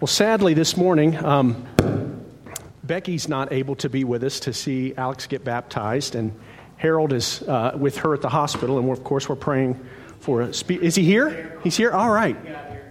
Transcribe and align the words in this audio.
Well, 0.00 0.06
sadly, 0.06 0.54
this 0.54 0.78
morning, 0.78 1.22
um, 1.22 1.66
Becky's 2.82 3.28
not 3.28 3.52
able 3.52 3.76
to 3.76 3.90
be 3.90 4.04
with 4.04 4.24
us 4.24 4.40
to 4.40 4.54
see 4.54 4.94
Alex 4.96 5.26
get 5.26 5.44
baptized, 5.44 6.14
and 6.14 6.32
Harold 6.78 7.12
is 7.12 7.42
uh, 7.42 7.76
with 7.76 7.98
her 7.98 8.14
at 8.14 8.22
the 8.22 8.30
hospital, 8.30 8.78
and 8.78 8.90
of 8.90 9.04
course, 9.04 9.28
we're 9.28 9.36
praying 9.36 9.78
for 10.20 10.40
a. 10.40 10.54
Spe- 10.54 10.80
is 10.80 10.94
he 10.94 11.04
here? 11.04 11.60
He's 11.62 11.76
here? 11.76 11.90
All 11.90 12.08
right. 12.08 12.34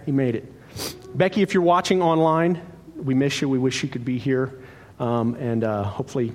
He 0.06 0.12
made 0.12 0.36
it. 0.36 1.18
Becky, 1.18 1.42
if 1.42 1.52
you're 1.52 1.64
watching 1.64 2.00
online, 2.00 2.62
we 2.94 3.14
miss 3.14 3.40
you. 3.40 3.48
We 3.48 3.58
wish 3.58 3.82
you 3.82 3.88
could 3.88 4.04
be 4.04 4.18
here, 4.18 4.60
um, 5.00 5.34
and 5.34 5.64
uh, 5.64 5.82
hopefully, 5.82 6.32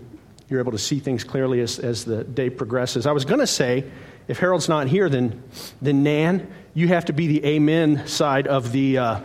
you're 0.49 0.59
able 0.59 0.73
to 0.73 0.77
see 0.77 0.99
things 0.99 1.23
clearly 1.23 1.61
as, 1.61 1.79
as 1.79 2.03
the 2.03 2.25
day 2.25 2.49
progresses. 2.49 3.05
I 3.05 3.13
was 3.13 3.23
going 3.23 3.39
to 3.39 3.47
say, 3.47 3.89
if 4.27 4.39
Harold's 4.39 4.67
not 4.67 4.87
here, 4.87 5.07
then, 5.07 5.41
then 5.81 6.03
Nan, 6.03 6.53
you 6.73 6.89
have 6.89 7.05
to 7.05 7.13
be 7.13 7.27
the 7.27 7.45
amen 7.45 8.07
side 8.07 8.47
of 8.47 8.73
the. 8.73 8.97
Uh, 8.97 9.19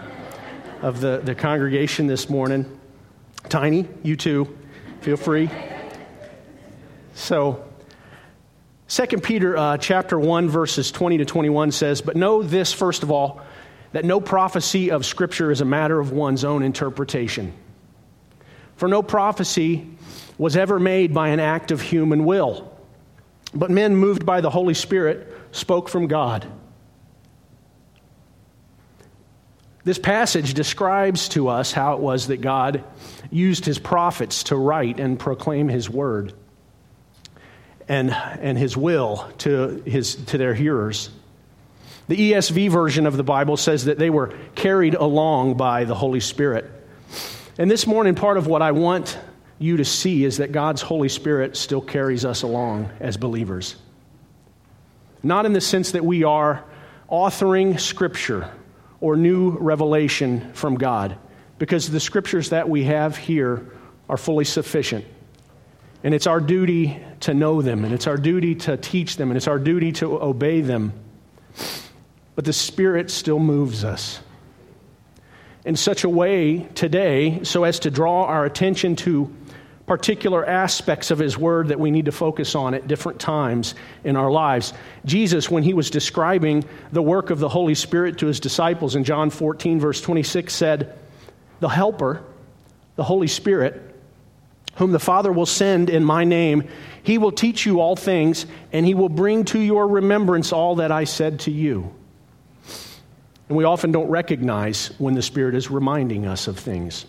of 0.83 1.01
the, 1.01 1.20
the 1.23 1.34
congregation 1.34 2.07
this 2.07 2.29
morning. 2.29 2.79
Tiny, 3.48 3.87
you 4.02 4.16
too. 4.16 4.57
Feel 5.01 5.16
free. 5.16 5.51
So, 7.15 7.65
2 8.88 9.07
Peter 9.19 9.57
uh, 9.57 9.77
chapter 9.77 10.19
1, 10.19 10.48
verses 10.48 10.91
20 10.91 11.19
to 11.19 11.24
21 11.24 11.73
says, 11.73 12.01
But 12.01 12.16
know 12.16 12.43
this, 12.43 12.73
first 12.73 13.02
of 13.02 13.11
all, 13.11 13.41
that 13.93 14.05
no 14.05 14.21
prophecy 14.21 14.91
of 14.91 15.05
Scripture 15.05 15.51
is 15.51 15.61
a 15.61 15.65
matter 15.65 15.98
of 15.98 16.12
one's 16.12 16.45
own 16.45 16.62
interpretation. 16.62 17.52
For 18.77 18.88
no 18.88 19.02
prophecy 19.02 19.87
was 20.38 20.57
ever 20.57 20.80
made 20.80 21.12
by 21.12 21.29
an 21.29 21.41
act 21.41 21.71
of 21.71 21.80
human 21.80 22.24
will, 22.24 22.73
but 23.52 23.71
men 23.71 23.97
moved 23.97 24.24
by 24.24 24.41
the 24.41 24.51
Holy 24.51 24.74
Spirit 24.74 25.37
spoke 25.52 25.88
from 25.88 26.07
God. 26.07 26.47
This 29.83 29.99
passage 29.99 30.55
describes 30.55 31.31
to 31.31 31.49
us 31.49 31.73
how 31.73 31.95
it 31.95 32.01
was 32.01 32.27
that 32.27 32.41
God 32.41 32.85
used 33.31 33.65
his 33.65 33.79
prophets 33.79 34.45
to 34.45 34.57
write 34.57 35.01
and 35.01 35.19
proclaim 35.19 35.69
his 35.69 35.89
word 35.89 36.35
and, 37.89 38.11
and 38.11 38.59
his 38.59 38.77
will 38.77 39.31
to, 39.39 39.83
his, 39.87 40.17
to 40.27 40.39
their 40.39 40.55
hearers. 40.55 41.11
The 42.09 42.33
ESV 42.33 42.71
version 42.71 43.07
of 43.07 43.17
the 43.17 43.23
Bible 43.23 43.57
says 43.57 43.87
that 43.87 43.99
they 43.99 44.11
were 44.11 44.37
carried 44.55 44.95
along 44.95 45.55
by 45.55 45.85
the 45.85 45.95
Holy 45.95 46.21
Spirit. 46.21 46.71
And 47.57 47.71
this 47.71 47.87
morning, 47.87 48.15
part 48.15 48.37
of 48.37 48.47
what 48.47 48.63
I 48.63 48.73
want 48.73 49.19
you 49.59 49.79
to 49.79 49.85
see 49.85 50.25
is 50.25 50.39
that 50.39 50.53
God's 50.53 50.83
Holy 50.83 51.09
Spirit 51.09 51.57
still 51.57 51.81
carries 51.81 52.25
us 52.25 52.43
along 52.43 52.91
as 53.01 53.17
believers. 53.17 53.77
Not 55.23 55.47
in 55.47 55.53
the 55.53 55.61
sense 55.61 55.93
that 55.93 56.05
we 56.05 56.25
are 56.25 56.65
authoring 57.11 57.79
Scripture 57.81 58.51
or 59.01 59.16
new 59.16 59.51
revelation 59.51 60.52
from 60.52 60.76
God 60.76 61.16
because 61.59 61.90
the 61.90 62.01
scriptures 62.01 62.51
that 62.51 62.68
we 62.68 62.84
have 62.84 63.16
here 63.16 63.66
are 64.09 64.16
fully 64.16 64.44
sufficient. 64.44 65.04
And 66.03 66.15
it's 66.15 66.26
our 66.26 66.41
duty 66.41 67.00
to 67.21 67.34
know 67.34 67.60
them, 67.60 67.84
and 67.84 67.93
it's 67.93 68.06
our 68.06 68.16
duty 68.16 68.54
to 68.56 68.76
teach 68.78 69.16
them, 69.16 69.31
and 69.31 69.37
it's 69.37 69.47
our 69.47 69.59
duty 69.59 69.93
to 69.93 70.21
obey 70.21 70.62
them. 70.62 70.94
But 72.34 72.47
the 72.47 72.53
Spirit 72.54 73.10
still 73.10 73.38
moves 73.38 73.84
us 73.84 74.21
in 75.65 75.76
such 75.76 76.04
a 76.04 76.09
way 76.09 76.60
today 76.75 77.41
so 77.44 77.65
as 77.65 77.81
to 77.81 77.91
draw 77.91 78.25
our 78.25 78.47
attention 78.47 78.97
to 78.97 79.34
particular 79.91 80.47
aspects 80.47 81.10
of 81.10 81.19
his 81.19 81.37
word 81.37 81.66
that 81.66 81.81
we 81.81 81.91
need 81.91 82.05
to 82.05 82.12
focus 82.12 82.55
on 82.55 82.75
at 82.75 82.87
different 82.87 83.19
times 83.19 83.75
in 84.05 84.15
our 84.15 84.31
lives. 84.31 84.72
Jesus, 85.05 85.50
when 85.50 85.65
he 85.65 85.75
was 85.75 85.91
describing 85.91 86.65
the 86.93 87.03
work 87.03 87.31
of 87.31 87.41
the 87.41 87.49
Holy 87.49 87.75
Spirit 87.75 88.16
to 88.19 88.28
his 88.28 88.38
disciples 88.38 88.94
in 88.94 89.03
John 89.03 89.31
14, 89.31 89.81
verse 89.81 90.00
26, 90.00 90.55
said, 90.55 90.97
The 91.59 91.69
Helper, 91.69 92.23
the 92.95 93.03
Holy 93.03 93.27
Spirit, 93.27 93.83
whom 94.77 94.93
the 94.93 95.01
Father 95.01 95.33
will 95.33 95.45
send 95.45 95.91
in 95.91 96.05
my 96.05 96.22
name, 96.22 96.69
he 97.03 97.19
will 97.19 97.33
teach 97.33 97.67
you 97.67 97.81
all 97.81 97.97
things, 97.97 98.47
and 98.72 98.87
he 98.87 98.95
will 98.95 99.09
bring 99.09 99.45
to 99.47 99.59
your 99.59 99.89
remembrance 99.89 100.53
all 100.53 100.77
that 100.77 100.93
I 100.93 101.03
said 101.03 101.41
to 101.41 101.51
you. 101.51 101.93
And 103.49 103.59
we 103.59 103.65
often 103.65 103.91
don't 103.91 104.09
recognize 104.09 104.93
when 104.99 105.15
the 105.15 105.22
Spirit 105.22 105.57
is 105.57 105.69
reminding 105.69 106.28
us 106.28 106.47
of 106.47 106.61
things. 106.61 107.07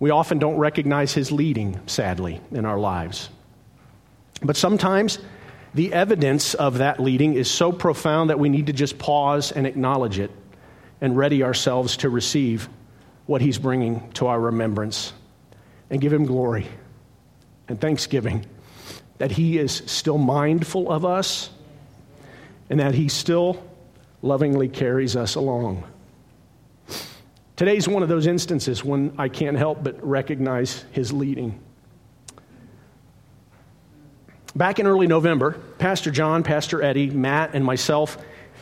We 0.00 0.10
often 0.10 0.38
don't 0.38 0.56
recognize 0.56 1.12
his 1.12 1.30
leading, 1.30 1.78
sadly, 1.86 2.40
in 2.50 2.64
our 2.64 2.78
lives. 2.78 3.28
But 4.42 4.56
sometimes 4.56 5.18
the 5.74 5.92
evidence 5.92 6.54
of 6.54 6.78
that 6.78 6.98
leading 6.98 7.34
is 7.34 7.48
so 7.48 7.70
profound 7.70 8.30
that 8.30 8.38
we 8.38 8.48
need 8.48 8.66
to 8.66 8.72
just 8.72 8.98
pause 8.98 9.52
and 9.52 9.66
acknowledge 9.66 10.18
it 10.18 10.30
and 11.00 11.16
ready 11.16 11.42
ourselves 11.42 11.98
to 11.98 12.08
receive 12.08 12.68
what 13.26 13.40
he's 13.40 13.58
bringing 13.58 14.10
to 14.12 14.26
our 14.26 14.40
remembrance 14.40 15.12
and 15.90 16.00
give 16.00 16.12
him 16.12 16.24
glory 16.24 16.66
and 17.68 17.80
thanksgiving 17.80 18.44
that 19.18 19.30
he 19.30 19.58
is 19.58 19.82
still 19.86 20.18
mindful 20.18 20.90
of 20.90 21.04
us 21.04 21.50
and 22.70 22.80
that 22.80 22.94
he 22.94 23.08
still 23.08 23.62
lovingly 24.22 24.68
carries 24.68 25.14
us 25.14 25.34
along. 25.34 25.84
Today's 27.60 27.86
one 27.86 28.02
of 28.02 28.08
those 28.08 28.26
instances 28.26 28.82
when 28.82 29.12
I 29.18 29.28
can't 29.28 29.58
help 29.58 29.84
but 29.84 30.02
recognize 30.02 30.86
his 30.92 31.12
leading. 31.12 31.60
Back 34.56 34.78
in 34.78 34.86
early 34.86 35.06
November, 35.06 35.58
Pastor 35.76 36.10
John, 36.10 36.42
Pastor 36.42 36.82
Eddie, 36.82 37.10
Matt, 37.10 37.50
and 37.52 37.62
myself, 37.62 38.16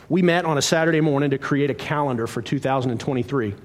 we 0.09 0.21
met 0.21 0.43
on 0.43 0.57
a 0.57 0.61
Saturday 0.61 0.99
morning 0.99 1.29
to 1.29 1.37
create 1.37 1.71
a 1.71 1.73
calendar 1.73 2.27
for 2.27 2.41
2023. 2.41 3.55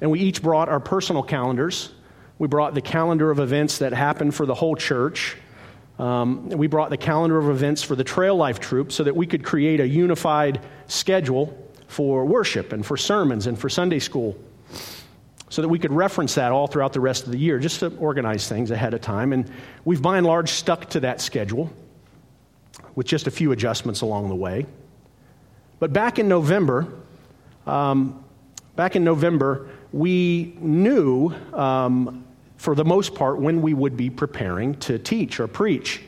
And 0.00 0.10
we 0.10 0.18
each 0.18 0.42
brought 0.42 0.68
our 0.68 0.80
personal 0.80 1.22
calendars. 1.22 1.92
We 2.40 2.48
brought 2.48 2.74
the 2.74 2.80
calendar 2.80 3.30
of 3.30 3.38
events 3.38 3.78
that 3.78 3.92
happened 3.92 4.34
for 4.34 4.46
the 4.46 4.54
whole 4.54 4.74
church. 4.74 5.36
Um, 6.00 6.48
we 6.48 6.66
brought 6.66 6.90
the 6.90 6.96
calendar 6.96 7.38
of 7.38 7.50
events 7.50 7.84
for 7.84 7.94
the 7.94 8.02
Trail 8.02 8.34
Life 8.34 8.58
Troop 8.58 8.90
so 8.90 9.04
that 9.04 9.14
we 9.14 9.28
could 9.28 9.44
create 9.44 9.78
a 9.78 9.86
unified 9.86 10.60
schedule 10.88 11.56
for 11.86 12.24
worship 12.24 12.72
and 12.72 12.84
for 12.84 12.96
sermons 12.96 13.46
and 13.46 13.56
for 13.56 13.68
Sunday 13.68 14.00
school 14.00 14.36
so 15.48 15.62
that 15.62 15.68
we 15.68 15.78
could 15.78 15.92
reference 15.92 16.34
that 16.34 16.52
all 16.52 16.66
throughout 16.66 16.92
the 16.92 17.00
rest 17.00 17.24
of 17.26 17.32
the 17.32 17.38
year, 17.38 17.58
just 17.58 17.80
to 17.80 17.94
organize 17.98 18.48
things 18.48 18.70
ahead 18.70 18.94
of 18.94 19.00
time. 19.00 19.32
And 19.32 19.50
we've 19.84 20.02
by 20.02 20.18
and 20.18 20.26
large 20.26 20.50
stuck 20.50 20.90
to 20.90 21.00
that 21.00 21.20
schedule 21.20 21.70
with 22.94 23.06
just 23.06 23.26
a 23.26 23.30
few 23.30 23.52
adjustments 23.52 24.00
along 24.00 24.28
the 24.28 24.34
way. 24.34 24.66
But 25.78 25.92
back 25.92 26.18
in 26.18 26.28
November, 26.28 26.86
um, 27.66 28.24
back 28.74 28.96
in 28.96 29.04
November, 29.04 29.68
we 29.92 30.56
knew, 30.58 31.32
um, 31.52 32.24
for 32.56 32.74
the 32.74 32.84
most 32.84 33.14
part, 33.14 33.38
when 33.38 33.62
we 33.62 33.74
would 33.74 33.96
be 33.96 34.10
preparing 34.10 34.74
to 34.80 34.98
teach 34.98 35.38
or 35.38 35.46
preach 35.46 36.02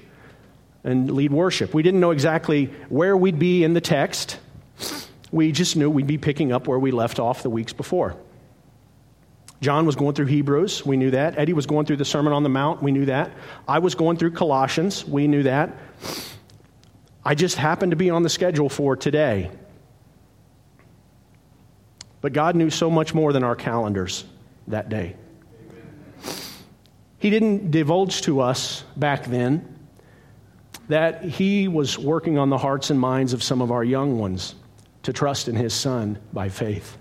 and 0.85 1.11
lead 1.11 1.31
worship. 1.31 1.75
We 1.75 1.83
didn't 1.83 2.01
know 2.01 2.11
exactly 2.11 2.67
where 2.89 3.17
we'd 3.17 3.39
be 3.39 3.63
in 3.63 3.75
the 3.75 3.81
text. 3.81 4.39
We 5.31 5.53
just 5.53 5.77
knew 5.77 5.91
we'd 5.91 6.07
be 6.07 6.19
picking 6.19 6.53
up 6.53 6.67
where 6.67 6.79
we 6.79 6.91
left 6.91 7.19
off 7.19 7.43
the 7.43 7.51
weeks 7.51 7.73
before. 7.73 8.17
John 9.61 9.87
was 9.87 9.97
going 9.97 10.15
through 10.15 10.27
Hebrews. 10.27 10.87
We 10.87 10.97
knew 10.97 11.11
that. 11.11 11.37
Eddie 11.37 11.53
was 11.53 11.67
going 11.67 11.87
through 11.87 11.97
the 11.97 12.05
Sermon 12.05 12.33
on 12.33 12.45
the 12.45 12.49
Mount. 12.49 12.83
We 12.83 12.93
knew 12.93 13.07
that. 13.07 13.33
I 13.67 13.81
was 13.81 13.95
going 13.95 14.17
through 14.17 14.33
Colossians. 14.33 15.05
We 15.05 15.27
knew 15.27 15.43
that. 15.43 15.77
I 17.25 17.35
just 17.35 17.57
happened 17.57 17.91
to 17.91 17.97
be 17.97 18.11
on 18.11 18.23
the 18.23 18.29
schedule 18.29 18.69
for 18.69 18.97
today. 18.97 19.51
But 22.21 22.33
God 22.33 22.57
knew 22.57 22.71
so 22.71 22.89
much 22.89 23.15
more 23.15 23.33
than 23.33 23.43
our 23.43 23.57
calendars 23.57 24.25
that 24.69 24.89
day. 24.89 25.17
He 27.19 27.31
didn't 27.31 27.73
divulge 27.73 28.23
to 28.23 28.41
us 28.41 28.85
back 28.97 29.25
then 29.25 29.77
that 30.89 31.25
He 31.25 31.69
was 31.69 31.99
working 31.99 32.39
on 32.39 32.49
the 32.49 32.59
hearts 32.59 32.91
and 32.91 32.99
minds 32.99 33.33
of 33.33 33.43
some 33.43 33.61
of 33.61 33.73
our 33.73 33.85
young 33.85 34.19
ones 34.19 34.55
to 35.03 35.13
trust 35.13 35.49
in 35.49 35.57
His 35.57 35.75
Son 35.75 36.19
by 36.33 36.49
faith. 36.49 36.97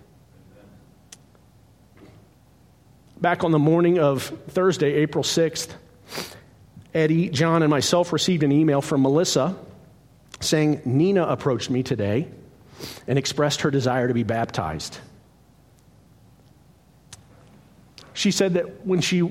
Back 3.20 3.44
on 3.44 3.52
the 3.52 3.58
morning 3.58 3.98
of 3.98 4.24
Thursday, 4.50 4.94
April 4.94 5.24
6th, 5.24 5.72
Eddie, 6.94 7.30
John, 7.30 7.64
and 7.64 7.70
myself 7.72 8.14
received 8.14 8.44
an 8.44 8.52
email 8.52 8.80
from 8.80 9.02
Melissa 9.02 9.56
saying 10.40 10.82
Nina 10.86 11.24
approached 11.24 11.72
me 11.72 11.82
today 11.82 12.28
and 13.08 13.18
expressed 13.18 13.62
her 13.62 13.72
desire 13.72 14.08
to 14.08 14.14
be 14.14 14.22
baptized. 14.22 15.00
She 18.14 18.30
said 18.30 18.54
that 18.54 18.86
when 18.86 19.02
she 19.02 19.24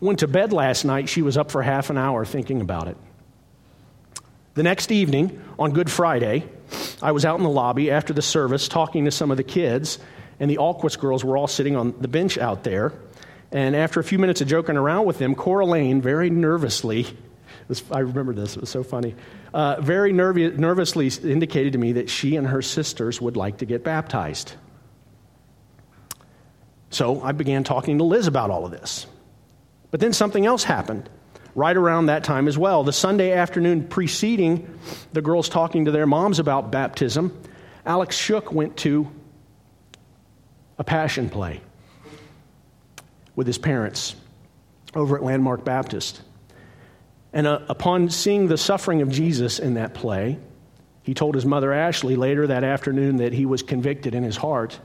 went 0.00 0.18
to 0.18 0.26
bed 0.26 0.52
last 0.52 0.84
night, 0.84 1.08
she 1.08 1.22
was 1.22 1.36
up 1.36 1.52
for 1.52 1.62
half 1.62 1.90
an 1.90 1.98
hour 1.98 2.24
thinking 2.24 2.60
about 2.60 2.88
it. 2.88 2.96
The 4.54 4.64
next 4.64 4.90
evening, 4.90 5.40
on 5.60 5.70
Good 5.70 5.90
Friday, 5.90 6.44
I 7.00 7.12
was 7.12 7.24
out 7.24 7.38
in 7.38 7.44
the 7.44 7.50
lobby 7.50 7.92
after 7.92 8.12
the 8.12 8.20
service 8.20 8.66
talking 8.66 9.04
to 9.04 9.12
some 9.12 9.30
of 9.30 9.36
the 9.36 9.44
kids, 9.44 10.00
and 10.42 10.50
the 10.50 10.56
Alquist 10.56 10.98
girls 10.98 11.24
were 11.24 11.38
all 11.38 11.46
sitting 11.46 11.76
on 11.76 11.94
the 12.00 12.08
bench 12.08 12.36
out 12.36 12.64
there. 12.64 12.92
And 13.50 13.74
after 13.74 14.00
a 14.00 14.04
few 14.04 14.18
minutes 14.18 14.40
of 14.40 14.48
joking 14.48 14.76
around 14.76 15.06
with 15.06 15.18
them, 15.18 15.34
Cora 15.34 15.64
Lane 15.64 16.02
very 16.02 16.28
nervously 16.28 17.06
I 17.90 18.00
remember 18.00 18.34
this, 18.34 18.56
it 18.56 18.60
was 18.60 18.70
so 18.70 18.82
funny. 18.82 19.14
Uh, 19.54 19.80
very 19.80 20.12
nerv- 20.12 20.58
nervously 20.58 21.10
indicated 21.22 21.72
to 21.74 21.78
me 21.78 21.92
that 21.92 22.10
she 22.10 22.36
and 22.36 22.46
her 22.46 22.62
sisters 22.62 23.20
would 23.20 23.36
like 23.36 23.58
to 23.58 23.66
get 23.66 23.84
baptized. 23.84 24.54
So 26.90 27.22
I 27.22 27.32
began 27.32 27.64
talking 27.64 27.98
to 27.98 28.04
Liz 28.04 28.26
about 28.26 28.50
all 28.50 28.64
of 28.64 28.70
this. 28.70 29.06
But 29.90 30.00
then 30.00 30.12
something 30.12 30.44
else 30.44 30.64
happened 30.64 31.08
right 31.54 31.76
around 31.76 32.06
that 32.06 32.24
time 32.24 32.48
as 32.48 32.56
well. 32.56 32.84
The 32.84 32.92
Sunday 32.92 33.32
afternoon 33.32 33.86
preceding 33.86 34.78
the 35.12 35.22
girls 35.22 35.48
talking 35.48 35.84
to 35.86 35.90
their 35.90 36.06
moms 36.06 36.38
about 36.38 36.70
baptism, 36.70 37.38
Alex 37.84 38.16
Shook 38.16 38.52
went 38.52 38.76
to 38.78 39.10
a 40.78 40.84
passion 40.84 41.28
play 41.28 41.60
with 43.34 43.46
his 43.46 43.58
parents 43.58 44.14
over 44.94 45.16
at 45.16 45.22
Landmark 45.22 45.64
Baptist. 45.64 46.20
And 47.32 47.46
uh, 47.46 47.60
upon 47.68 48.10
seeing 48.10 48.46
the 48.46 48.58
suffering 48.58 49.00
of 49.00 49.10
Jesus 49.10 49.58
in 49.58 49.74
that 49.74 49.94
play, 49.94 50.38
he 51.02 51.14
told 51.14 51.34
his 51.34 51.46
mother 51.46 51.72
Ashley 51.72 52.16
later 52.16 52.46
that 52.46 52.62
afternoon 52.62 53.16
that 53.16 53.32
he 53.32 53.46
was 53.46 53.62
convicted 53.62 54.14
in 54.14 54.22
his 54.22 54.36
heart 54.36 54.78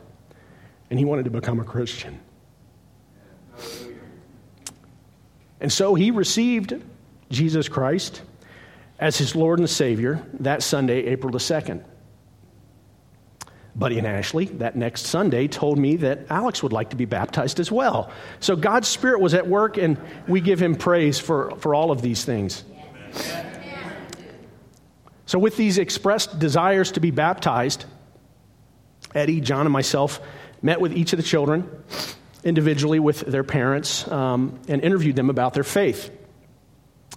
and 0.89 0.97
he 0.97 1.05
wanted 1.05 1.25
to 1.25 1.31
become 1.31 1.59
a 1.59 1.65
Christian. 1.65 2.19
And 5.59 5.71
so 5.71 5.95
he 5.95 6.11
received 6.11 6.81
Jesus 7.29 7.67
Christ 7.67 8.21
as 8.99 9.17
his 9.17 9.35
Lord 9.35 9.59
and 9.59 9.69
Savior 9.69 10.25
that 10.39 10.63
Sunday, 10.63 11.05
April 11.05 11.31
the 11.31 11.39
2nd. 11.39 11.83
Buddy 13.77 13.99
and 13.99 14.07
Ashley, 14.07 14.45
that 14.45 14.75
next 14.75 15.05
Sunday, 15.05 15.47
told 15.47 15.77
me 15.77 15.97
that 15.97 16.31
Alex 16.31 16.63
would 16.63 16.73
like 16.73 16.89
to 16.89 16.95
be 16.95 17.05
baptized 17.05 17.59
as 17.59 17.71
well. 17.71 18.11
So 18.39 18.55
God's 18.55 18.87
Spirit 18.87 19.21
was 19.21 19.35
at 19.35 19.47
work, 19.47 19.77
and 19.77 19.97
we 20.27 20.41
give 20.41 20.59
him 20.59 20.75
praise 20.75 21.19
for, 21.19 21.55
for 21.57 21.75
all 21.75 21.91
of 21.91 22.01
these 22.01 22.25
things. 22.25 22.63
So, 25.27 25.37
with 25.37 25.57
these 25.57 25.77
expressed 25.77 26.39
desires 26.39 26.93
to 26.93 27.01
be 27.01 27.11
baptized, 27.11 27.85
Eddie, 29.13 29.41
John, 29.41 29.67
and 29.67 29.73
myself 29.73 30.21
met 30.61 30.81
with 30.81 30.93
each 30.93 31.13
of 31.13 31.17
the 31.17 31.23
children 31.23 31.69
individually 32.43 32.99
with 32.99 33.19
their 33.21 33.43
parents 33.43 34.07
um, 34.07 34.59
and 34.67 34.81
interviewed 34.81 35.15
them 35.17 35.29
about 35.29 35.53
their 35.53 35.65
faith 35.65 36.09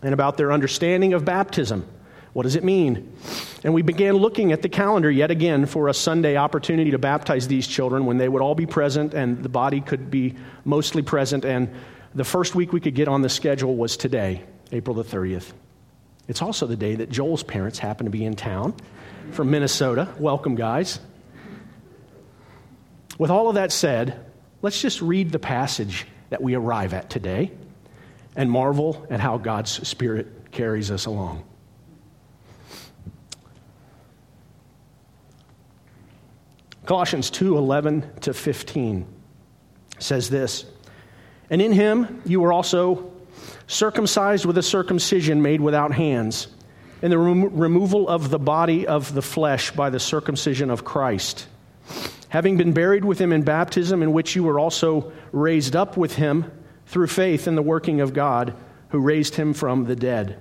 and 0.03 0.13
about 0.13 0.37
their 0.37 0.53
understanding 0.53 1.15
of 1.15 1.25
baptism. 1.25 1.87
What 2.33 2.43
does 2.43 2.57
it 2.57 2.65
mean? 2.65 3.17
And 3.63 3.75
we 3.75 3.83
began 3.83 4.15
looking 4.15 4.53
at 4.53 4.63
the 4.63 4.69
calendar 4.69 5.11
yet 5.11 5.31
again 5.31 5.67
for 5.67 5.89
a 5.89 5.95
Sunday 5.95 6.37
opportunity 6.37 6.93
to 6.93 6.99
baptize 6.99 7.47
these 7.47 7.67
children 7.67 8.07
when 8.07 8.17
they 8.17 8.29
would 8.29 8.41
all 8.41 8.55
be 8.55 8.67
present 8.67 9.13
and 9.13 9.43
the 9.43 9.51
body 9.51 9.81
could 9.81 10.11
be 10.11 10.35
mostly 10.65 11.03
present. 11.03 11.45
And 11.45 11.69
the 12.15 12.25
first 12.25 12.55
week 12.55 12.73
we 12.73 12.81
could 12.81 12.95
get 12.95 13.07
on 13.07 13.21
the 13.21 13.29
schedule 13.29 13.77
was 13.77 13.97
today, 13.99 14.43
April 14.73 14.95
the 14.95 15.05
30th. 15.05 15.53
It's 16.27 16.41
also 16.41 16.67
the 16.67 16.77
day 16.77 16.95
that 16.95 17.11
Joel's 17.11 17.43
parents 17.43 17.79
happen 17.79 18.07
to 18.07 18.11
be 18.11 18.25
in 18.25 18.35
town 18.35 18.75
from 19.33 19.51
Minnesota. 19.51 20.09
Welcome, 20.19 20.55
guys. 20.55 20.99
With 23.19 23.31
all 23.31 23.49
of 23.49 23.57
that 23.57 23.73
said, 23.73 24.25
let's 24.63 24.81
just 24.81 25.03
read 25.03 25.33
the 25.33 25.39
passage 25.39 26.07
that 26.31 26.41
we 26.41 26.55
arrive 26.55 26.95
at 26.95 27.11
today 27.11 27.51
and 28.37 28.51
marvel 28.51 29.07
at 29.11 29.21
how 29.21 29.37
God's 29.37 29.87
Spirit 29.87 30.51
carries 30.53 30.91
us 30.91 31.05
along. 31.05 31.45
Colossians 36.91 37.31
2 37.31 37.57
11 37.57 38.05
to 38.23 38.35
15 38.35 39.07
says 40.01 40.29
this 40.29 40.65
And 41.49 41.63
in 41.63 41.71
him 41.71 42.21
you 42.27 42.41
were 42.41 42.53
also 42.53 43.13
circumcised 43.69 44.45
with 44.45 44.59
a 44.59 44.63
circumcision 44.65 45.41
made 45.41 45.61
without 45.61 45.93
hands, 45.93 46.49
in 47.01 47.13
the 47.13 47.17
rem- 47.17 47.57
removal 47.57 48.09
of 48.09 48.31
the 48.31 48.41
body 48.41 48.89
of 48.89 49.15
the 49.15 49.23
flesh 49.23 49.71
by 49.71 49.89
the 49.89 50.01
circumcision 50.01 50.69
of 50.69 50.85
Christ 50.85 51.47
having 52.31 52.57
been 52.57 52.73
buried 52.73 53.05
with 53.05 53.21
him 53.21 53.33
in 53.33 53.43
baptism, 53.43 54.03
in 54.03 54.13
which 54.13 54.35
you 54.35 54.43
were 54.43 54.59
also 54.59 55.13
raised 55.31 55.77
up 55.77 55.97
with 55.97 56.17
him 56.17 56.51
through 56.87 57.07
faith 57.07 57.47
in 57.47 57.55
the 57.55 57.63
working 57.63 58.01
of 58.01 58.13
God, 58.15 58.53
who 58.89 58.99
raised 58.99 59.37
him 59.37 59.53
from 59.53 59.85
the 59.85 59.95
dead. 59.95 60.41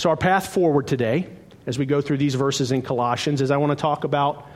So, 0.00 0.08
our 0.08 0.16
path 0.16 0.46
forward 0.46 0.86
today, 0.86 1.28
as 1.66 1.78
we 1.78 1.84
go 1.84 2.00
through 2.00 2.16
these 2.16 2.34
verses 2.34 2.72
in 2.72 2.80
Colossians, 2.80 3.42
is 3.42 3.50
I 3.50 3.58
want 3.58 3.68
to 3.68 3.76
talk 3.76 4.04
about 4.04 4.48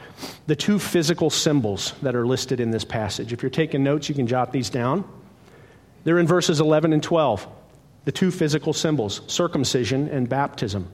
the 0.46 0.56
two 0.56 0.79
physical 0.79 1.29
symbols 1.29 1.93
that 2.00 2.17
are 2.17 2.26
listed 2.26 2.61
in 2.61 2.70
this 2.70 2.82
passage. 2.82 3.31
If 3.31 3.43
you're 3.43 3.50
taking 3.50 3.85
notes, 3.85 4.08
you 4.08 4.14
can 4.14 4.26
jot 4.26 4.52
these 4.52 4.70
down. 4.70 5.05
They're 6.05 6.19
in 6.19 6.26
verses 6.26 6.61
11 6.61 6.94
and 6.94 7.02
12, 7.02 7.46
the 8.06 8.11
two 8.11 8.31
physical 8.31 8.73
symbols 8.73 9.20
circumcision 9.26 10.08
and 10.08 10.26
baptism. 10.31 10.88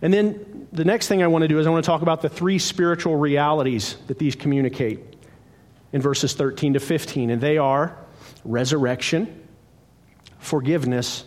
And 0.00 0.10
then 0.10 0.66
the 0.72 0.86
next 0.86 1.06
thing 1.06 1.22
I 1.22 1.26
want 1.26 1.42
to 1.42 1.48
do 1.48 1.58
is 1.58 1.66
I 1.66 1.70
want 1.70 1.84
to 1.84 1.86
talk 1.86 2.00
about 2.00 2.22
the 2.22 2.30
three 2.30 2.58
spiritual 2.58 3.16
realities 3.16 3.98
that 4.06 4.18
these 4.18 4.34
communicate 4.34 5.00
in 5.92 6.00
verses 6.00 6.32
13 6.32 6.72
to 6.72 6.80
15. 6.80 7.28
And 7.28 7.38
they 7.38 7.58
are 7.58 7.98
resurrection, 8.46 9.46
forgiveness, 10.38 11.26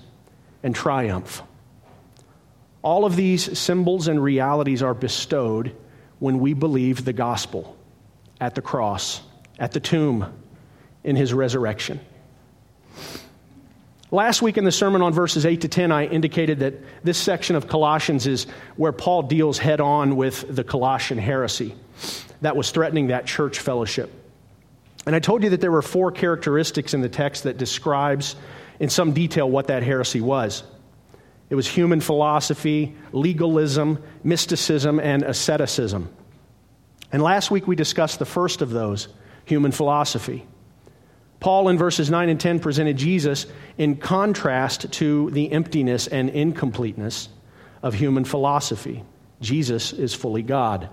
and 0.63 0.73
triumph. 0.73 1.43
All 2.81 3.05
of 3.05 3.15
these 3.15 3.57
symbols 3.57 4.07
and 4.07 4.21
realities 4.21 4.81
are 4.81 4.93
bestowed 4.93 5.75
when 6.19 6.39
we 6.39 6.53
believe 6.53 7.05
the 7.05 7.13
gospel 7.13 7.77
at 8.39 8.55
the 8.55 8.61
cross, 8.61 9.21
at 9.59 9.71
the 9.71 9.79
tomb, 9.79 10.33
in 11.03 11.15
his 11.15 11.33
resurrection. 11.33 11.99
Last 14.09 14.41
week 14.41 14.57
in 14.57 14.63
the 14.63 14.71
sermon 14.71 15.01
on 15.01 15.11
verses 15.11 15.45
8 15.45 15.61
to 15.61 15.67
10, 15.67 15.91
I 15.91 16.05
indicated 16.05 16.59
that 16.59 16.75
this 17.03 17.17
section 17.17 17.57
of 17.57 17.67
Colossians 17.67 18.25
is 18.25 18.47
where 18.77 18.93
Paul 18.93 19.23
deals 19.23 19.57
head 19.57 19.81
on 19.81 20.15
with 20.15 20.55
the 20.55 20.63
Colossian 20.63 21.17
heresy 21.17 21.75
that 22.41 22.55
was 22.55 22.71
threatening 22.71 23.07
that 23.07 23.25
church 23.25 23.59
fellowship. 23.59 24.11
And 25.05 25.15
I 25.15 25.19
told 25.19 25.43
you 25.43 25.49
that 25.49 25.61
there 25.61 25.71
were 25.71 25.81
four 25.81 26.11
characteristics 26.11 26.93
in 26.93 27.01
the 27.01 27.09
text 27.09 27.43
that 27.43 27.57
describes 27.57 28.35
in 28.79 28.89
some 28.89 29.11
detail 29.11 29.49
what 29.49 29.67
that 29.67 29.83
heresy 29.83 30.21
was. 30.21 30.63
It 31.49 31.55
was 31.55 31.67
human 31.67 32.01
philosophy, 32.01 32.95
legalism, 33.13 34.03
mysticism, 34.23 34.99
and 34.99 35.23
asceticism. 35.23 36.09
And 37.11 37.21
last 37.21 37.51
week 37.51 37.67
we 37.67 37.75
discussed 37.75 38.19
the 38.19 38.25
first 38.25 38.61
of 38.61 38.69
those, 38.69 39.07
human 39.45 39.71
philosophy. 39.71 40.45
Paul, 41.39 41.69
in 41.69 41.77
verses 41.77 42.09
9 42.09 42.29
and 42.29 42.39
10, 42.39 42.59
presented 42.59 42.97
Jesus 42.97 43.45
in 43.77 43.95
contrast 43.95 44.91
to 44.93 45.29
the 45.31 45.51
emptiness 45.51 46.07
and 46.07 46.29
incompleteness 46.29 47.29
of 47.81 47.93
human 47.93 48.25
philosophy. 48.25 49.03
Jesus 49.39 49.93
is 49.93 50.13
fully 50.13 50.41
God. 50.41 50.89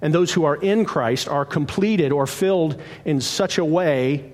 And 0.00 0.14
those 0.14 0.32
who 0.32 0.44
are 0.44 0.56
in 0.56 0.84
Christ 0.84 1.28
are 1.28 1.44
completed 1.44 2.10
or 2.10 2.26
filled 2.26 2.80
in 3.04 3.20
such 3.20 3.58
a 3.58 3.64
way 3.64 4.32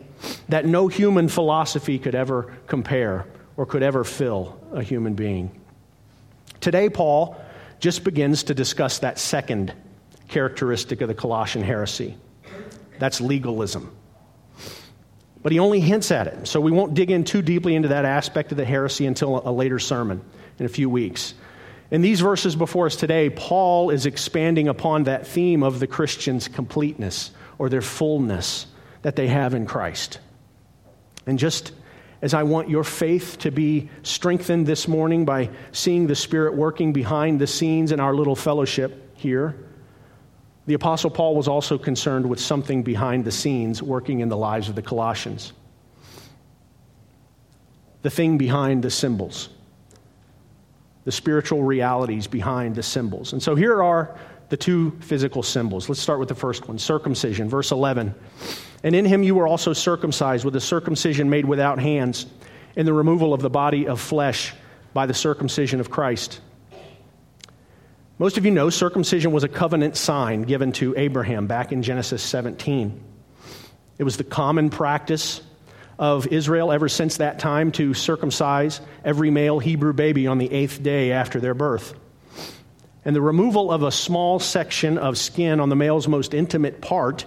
that 0.48 0.64
no 0.64 0.88
human 0.88 1.28
philosophy 1.28 1.98
could 1.98 2.14
ever 2.14 2.54
compare 2.66 3.26
or 3.56 3.66
could 3.66 3.82
ever 3.82 4.04
fill 4.04 4.58
a 4.72 4.82
human 4.82 5.14
being. 5.14 5.50
Today, 6.60 6.88
Paul 6.88 7.40
just 7.78 8.04
begins 8.04 8.44
to 8.44 8.54
discuss 8.54 9.00
that 9.00 9.18
second 9.18 9.72
characteristic 10.28 11.00
of 11.00 11.08
the 11.08 11.14
Colossian 11.14 11.62
heresy 11.62 12.16
that's 12.98 13.20
legalism 13.20 13.94
but 15.44 15.52
he 15.52 15.58
only 15.58 15.78
hints 15.78 16.10
at 16.10 16.26
it. 16.26 16.48
So 16.48 16.58
we 16.58 16.72
won't 16.72 16.94
dig 16.94 17.10
in 17.10 17.22
too 17.22 17.42
deeply 17.42 17.74
into 17.74 17.88
that 17.88 18.06
aspect 18.06 18.50
of 18.50 18.56
the 18.56 18.64
heresy 18.64 19.04
until 19.04 19.46
a 19.46 19.52
later 19.52 19.78
sermon 19.78 20.24
in 20.58 20.64
a 20.64 20.70
few 20.70 20.88
weeks. 20.88 21.34
In 21.90 22.00
these 22.00 22.22
verses 22.22 22.56
before 22.56 22.86
us 22.86 22.96
today, 22.96 23.28
Paul 23.28 23.90
is 23.90 24.06
expanding 24.06 24.68
upon 24.68 25.04
that 25.04 25.26
theme 25.26 25.62
of 25.62 25.80
the 25.80 25.86
Christian's 25.86 26.48
completeness 26.48 27.30
or 27.58 27.68
their 27.68 27.82
fullness 27.82 28.66
that 29.02 29.16
they 29.16 29.28
have 29.28 29.52
in 29.52 29.66
Christ. 29.66 30.18
And 31.26 31.38
just 31.38 31.72
as 32.24 32.32
I 32.32 32.42
want 32.42 32.70
your 32.70 32.84
faith 32.84 33.36
to 33.40 33.50
be 33.50 33.90
strengthened 34.02 34.66
this 34.66 34.88
morning 34.88 35.26
by 35.26 35.50
seeing 35.72 36.06
the 36.06 36.14
Spirit 36.14 36.54
working 36.54 36.90
behind 36.90 37.38
the 37.38 37.46
scenes 37.46 37.92
in 37.92 38.00
our 38.00 38.14
little 38.14 38.34
fellowship 38.34 39.14
here, 39.14 39.54
the 40.64 40.72
Apostle 40.72 41.10
Paul 41.10 41.36
was 41.36 41.48
also 41.48 41.76
concerned 41.76 42.26
with 42.26 42.40
something 42.40 42.82
behind 42.82 43.26
the 43.26 43.30
scenes 43.30 43.82
working 43.82 44.20
in 44.20 44.30
the 44.30 44.38
lives 44.38 44.70
of 44.70 44.74
the 44.74 44.80
Colossians. 44.80 45.52
the 48.00 48.10
thing 48.10 48.36
behind 48.38 48.82
the 48.82 48.90
symbols, 48.90 49.48
the 51.04 51.12
spiritual 51.12 51.62
realities 51.62 52.26
behind 52.26 52.74
the 52.74 52.82
symbols. 52.82 53.32
And 53.32 53.42
so 53.42 53.54
here 53.54 53.82
are 53.82 54.18
the 54.50 54.58
two 54.58 54.92
physical 55.00 55.42
symbols. 55.42 55.88
Let's 55.88 56.02
start 56.02 56.20
with 56.20 56.28
the 56.28 56.34
first 56.34 56.68
one 56.68 56.78
circumcision, 56.78 57.48
verse 57.48 57.70
11. 57.70 58.14
And 58.84 58.94
in 58.94 59.06
him 59.06 59.22
you 59.22 59.34
were 59.34 59.48
also 59.48 59.72
circumcised 59.72 60.44
with 60.44 60.54
a 60.54 60.60
circumcision 60.60 61.30
made 61.30 61.46
without 61.46 61.80
hands, 61.80 62.26
in 62.76 62.86
the 62.86 62.92
removal 62.92 63.32
of 63.32 63.40
the 63.40 63.50
body 63.50 63.88
of 63.88 64.00
flesh 64.00 64.52
by 64.92 65.06
the 65.06 65.14
circumcision 65.14 65.80
of 65.80 65.90
Christ. 65.90 66.40
Most 68.18 68.36
of 68.36 68.44
you 68.44 68.50
know 68.50 68.70
circumcision 68.70 69.32
was 69.32 69.42
a 69.42 69.48
covenant 69.48 69.96
sign 69.96 70.42
given 70.42 70.72
to 70.72 70.94
Abraham 70.96 71.46
back 71.46 71.72
in 71.72 71.82
Genesis 71.82 72.22
17. 72.22 73.00
It 73.98 74.04
was 74.04 74.16
the 74.16 74.24
common 74.24 74.70
practice 74.70 75.40
of 75.98 76.26
Israel 76.26 76.72
ever 76.72 76.88
since 76.88 77.16
that 77.16 77.38
time 77.38 77.72
to 77.72 77.94
circumcise 77.94 78.80
every 79.04 79.30
male 79.30 79.60
Hebrew 79.60 79.92
baby 79.92 80.26
on 80.26 80.38
the 80.38 80.52
eighth 80.52 80.82
day 80.82 81.12
after 81.12 81.40
their 81.40 81.54
birth. 81.54 81.94
And 83.04 83.14
the 83.14 83.22
removal 83.22 83.70
of 83.70 83.82
a 83.82 83.92
small 83.92 84.40
section 84.40 84.98
of 84.98 85.16
skin 85.16 85.60
on 85.60 85.68
the 85.68 85.76
male's 85.76 86.08
most 86.08 86.34
intimate 86.34 86.80
part 86.80 87.24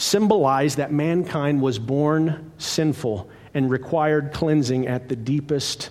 symbolized 0.00 0.78
that 0.78 0.90
mankind 0.90 1.60
was 1.60 1.78
born 1.78 2.52
sinful 2.56 3.28
and 3.52 3.70
required 3.70 4.32
cleansing 4.32 4.86
at 4.86 5.10
the 5.10 5.16
deepest 5.16 5.90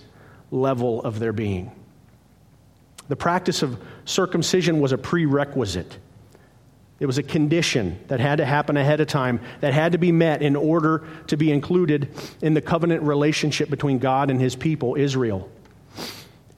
level 0.49 1.03
of 1.03 1.19
their 1.19 1.31
being. 1.31 1.71
The 3.07 3.15
practice 3.15 3.61
of 3.61 3.79
circumcision 4.05 4.79
was 4.79 4.93
a 4.93 4.97
prerequisite. 4.97 5.99
It 6.99 7.05
was 7.05 7.19
a 7.19 7.23
condition 7.23 7.99
that 8.07 8.19
had 8.19 8.37
to 8.37 8.45
happen 8.45 8.77
ahead 8.77 8.99
of 8.99 9.07
time, 9.07 9.41
that 9.61 9.73
had 9.73 9.91
to 9.91 9.99
be 9.99 10.11
met 10.11 10.41
in 10.41 10.55
order 10.55 11.07
to 11.27 11.37
be 11.37 11.51
included 11.51 12.09
in 12.41 12.55
the 12.55 12.61
covenant 12.61 13.03
relationship 13.03 13.69
between 13.69 13.99
God 13.99 14.31
and 14.31 14.41
his 14.41 14.55
people, 14.55 14.95
Israel. 14.95 15.51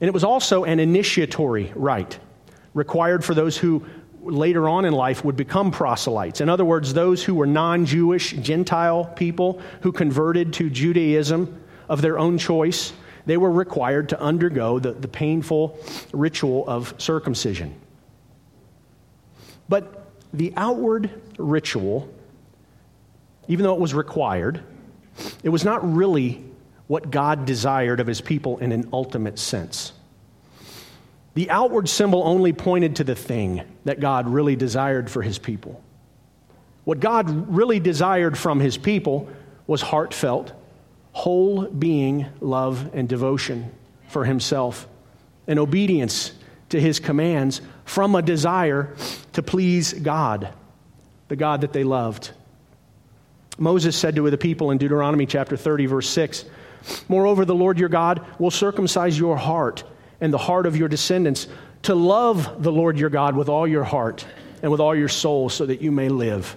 And 0.00 0.08
it 0.08 0.14
was 0.14 0.24
also 0.24 0.64
an 0.64 0.80
initiatory 0.80 1.70
rite 1.74 2.18
required 2.72 3.26
for 3.26 3.34
those 3.34 3.58
who 3.58 3.84
later 4.22 4.68
on 4.68 4.84
in 4.84 4.92
life 4.92 5.24
would 5.24 5.36
become 5.36 5.70
proselytes. 5.70 6.40
In 6.40 6.48
other 6.48 6.64
words, 6.64 6.94
those 6.94 7.22
who 7.24 7.34
were 7.34 7.46
non 7.46 7.84
Jewish, 7.84 8.32
Gentile 8.32 9.04
people 9.04 9.60
who 9.82 9.92
converted 9.92 10.52
to 10.54 10.70
Judaism 10.70 11.62
of 11.88 12.02
their 12.02 12.18
own 12.18 12.38
choice, 12.38 12.92
they 13.26 13.36
were 13.36 13.50
required 13.50 14.08
to 14.10 14.20
undergo 14.20 14.78
the, 14.78 14.92
the 14.92 15.08
painful 15.08 15.78
ritual 16.12 16.64
of 16.66 16.94
circumcision. 16.98 17.74
But 19.68 20.06
the 20.32 20.52
outward 20.56 21.10
ritual, 21.38 22.12
even 23.48 23.64
though 23.64 23.74
it 23.74 23.80
was 23.80 23.94
required, 23.94 24.62
it 25.42 25.48
was 25.48 25.64
not 25.64 25.94
really 25.94 26.44
what 26.86 27.10
God 27.10 27.46
desired 27.46 28.00
of 28.00 28.06
his 28.06 28.20
people 28.20 28.58
in 28.58 28.72
an 28.72 28.88
ultimate 28.92 29.38
sense. 29.38 29.92
The 31.34 31.50
outward 31.50 31.88
symbol 31.88 32.22
only 32.24 32.52
pointed 32.52 32.96
to 32.96 33.04
the 33.04 33.14
thing 33.14 33.62
that 33.84 34.00
God 34.00 34.28
really 34.28 34.56
desired 34.56 35.10
for 35.10 35.22
his 35.22 35.38
people. 35.38 35.82
What 36.84 37.00
God 37.00 37.54
really 37.54 37.80
desired 37.80 38.36
from 38.36 38.60
his 38.60 38.76
people 38.76 39.28
was 39.66 39.80
heartfelt, 39.80 40.52
whole 41.12 41.66
being 41.66 42.26
love 42.40 42.90
and 42.92 43.08
devotion 43.08 43.70
for 44.08 44.24
himself, 44.24 44.86
and 45.46 45.58
obedience 45.58 46.32
to 46.68 46.80
his 46.80 47.00
commands 47.00 47.60
from 47.84 48.14
a 48.14 48.22
desire 48.22 48.94
to 49.32 49.42
please 49.42 49.92
God, 49.92 50.52
the 51.28 51.36
God 51.36 51.62
that 51.62 51.72
they 51.72 51.84
loved. 51.84 52.32
Moses 53.58 53.96
said 53.96 54.16
to 54.16 54.30
the 54.30 54.38
people 54.38 54.70
in 54.70 54.78
Deuteronomy 54.78 55.26
chapter 55.26 55.56
30, 55.56 55.86
verse 55.86 56.08
6 56.08 56.44
Moreover, 57.08 57.44
the 57.44 57.54
Lord 57.54 57.78
your 57.78 57.88
God 57.88 58.26
will 58.40 58.50
circumcise 58.50 59.16
your 59.16 59.36
heart 59.36 59.84
and 60.22 60.32
the 60.32 60.38
heart 60.38 60.66
of 60.66 60.76
your 60.76 60.88
descendants 60.88 61.48
to 61.82 61.94
love 61.94 62.62
the 62.62 62.72
Lord 62.72 62.96
your 62.96 63.10
God 63.10 63.36
with 63.36 63.48
all 63.48 63.66
your 63.66 63.82
heart 63.82 64.24
and 64.62 64.70
with 64.70 64.80
all 64.80 64.94
your 64.94 65.08
soul 65.08 65.48
so 65.50 65.66
that 65.66 65.82
you 65.82 65.90
may 65.90 66.08
live. 66.08 66.56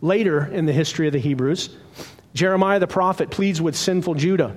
Later 0.00 0.44
in 0.44 0.66
the 0.66 0.72
history 0.72 1.06
of 1.06 1.12
the 1.12 1.20
Hebrews, 1.20 1.70
Jeremiah 2.34 2.80
the 2.80 2.88
prophet 2.88 3.30
pleads 3.30 3.62
with 3.62 3.76
sinful 3.76 4.14
Judah 4.14 4.56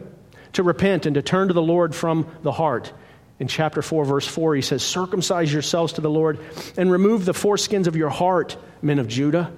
to 0.53 0.63
repent 0.63 1.05
and 1.05 1.13
to 1.13 1.21
turn 1.21 1.47
to 1.47 1.53
the 1.53 1.61
Lord 1.61 1.93
from 1.93 2.27
the 2.41 2.51
heart. 2.51 2.91
In 3.39 3.47
chapter 3.47 3.83
4, 3.83 4.03
verse 4.03 4.25
4, 4.27 4.55
he 4.55 4.63
says, 4.63 4.81
Circumcise 4.81 5.53
yourselves 5.53 5.93
to 5.93 6.01
the 6.01 6.09
Lord 6.09 6.39
and 6.75 6.91
remove 6.91 7.23
the 7.23 7.33
foreskins 7.33 7.85
of 7.85 7.95
your 7.95 8.09
heart, 8.09 8.57
men 8.81 8.97
of 8.97 9.07
Judah 9.07 9.53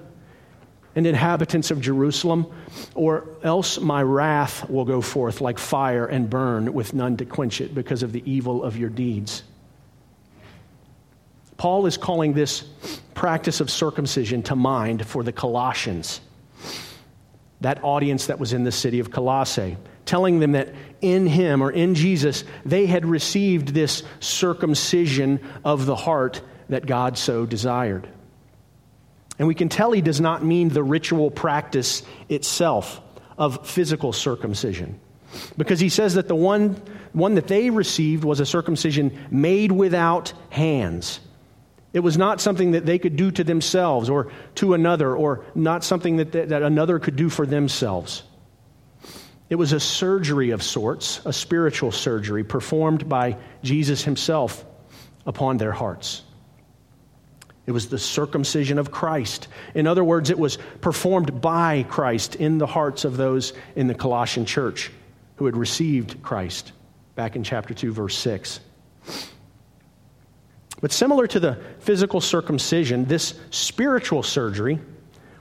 and 0.94 1.06
inhabitants 1.06 1.70
of 1.70 1.80
Jerusalem, 1.80 2.46
or 2.94 3.28
else 3.42 3.78
my 3.78 4.02
wrath 4.02 4.68
will 4.68 4.84
go 4.84 5.00
forth 5.00 5.40
like 5.40 5.58
fire 5.58 6.04
and 6.06 6.28
burn 6.28 6.72
with 6.72 6.94
none 6.94 7.16
to 7.18 7.24
quench 7.24 7.60
it 7.60 7.74
because 7.74 8.02
of 8.02 8.12
the 8.12 8.22
evil 8.30 8.64
of 8.64 8.76
your 8.76 8.90
deeds. 8.90 9.42
Paul 11.56 11.86
is 11.86 11.96
calling 11.96 12.32
this 12.32 12.64
practice 13.14 13.60
of 13.60 13.70
circumcision 13.70 14.42
to 14.44 14.56
mind 14.56 15.06
for 15.06 15.22
the 15.22 15.32
Colossians, 15.32 16.20
that 17.60 17.84
audience 17.84 18.26
that 18.26 18.40
was 18.40 18.52
in 18.52 18.64
the 18.64 18.72
city 18.72 18.98
of 18.98 19.10
Colossae, 19.10 19.76
telling 20.06 20.40
them 20.40 20.52
that 20.52 20.74
in 21.02 21.26
him 21.26 21.62
or 21.62 21.70
in 21.70 21.94
Jesus, 21.94 22.44
they 22.64 22.86
had 22.86 23.04
received 23.04 23.68
this 23.68 24.02
circumcision 24.20 25.38
of 25.64 25.86
the 25.86 25.94
heart 25.94 26.40
that 26.70 26.86
God 26.86 27.18
so 27.18 27.46
desired. 27.46 28.08
And 29.40 29.48
we 29.48 29.54
can 29.54 29.70
tell 29.70 29.90
he 29.90 30.02
does 30.02 30.20
not 30.20 30.44
mean 30.44 30.68
the 30.68 30.82
ritual 30.82 31.30
practice 31.30 32.02
itself 32.28 33.00
of 33.38 33.66
physical 33.66 34.12
circumcision. 34.12 35.00
Because 35.56 35.80
he 35.80 35.88
says 35.88 36.12
that 36.16 36.28
the 36.28 36.36
one, 36.36 36.76
one 37.14 37.36
that 37.36 37.46
they 37.46 37.70
received 37.70 38.22
was 38.22 38.40
a 38.40 38.44
circumcision 38.44 39.18
made 39.30 39.72
without 39.72 40.34
hands. 40.50 41.20
It 41.94 42.00
was 42.00 42.18
not 42.18 42.42
something 42.42 42.72
that 42.72 42.84
they 42.84 42.98
could 42.98 43.16
do 43.16 43.30
to 43.30 43.42
themselves 43.42 44.10
or 44.10 44.30
to 44.56 44.74
another, 44.74 45.16
or 45.16 45.46
not 45.54 45.84
something 45.84 46.18
that, 46.18 46.32
that, 46.32 46.50
that 46.50 46.62
another 46.62 46.98
could 46.98 47.16
do 47.16 47.30
for 47.30 47.46
themselves. 47.46 48.24
It 49.48 49.54
was 49.54 49.72
a 49.72 49.80
surgery 49.80 50.50
of 50.50 50.62
sorts, 50.62 51.22
a 51.24 51.32
spiritual 51.32 51.92
surgery 51.92 52.44
performed 52.44 53.08
by 53.08 53.38
Jesus 53.62 54.04
himself 54.04 54.66
upon 55.24 55.56
their 55.56 55.72
hearts. 55.72 56.24
It 57.66 57.72
was 57.72 57.88
the 57.88 57.98
circumcision 57.98 58.78
of 58.78 58.90
Christ. 58.90 59.48
In 59.74 59.86
other 59.86 60.02
words, 60.02 60.30
it 60.30 60.38
was 60.38 60.58
performed 60.80 61.40
by 61.40 61.84
Christ 61.88 62.36
in 62.36 62.58
the 62.58 62.66
hearts 62.66 63.04
of 63.04 63.16
those 63.16 63.52
in 63.76 63.86
the 63.86 63.94
Colossian 63.94 64.44
church 64.44 64.90
who 65.36 65.46
had 65.46 65.56
received 65.56 66.22
Christ 66.22 66.72
back 67.14 67.36
in 67.36 67.44
chapter 67.44 67.74
2, 67.74 67.92
verse 67.92 68.16
6. 68.18 68.60
But 70.80 70.92
similar 70.92 71.26
to 71.26 71.40
the 71.40 71.58
physical 71.80 72.20
circumcision, 72.20 73.04
this 73.04 73.34
spiritual 73.50 74.22
surgery 74.22 74.78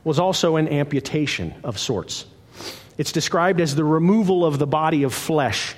was 0.04 0.20
also 0.20 0.58
an 0.58 0.68
amputation 0.68 1.54
of 1.64 1.80
sorts. 1.80 2.26
It's 2.98 3.12
described 3.12 3.62
as 3.62 3.76
the 3.76 3.86
removal 3.86 4.46
of 4.46 4.60
the 4.60 4.68
body 4.68 5.04
of 5.04 5.14
flesh. 5.14 5.76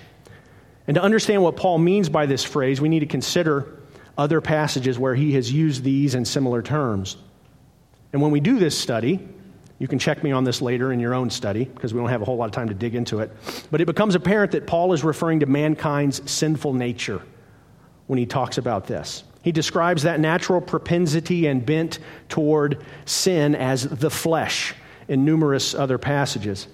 And 0.88 0.96
to 0.96 1.02
understand 1.02 1.44
what 1.44 1.56
Paul 1.56 1.78
means 1.78 2.10
by 2.10 2.26
this 2.26 2.44
phrase, 2.44 2.82
we 2.82 2.90
need 2.90 3.02
to 3.02 3.06
consider 3.06 3.81
other 4.22 4.40
passages 4.40 5.00
where 5.00 5.16
he 5.16 5.34
has 5.34 5.51
used 5.51 5.84
these 5.84 6.13
and 6.13 6.28
similar 6.28 6.62
terms. 6.62 7.18
And 8.13 8.22
when 8.22 8.32
we 8.32 8.40
do 8.40 8.60
this 8.60 8.78
study, 8.78 9.20
you 9.80 9.88
can 9.88 9.98
check 9.98 10.24
me 10.24 10.32
on 10.32 10.44
this 10.44 10.62
later 10.62 10.94
in 10.94 11.00
your 11.00 11.16
own 11.16 11.32
study 11.32 11.66
because 11.66 11.92
we 11.92 12.00
don't 12.00 12.10
have 12.10 12.22
a 12.22 12.25
whole 12.25 12.38
lot 12.38 12.46
of 12.46 12.51
time 12.51 12.68
to 12.68 12.75
dig 12.75 12.94
into 12.94 13.20
it. 13.20 13.32
But 13.72 13.82
it 13.82 13.86
becomes 13.86 14.13
apparent 14.13 14.51
that 14.51 14.68
Paul 14.68 14.94
is 14.94 15.04
referring 15.04 15.40
to 15.40 15.48
mankind's 15.48 16.30
sinful 16.30 16.74
nature 16.74 17.24
when 18.06 18.20
he 18.20 18.28
talks 18.28 18.60
about 18.60 18.86
this. 18.86 19.24
He 19.42 19.51
describes 19.51 20.04
that 20.04 20.20
natural 20.20 20.62
propensity 20.62 21.48
and 21.48 21.66
bent 21.66 21.98
toward 22.30 22.86
sin 23.06 23.56
as 23.56 23.84
the 23.88 24.12
flesh 24.12 24.75
in 25.08 25.25
numerous 25.25 25.74
other 25.74 25.98
passages. 25.98 26.68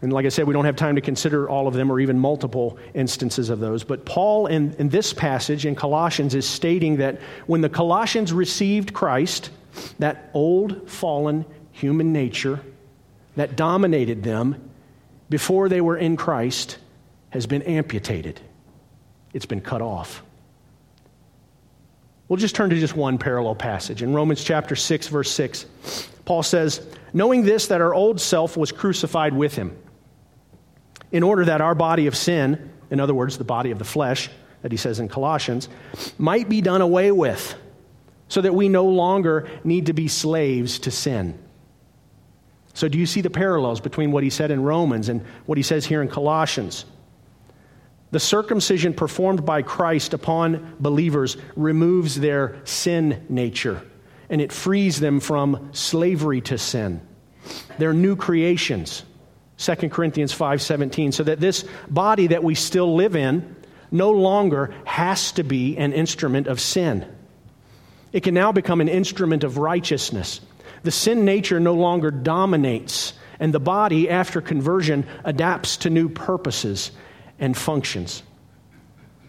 And 0.00 0.12
like 0.12 0.26
I 0.26 0.28
said, 0.28 0.46
we 0.46 0.52
don't 0.52 0.64
have 0.64 0.76
time 0.76 0.94
to 0.94 1.00
consider 1.00 1.48
all 1.48 1.66
of 1.66 1.74
them 1.74 1.90
or 1.90 1.98
even 1.98 2.18
multiple 2.18 2.78
instances 2.94 3.50
of 3.50 3.58
those. 3.58 3.82
But 3.82 4.04
Paul, 4.04 4.46
in, 4.46 4.74
in 4.74 4.90
this 4.90 5.12
passage 5.12 5.66
in 5.66 5.74
Colossians, 5.74 6.34
is 6.36 6.46
stating 6.46 6.98
that 6.98 7.20
when 7.46 7.62
the 7.62 7.68
Colossians 7.68 8.32
received 8.32 8.92
Christ, 8.92 9.50
that 9.98 10.30
old, 10.34 10.88
fallen 10.88 11.44
human 11.72 12.12
nature 12.12 12.60
that 13.34 13.56
dominated 13.56 14.22
them 14.22 14.70
before 15.30 15.68
they 15.68 15.80
were 15.80 15.96
in 15.96 16.16
Christ 16.16 16.78
has 17.30 17.46
been 17.46 17.62
amputated, 17.62 18.40
it's 19.34 19.46
been 19.46 19.60
cut 19.60 19.82
off. 19.82 20.22
We'll 22.28 22.36
just 22.36 22.54
turn 22.54 22.70
to 22.70 22.78
just 22.78 22.94
one 22.94 23.18
parallel 23.18 23.56
passage. 23.56 24.02
In 24.02 24.14
Romans 24.14 24.44
chapter 24.44 24.76
6, 24.76 25.08
verse 25.08 25.30
6, 25.30 25.66
Paul 26.24 26.42
says, 26.42 26.86
Knowing 27.12 27.42
this, 27.42 27.68
that 27.68 27.80
our 27.80 27.94
old 27.94 28.20
self 28.20 28.56
was 28.56 28.70
crucified 28.70 29.34
with 29.34 29.56
him 29.56 29.76
in 31.12 31.22
order 31.22 31.44
that 31.44 31.60
our 31.60 31.74
body 31.74 32.06
of 32.06 32.16
sin, 32.16 32.70
in 32.90 33.00
other 33.00 33.14
words, 33.14 33.38
the 33.38 33.44
body 33.44 33.70
of 33.70 33.78
the 33.78 33.84
flesh, 33.84 34.30
that 34.62 34.72
he 34.72 34.78
says 34.78 35.00
in 35.00 35.08
Colossians, 35.08 35.68
might 36.18 36.48
be 36.48 36.60
done 36.60 36.80
away 36.80 37.12
with, 37.12 37.54
so 38.28 38.40
that 38.40 38.54
we 38.54 38.68
no 38.68 38.86
longer 38.86 39.48
need 39.64 39.86
to 39.86 39.92
be 39.92 40.08
slaves 40.08 40.80
to 40.80 40.90
sin. 40.90 41.38
So, 42.74 42.88
do 42.88 42.98
you 42.98 43.06
see 43.06 43.22
the 43.22 43.30
parallels 43.30 43.80
between 43.80 44.12
what 44.12 44.22
he 44.22 44.30
said 44.30 44.50
in 44.50 44.62
Romans 44.62 45.08
and 45.08 45.22
what 45.46 45.58
he 45.58 45.62
says 45.62 45.84
here 45.84 46.02
in 46.02 46.08
Colossians? 46.08 46.84
The 48.10 48.20
circumcision 48.20 48.94
performed 48.94 49.44
by 49.44 49.62
Christ 49.62 50.14
upon 50.14 50.76
believers 50.80 51.36
removes 51.56 52.18
their 52.18 52.56
sin 52.64 53.26
nature 53.28 53.82
and 54.30 54.40
it 54.40 54.52
frees 54.52 55.00
them 55.00 55.20
from 55.20 55.70
slavery 55.72 56.40
to 56.42 56.58
sin. 56.58 57.00
They're 57.78 57.94
new 57.94 58.16
creations. 58.16 59.04
2 59.58 59.90
Corinthians 59.90 60.32
5:17 60.32 61.12
so 61.12 61.24
that 61.24 61.40
this 61.40 61.64
body 61.90 62.28
that 62.28 62.42
we 62.42 62.54
still 62.54 62.94
live 62.94 63.14
in 63.14 63.56
no 63.90 64.10
longer 64.10 64.72
has 64.84 65.32
to 65.32 65.42
be 65.42 65.76
an 65.76 65.92
instrument 65.92 66.46
of 66.46 66.60
sin. 66.60 67.04
It 68.12 68.22
can 68.22 68.34
now 68.34 68.52
become 68.52 68.80
an 68.80 68.88
instrument 68.88 69.44
of 69.44 69.58
righteousness. 69.58 70.40
The 70.82 70.90
sin 70.90 71.24
nature 71.24 71.60
no 71.60 71.74
longer 71.74 72.10
dominates, 72.10 73.12
and 73.40 73.52
the 73.52 73.60
body, 73.60 74.08
after 74.08 74.40
conversion, 74.40 75.06
adapts 75.24 75.78
to 75.78 75.90
new 75.90 76.08
purposes 76.08 76.90
and 77.38 77.56
functions. 77.56 78.22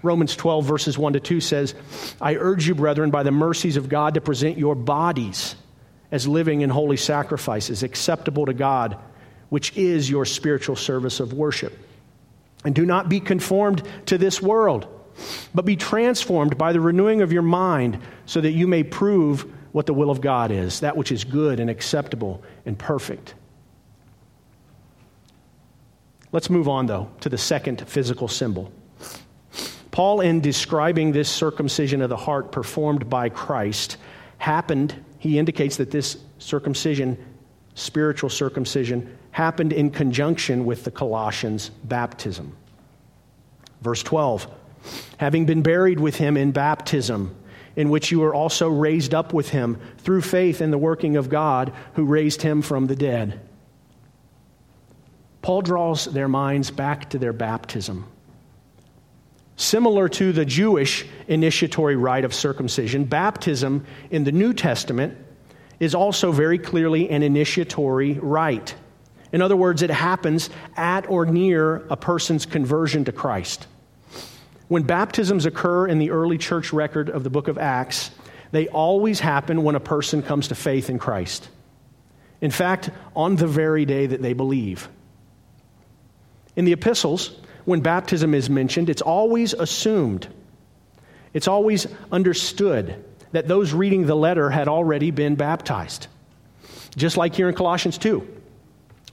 Romans 0.01 0.36
12, 0.36 0.65
verses 0.65 0.98
1 0.98 1.13
to 1.13 1.19
2 1.19 1.41
says, 1.41 1.75
I 2.21 2.36
urge 2.36 2.67
you, 2.67 2.75
brethren, 2.75 3.12
by 3.12 3.24
the 3.24 3.31
mercies 3.31 3.77
of 3.77 3.89
God, 3.89 4.13
to 4.13 4.21
present 4.21 4.57
your 4.57 4.75
bodies 4.75 5.55
as 6.12 6.27
living 6.27 6.63
and 6.63 6.71
holy 6.71 6.98
sacrifices, 6.98 7.83
acceptable 7.83 8.45
to 8.45 8.53
God, 8.53 8.98
which 9.50 9.75
is 9.75 10.10
your 10.10 10.25
spiritual 10.25 10.75
service 10.75 11.20
of 11.20 11.34
worship. 11.34 11.77
And 12.65 12.75
do 12.75 12.86
not 12.86 13.10
be 13.10 13.20
conformed 13.20 13.84
to 14.08 14.18
this 14.18 14.41
world, 14.41 14.88
but 15.53 15.65
be 15.65 15.75
transformed 15.75 16.58
by 16.58 16.74
the 16.74 16.82
renewing 16.82 17.22
of 17.22 17.32
your 17.32 17.41
mind, 17.41 18.00
so 18.25 18.41
that 18.41 18.51
you 18.51 18.68
may 18.68 18.84
prove 18.84 19.51
what 19.72 19.86
the 19.86 19.94
will 19.94 20.10
of 20.10 20.22
God 20.22 20.51
is, 20.51 20.79
that 20.79 20.98
which 20.98 21.12
is 21.12 21.24
good 21.24 21.60
and 21.60 21.70
acceptable 21.70 22.44
and 22.65 22.77
perfect. 22.77 23.34
Let's 26.32 26.50
move 26.50 26.68
on, 26.68 26.86
though, 26.86 27.10
to 27.22 27.29
the 27.29 27.38
second 27.38 27.88
physical 27.88 28.27
symbol. 28.27 28.72
Paul, 29.91 30.22
in 30.22 30.41
describing 30.41 31.12
this 31.12 31.29
circumcision 31.29 32.01
of 32.01 32.10
the 32.10 32.18
heart 32.18 32.51
performed 32.51 33.10
by 33.10 33.29
Christ, 33.29 33.98
happened, 34.38 34.96
he 35.18 35.39
indicates 35.39 35.77
that 35.77 35.91
this 35.91 36.18
circumcision, 36.38 37.18
spiritual 37.74 38.29
circumcision, 38.29 39.18
happened 39.31 39.74
in 39.74 39.91
conjunction 39.91 40.65
with 40.65 40.83
the 40.83 40.91
Colossians' 40.91 41.69
baptism. 41.83 42.55
Verse 43.81 44.03
12 44.03 44.48
Having 45.17 45.45
been 45.45 45.62
buried 45.62 46.00
with 46.00 46.15
him 46.15 46.38
in 46.38 46.51
baptism, 46.51 47.36
in 47.75 47.89
which 47.89 48.12
you 48.12 48.19
were 48.19 48.33
also 48.33 48.69
raised 48.69 49.13
up 49.13 49.33
with 49.33 49.50
him 49.50 49.79
through 50.00 50.21
faith 50.21 50.62
in 50.62 50.71
the 50.71 50.77
working 50.77 51.15
of 51.15 51.29
God 51.29 51.74
who 51.93 52.05
raised 52.05 52.41
him 52.41 52.62
from 52.62 52.88
the 52.88 52.95
dead. 52.95 53.39
Paul 55.41 55.62
draws 55.62 56.05
their 56.05 56.27
minds 56.27 56.71
back 56.71 57.09
to 57.12 57.17
their 57.17 57.33
baptism. 57.33 58.05
Similar 59.55 60.09
to 60.09 60.31
the 60.31 60.45
Jewish 60.45 61.05
initiatory 61.27 61.95
rite 61.95 62.25
of 62.25 62.33
circumcision, 62.33 63.05
baptism 63.05 63.86
in 64.09 64.24
the 64.24 64.31
New 64.31 64.53
Testament 64.53 65.17
is 65.79 65.95
also 65.95 66.31
very 66.31 66.57
clearly 66.57 67.09
an 67.09 67.24
initiatory 67.24 68.13
rite. 68.13 68.75
In 69.31 69.41
other 69.41 69.55
words, 69.55 69.81
it 69.81 69.89
happens 69.89 70.50
at 70.75 71.09
or 71.09 71.25
near 71.25 71.77
a 71.89 71.98
person's 71.98 72.45
conversion 72.45 73.05
to 73.05 73.12
Christ. 73.12 73.67
When 74.67 74.83
baptisms 74.83 75.45
occur 75.45 75.88
in 75.88 76.00
the 76.00 76.12
early 76.12 76.38
church 76.38 76.74
record 76.74 77.09
of 77.09 77.24
the 77.24 77.29
book 77.29 77.48
of 77.48 77.57
Acts, 77.57 78.12
they 78.51 78.67
always 78.67 79.19
happen 79.19 79.63
when 79.63 79.75
a 79.75 79.79
person 79.79 80.24
comes 80.24 80.48
to 80.48 80.55
faith 80.55 80.89
in 80.89 81.00
Christ. 81.00 81.50
In 82.41 82.51
fact, 82.51 82.89
on 83.15 83.36
the 83.36 83.48
very 83.48 83.86
day 83.86 84.07
that 84.07 84.21
they 84.21 84.33
believe. 84.33 84.89
In 86.55 86.65
the 86.65 86.74
epistles, 86.74 87.31
when 87.65 87.81
baptism 87.81 88.33
is 88.33 88.50
mentioned, 88.50 88.89
it's 88.89 89.01
always 89.01 89.53
assumed, 89.53 90.27
it's 91.33 91.48
always 91.48 91.87
understood 92.11 93.03
that 93.31 93.48
those 93.48 93.74
reading 93.74 94.07
the 94.07 94.15
letter 94.15 94.50
had 94.50 94.68
already 94.68 95.11
been 95.11 95.35
baptized. 95.35 96.07
Just 96.96 97.18
like 97.18 97.35
here 97.35 97.48
in 97.48 97.55
Colossians 97.55 97.98
2. 98.00 98.39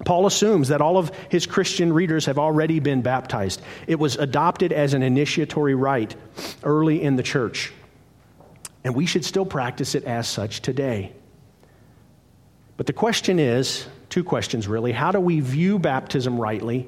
Paul 0.04 0.26
assumes 0.26 0.68
that 0.68 0.80
all 0.80 0.98
of 0.98 1.10
his 1.30 1.46
Christian 1.46 1.92
readers 1.92 2.26
have 2.26 2.38
already 2.38 2.80
been 2.80 3.02
baptized. 3.02 3.62
It 3.86 3.98
was 3.98 4.16
adopted 4.16 4.72
as 4.72 4.94
an 4.94 5.02
initiatory 5.02 5.74
rite 5.74 6.16
early 6.64 7.02
in 7.02 7.16
the 7.16 7.22
church. 7.22 7.72
And 8.84 8.94
we 8.94 9.06
should 9.06 9.24
still 9.24 9.46
practice 9.46 9.94
it 9.94 10.04
as 10.04 10.28
such 10.28 10.60
today. 10.60 11.12
But 12.76 12.86
the 12.86 12.92
question 12.92 13.38
is 13.38 13.86
two 14.10 14.22
questions 14.22 14.68
really. 14.68 14.92
How 14.92 15.12
do 15.12 15.20
we 15.20 15.40
view 15.40 15.78
baptism 15.78 16.38
rightly? 16.38 16.86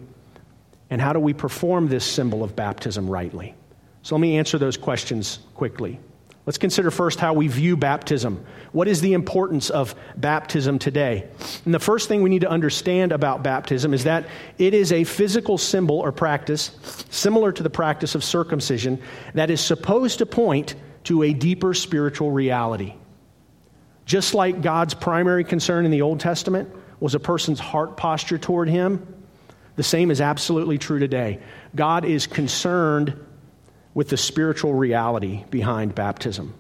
And 0.91 1.01
how 1.01 1.13
do 1.13 1.21
we 1.21 1.33
perform 1.33 1.89
this 1.89 2.05
symbol 2.05 2.45
of 2.45 2.55
baptism 2.55 3.09
rightly? 3.09 3.55
So 4.03 4.15
let 4.15 4.21
me 4.21 4.39
answer 4.39 4.59
those 4.59 4.77
questions 4.77 5.41
quickly. 5.55 5.99
Let's 6.49 6.57
consider 6.57 6.91
first 6.91 7.21
how 7.21 7.35
we 7.35 7.47
view 7.47 7.77
baptism. 7.77 8.43
What 8.73 8.89
is 8.89 9.03
the 9.03 9.13
importance 9.13 9.69
of 9.69 9.95
baptism 10.17 10.79
today? 10.79 11.29
And 11.67 11.75
the 11.75 11.79
first 11.79 12.09
thing 12.09 12.23
we 12.23 12.31
need 12.31 12.41
to 12.41 12.49
understand 12.49 13.13
about 13.13 13.43
baptism 13.43 13.93
is 13.93 14.05
that 14.05 14.27
it 14.57 14.73
is 14.73 14.91
a 14.91 15.05
physical 15.05 15.59
symbol 15.59 15.99
or 15.99 16.11
practice 16.11 16.71
similar 17.11 17.53
to 17.53 17.63
the 17.63 17.69
practice 17.69 18.15
of 18.15 18.25
circumcision 18.25 18.99
that 19.35 19.51
is 19.51 19.61
supposed 19.61 20.21
to 20.21 20.25
point 20.25 20.75
to 21.05 21.23
a 21.23 21.35
deeper 21.35 21.75
spiritual 21.75 22.31
reality. 22.31 22.95
Just 24.07 24.33
like 24.33 24.63
God's 24.63 24.95
primary 24.95 25.45
concern 25.45 25.85
in 25.85 25.91
the 25.91 26.01
Old 26.01 26.19
Testament 26.19 26.71
was 26.99 27.15
a 27.15 27.21
person's 27.21 27.61
heart 27.61 27.99
posture 27.99 28.39
toward 28.39 28.71
Him, 28.71 29.07
the 29.77 29.83
same 29.83 30.11
is 30.11 30.23
absolutely 30.23 30.79
true 30.79 30.99
today. 30.99 31.41
God 31.77 32.07
is 32.07 32.27
concerned 32.27 33.23
with 33.99 34.11
the 34.11 34.17
spiritual 34.17 34.75
reality 34.75 35.43
behind 35.51 35.93
baptism. 35.93 36.55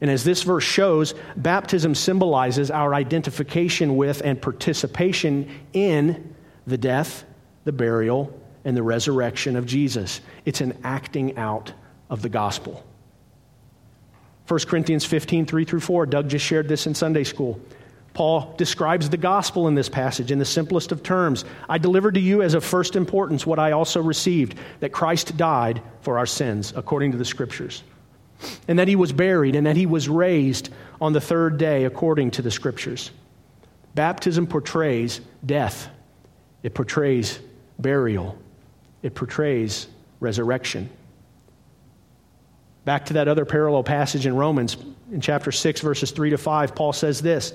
And 0.00 0.10
as 0.10 0.24
this 0.24 0.42
verse 0.42 0.64
shows, 0.64 1.12
baptism 1.36 1.94
symbolizes 1.94 2.70
our 2.70 2.94
identification 2.94 3.94
with 3.94 4.22
and 4.24 4.40
participation 4.40 5.50
in 5.74 6.34
the 6.66 6.78
death, 6.78 7.26
the 7.64 7.72
burial, 7.72 8.32
and 8.64 8.74
the 8.74 8.82
resurrection 8.82 9.54
of 9.54 9.66
Jesus. 9.66 10.22
It's 10.46 10.62
an 10.62 10.78
acting 10.82 11.36
out 11.36 11.74
of 12.08 12.22
the 12.22 12.30
gospel. 12.30 12.82
1 14.48 14.60
Corinthians 14.60 15.04
15, 15.04 15.44
3 15.44 15.64
through 15.66 15.80
4. 15.80 16.06
Doug 16.06 16.30
just 16.30 16.46
shared 16.46 16.68
this 16.68 16.86
in 16.86 16.94
Sunday 16.94 17.24
school. 17.24 17.60
Paul 18.14 18.54
describes 18.56 19.10
the 19.10 19.16
gospel 19.16 19.66
in 19.66 19.74
this 19.74 19.88
passage 19.88 20.30
in 20.30 20.38
the 20.38 20.44
simplest 20.44 20.92
of 20.92 21.02
terms. 21.02 21.44
I 21.68 21.78
delivered 21.78 22.14
to 22.14 22.20
you 22.20 22.42
as 22.42 22.54
of 22.54 22.64
first 22.64 22.94
importance 22.94 23.44
what 23.44 23.58
I 23.58 23.72
also 23.72 24.00
received 24.00 24.56
that 24.78 24.92
Christ 24.92 25.36
died 25.36 25.82
for 26.00 26.16
our 26.16 26.26
sins, 26.26 26.72
according 26.76 27.10
to 27.10 27.18
the 27.18 27.24
scriptures, 27.24 27.82
and 28.68 28.78
that 28.78 28.86
he 28.86 28.94
was 28.94 29.12
buried, 29.12 29.56
and 29.56 29.66
that 29.66 29.76
he 29.76 29.84
was 29.84 30.08
raised 30.08 30.70
on 31.00 31.12
the 31.12 31.20
third 31.20 31.58
day, 31.58 31.84
according 31.84 32.30
to 32.32 32.42
the 32.42 32.52
scriptures. 32.52 33.10
Baptism 33.96 34.46
portrays 34.46 35.20
death, 35.44 35.88
it 36.62 36.72
portrays 36.72 37.40
burial, 37.80 38.38
it 39.02 39.16
portrays 39.16 39.88
resurrection. 40.20 40.88
Back 42.84 43.06
to 43.06 43.14
that 43.14 43.26
other 43.28 43.44
parallel 43.44 43.82
passage 43.82 44.24
in 44.24 44.36
Romans, 44.36 44.76
in 45.12 45.20
chapter 45.20 45.52
6, 45.52 45.80
verses 45.80 46.10
3 46.10 46.30
to 46.30 46.38
5, 46.38 46.74
Paul 46.74 46.92
says 46.92 47.20
this 47.20 47.52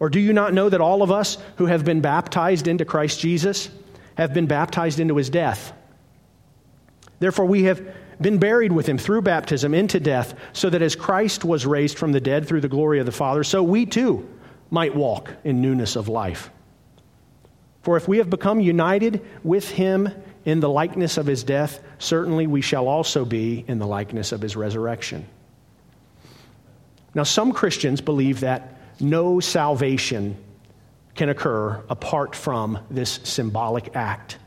Or 0.00 0.08
do 0.08 0.20
you 0.20 0.32
not 0.32 0.54
know 0.54 0.68
that 0.68 0.80
all 0.80 1.02
of 1.02 1.10
us 1.10 1.38
who 1.56 1.66
have 1.66 1.84
been 1.84 2.00
baptized 2.00 2.68
into 2.68 2.84
Christ 2.84 3.20
Jesus 3.20 3.68
have 4.16 4.34
been 4.34 4.46
baptized 4.46 5.00
into 5.00 5.16
his 5.16 5.30
death? 5.30 5.72
Therefore, 7.18 7.46
we 7.46 7.64
have 7.64 7.86
been 8.20 8.38
buried 8.38 8.72
with 8.72 8.86
him 8.86 8.98
through 8.98 9.22
baptism 9.22 9.74
into 9.74 10.00
death, 10.00 10.34
so 10.52 10.70
that 10.70 10.82
as 10.82 10.96
Christ 10.96 11.44
was 11.44 11.66
raised 11.66 11.98
from 11.98 12.12
the 12.12 12.20
dead 12.20 12.46
through 12.46 12.60
the 12.60 12.68
glory 12.68 13.00
of 13.00 13.06
the 13.06 13.12
Father, 13.12 13.44
so 13.44 13.62
we 13.62 13.86
too 13.86 14.28
might 14.70 14.94
walk 14.94 15.32
in 15.44 15.60
newness 15.60 15.96
of 15.96 16.08
life. 16.08 16.50
For 17.82 17.96
if 17.96 18.08
we 18.08 18.18
have 18.18 18.28
become 18.28 18.60
united 18.60 19.24
with 19.42 19.70
him 19.70 20.08
in 20.44 20.60
the 20.60 20.68
likeness 20.68 21.16
of 21.16 21.26
his 21.26 21.44
death, 21.44 21.80
certainly 21.98 22.46
we 22.46 22.60
shall 22.60 22.88
also 22.88 23.24
be 23.24 23.64
in 23.66 23.78
the 23.78 23.86
likeness 23.86 24.32
of 24.32 24.42
his 24.42 24.56
resurrection. 24.56 25.26
Now, 27.18 27.24
some 27.24 27.50
Christians 27.50 28.00
believe 28.00 28.40
that 28.40 28.78
no 29.00 29.40
salvation 29.40 30.36
can 31.16 31.28
occur 31.28 31.82
apart 31.90 32.36
from 32.36 32.78
this 32.92 33.18
symbolic 33.24 33.96
act. 33.96 34.38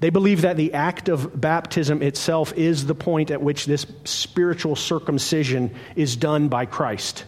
They 0.00 0.08
believe 0.08 0.40
that 0.40 0.56
the 0.56 0.72
act 0.72 1.10
of 1.10 1.38
baptism 1.38 2.00
itself 2.00 2.54
is 2.56 2.86
the 2.86 2.94
point 2.94 3.30
at 3.30 3.42
which 3.42 3.66
this 3.66 3.84
spiritual 4.04 4.76
circumcision 4.76 5.74
is 5.94 6.16
done 6.16 6.48
by 6.48 6.64
Christ. 6.64 7.26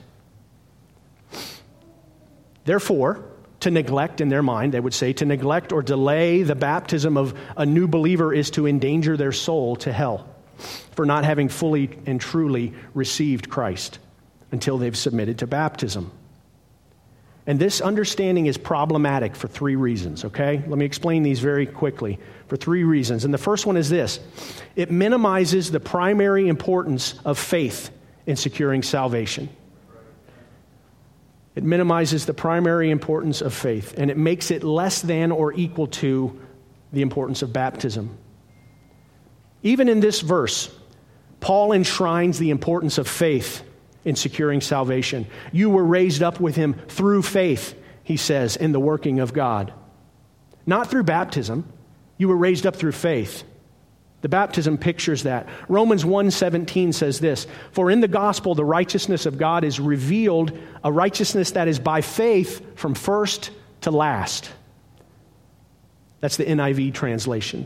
Therefore, 2.65 3.23
to 3.61 3.71
neglect 3.71 4.23
in 4.23 4.31
their 4.31 4.43
mind, 4.43 4.73
they 4.73 4.81
would 4.81 4.95
say, 4.95 5.13
to 5.13 5.27
neglect 5.27 5.71
or 5.71 5.83
delay 5.83 6.45
the 6.45 6.55
baptism 6.55 7.19
of 7.19 7.39
a 7.59 7.67
new 7.67 7.87
believer 7.87 8.33
is 8.33 8.51
to 8.53 8.67
endanger 8.67 9.19
their 9.19 9.33
soul 9.33 9.77
to 9.77 9.93
hell 9.93 10.27
for 10.93 11.05
not 11.05 11.27
having 11.27 11.51
fully 11.51 11.91
and 12.07 12.19
truly 12.19 12.73
received 12.95 13.51
Christ 13.51 13.99
until 14.53 14.79
they've 14.79 14.97
submitted 14.97 15.39
to 15.39 15.47
baptism. 15.47 16.11
And 17.47 17.59
this 17.59 17.81
understanding 17.81 18.47
is 18.47 18.59
problematic 18.59 19.35
for 19.35 19.49
three 19.49 19.77
reasons, 19.77 20.25
okay? 20.25 20.63
Let 20.67 20.79
me 20.79 20.85
explain 20.85 21.23
these 21.23 21.41
very 21.41 21.67
quickly 21.67 22.19
for 22.49 22.57
three 22.57 22.85
reasons. 22.85 23.25
And 23.25 23.33
the 23.33 23.39
first 23.39 23.67
one 23.67 23.77
is 23.77 23.89
this 23.89 24.21
it 24.77 24.91
minimizes 24.91 25.71
the 25.71 25.81
primary 25.81 26.49
importance 26.49 27.19
of 27.25 27.39
faith 27.39 27.91
in 28.27 28.37
securing 28.37 28.83
salvation. 28.83 29.49
It 31.57 31.65
minimizes 31.65 32.27
the 32.27 32.35
primary 32.35 32.91
importance 32.91 33.41
of 33.41 33.53
faith, 33.53 33.95
and 33.97 34.11
it 34.11 34.17
makes 34.17 34.51
it 34.51 34.63
less 34.63 35.03
than 35.03 35.33
or 35.33 35.53
equal 35.53 35.89
to 35.89 36.41
the 36.93 37.03
importance 37.03 37.43
of 37.43 37.53
baptism. 37.53 38.17
Even 39.63 39.89
in 39.89 40.01
this 40.01 40.21
verse, 40.21 40.75
Paul 41.41 41.73
enshrines 41.73 42.39
the 42.39 42.51
importance 42.51 42.99
of 42.99 43.09
faith 43.09 43.65
in 44.05 44.17
securing 44.17 44.61
salvation. 44.61 45.27
You 45.53 45.71
were 45.71 45.85
raised 45.85 46.23
up 46.23 46.41
with 46.41 46.57
him 46.57 46.75
through 46.89 47.23
faith, 47.23 47.75
he 48.03 48.17
says, 48.17 48.57
in 48.57 48.73
the 48.73 48.81
working 48.81 49.21
of 49.21 49.33
God. 49.33 49.73
Not 50.67 50.91
through 50.91 51.05
baptism. 51.05 51.71
You 52.17 52.29
were 52.29 52.37
raised 52.37 52.67
up 52.67 52.77
through 52.77 52.93
faith. 52.93 53.45
The 54.23 54.29
baptism 54.29 54.77
pictures 54.77 55.23
that. 55.23 55.49
Romans 55.69 56.05
1:17 56.05 56.93
says 56.93 57.21
this, 57.21 57.47
"For 57.73 57.91
in 57.91 58.01
the 58.01 58.09
gospel 58.09 58.55
the 58.55 58.65
righteousness 58.65 59.25
of 59.25 59.39
God 59.39 59.65
is 59.65 59.81
revealed, 59.81 60.53
a 60.85 60.93
righteousness 60.93 61.53
that 61.53 61.69
is 61.69 61.79
by 61.79 62.03
faith 62.03 62.77
from 62.77 62.95
first 62.95 63.51
to 63.81 63.91
last." 63.91 64.51
That's 66.21 66.37
the 66.37 66.47
NIV 66.47 66.91
translation. 66.91 67.65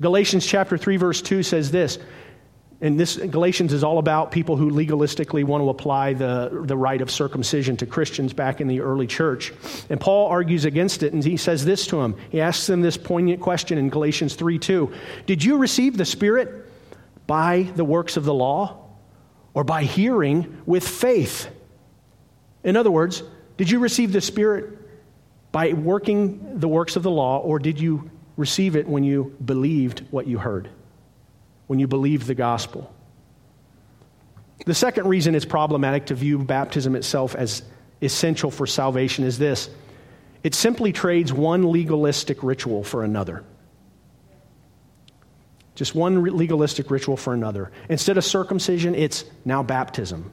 Galatians 0.00 0.44
chapter 0.44 0.76
3 0.76 0.96
verse 0.96 1.22
2 1.22 1.42
says 1.44 1.70
this, 1.70 1.98
and 2.82 2.98
this 2.98 3.16
Galatians 3.16 3.74
is 3.74 3.84
all 3.84 3.98
about 3.98 4.30
people 4.30 4.56
who 4.56 4.70
legalistically 4.70 5.44
want 5.44 5.62
to 5.62 5.68
apply 5.68 6.14
the, 6.14 6.62
the 6.64 6.76
rite 6.76 7.02
of 7.02 7.10
circumcision 7.10 7.76
to 7.76 7.86
Christians 7.86 8.32
back 8.32 8.62
in 8.62 8.68
the 8.68 8.80
early 8.80 9.06
church. 9.06 9.52
And 9.90 10.00
Paul 10.00 10.28
argues 10.28 10.64
against 10.64 11.02
it, 11.02 11.12
and 11.12 11.22
he 11.22 11.36
says 11.36 11.64
this 11.64 11.86
to 11.88 11.96
them. 11.96 12.16
He 12.30 12.40
asks 12.40 12.66
them 12.66 12.80
this 12.80 12.96
poignant 12.96 13.42
question 13.42 13.76
in 13.76 13.90
Galatians 13.90 14.34
3 14.34 14.58
2. 14.58 14.92
Did 15.26 15.44
you 15.44 15.58
receive 15.58 15.98
the 15.98 16.06
Spirit 16.06 16.66
by 17.26 17.70
the 17.76 17.84
works 17.84 18.16
of 18.16 18.24
the 18.24 18.34
law 18.34 18.88
or 19.52 19.62
by 19.62 19.82
hearing 19.82 20.62
with 20.64 20.88
faith? 20.88 21.50
In 22.64 22.76
other 22.76 22.90
words, 22.90 23.22
did 23.58 23.70
you 23.70 23.78
receive 23.78 24.12
the 24.12 24.22
Spirit 24.22 24.78
by 25.52 25.74
working 25.74 26.60
the 26.60 26.68
works 26.68 26.96
of 26.96 27.02
the 27.02 27.10
law, 27.10 27.38
or 27.40 27.58
did 27.58 27.78
you 27.78 28.10
receive 28.38 28.74
it 28.74 28.88
when 28.88 29.04
you 29.04 29.36
believed 29.44 30.06
what 30.10 30.26
you 30.26 30.38
heard? 30.38 30.70
When 31.70 31.78
you 31.78 31.86
believe 31.86 32.26
the 32.26 32.34
gospel. 32.34 32.92
The 34.66 34.74
second 34.74 35.06
reason 35.06 35.36
it's 35.36 35.44
problematic 35.44 36.06
to 36.06 36.16
view 36.16 36.40
baptism 36.40 36.96
itself 36.96 37.36
as 37.36 37.62
essential 38.02 38.50
for 38.50 38.66
salvation 38.66 39.24
is 39.24 39.38
this 39.38 39.70
it 40.42 40.56
simply 40.56 40.90
trades 40.90 41.32
one 41.32 41.70
legalistic 41.70 42.42
ritual 42.42 42.82
for 42.82 43.04
another. 43.04 43.44
Just 45.76 45.94
one 45.94 46.24
legalistic 46.24 46.90
ritual 46.90 47.16
for 47.16 47.34
another. 47.34 47.70
Instead 47.88 48.18
of 48.18 48.24
circumcision, 48.24 48.96
it's 48.96 49.24
now 49.44 49.62
baptism. 49.62 50.32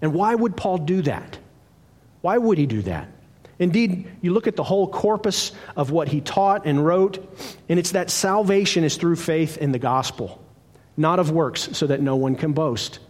And 0.00 0.14
why 0.14 0.36
would 0.36 0.56
Paul 0.56 0.78
do 0.78 1.02
that? 1.02 1.36
Why 2.20 2.38
would 2.38 2.58
he 2.58 2.66
do 2.66 2.82
that? 2.82 3.08
Indeed, 3.58 4.06
you 4.20 4.32
look 4.32 4.46
at 4.46 4.54
the 4.54 4.62
whole 4.62 4.86
corpus 4.86 5.50
of 5.74 5.90
what 5.90 6.06
he 6.06 6.20
taught 6.20 6.64
and 6.64 6.86
wrote, 6.86 7.18
and 7.68 7.76
it's 7.76 7.90
that 7.90 8.08
salvation 8.08 8.84
is 8.84 8.96
through 8.96 9.16
faith 9.16 9.58
in 9.58 9.72
the 9.72 9.80
gospel 9.80 10.40
not 10.96 11.18
of 11.18 11.30
works, 11.30 11.68
so 11.76 11.86
that 11.86 12.00
no 12.00 12.16
one 12.16 12.34
can 12.36 12.52
boast. 12.52 13.00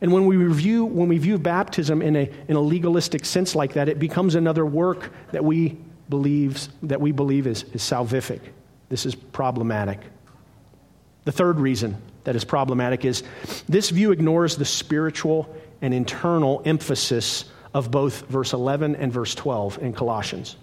And 0.00 0.12
when 0.12 0.26
we 0.26 0.36
review, 0.36 0.84
when 0.84 1.08
we 1.08 1.18
view 1.18 1.38
baptism 1.38 2.02
in 2.02 2.16
a, 2.16 2.30
in 2.48 2.56
a 2.56 2.60
legalistic 2.60 3.24
sense 3.24 3.54
like 3.54 3.72
that, 3.74 3.88
it 3.88 3.98
becomes 3.98 4.34
another 4.34 4.66
work 4.66 5.10
that 5.32 5.44
we, 5.44 5.78
believes, 6.08 6.68
that 6.82 7.00
we 7.00 7.12
believe 7.12 7.46
is, 7.46 7.64
is 7.72 7.82
salvific. 7.82 8.40
This 8.88 9.06
is 9.06 9.14
problematic. 9.14 10.00
The 11.24 11.32
third 11.32 11.58
reason 11.58 11.96
that 12.24 12.36
is 12.36 12.44
problematic 12.44 13.04
is 13.04 13.22
this 13.68 13.90
view 13.90 14.12
ignores 14.12 14.56
the 14.56 14.64
spiritual 14.64 15.54
and 15.80 15.94
internal 15.94 16.62
emphasis 16.64 17.46
of 17.72 17.90
both 17.90 18.26
verse 18.28 18.52
11 18.52 18.96
and 18.96 19.12
verse 19.12 19.34
12 19.34 19.78
in 19.78 19.92
Colossians. 19.92 20.56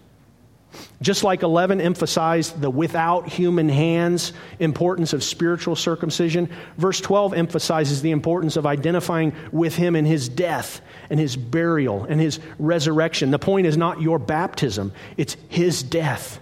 Just 1.02 1.24
like 1.24 1.44
11 1.44 1.82
emphasized 1.82 2.62
the 2.62 2.70
without 2.70 3.28
human 3.28 3.68
hands 3.70 4.34
importance 4.60 5.14
of 5.14 5.24
spiritual 5.24 5.76
circumcision, 5.76 6.50
verse 6.78 7.02
12 7.02 7.34
emphasizes 7.34 8.02
the 8.02 8.12
importance 8.12 8.56
of 8.56 8.66
identifying 8.66 9.34
with 9.52 9.76
him 9.76 9.96
in 9.96 10.06
his 10.06 10.30
death 10.30 10.82
and 11.10 11.20
his 11.20 11.36
burial 11.36 12.06
and 12.06 12.22
his 12.22 12.40
resurrection. 12.60 13.32
The 13.32 13.40
point 13.40 13.68
is 13.68 13.78
not 13.78 14.02
your 14.02 14.20
baptism, 14.20 14.94
it's 15.18 15.36
his 15.50 15.84
death, 15.84 16.40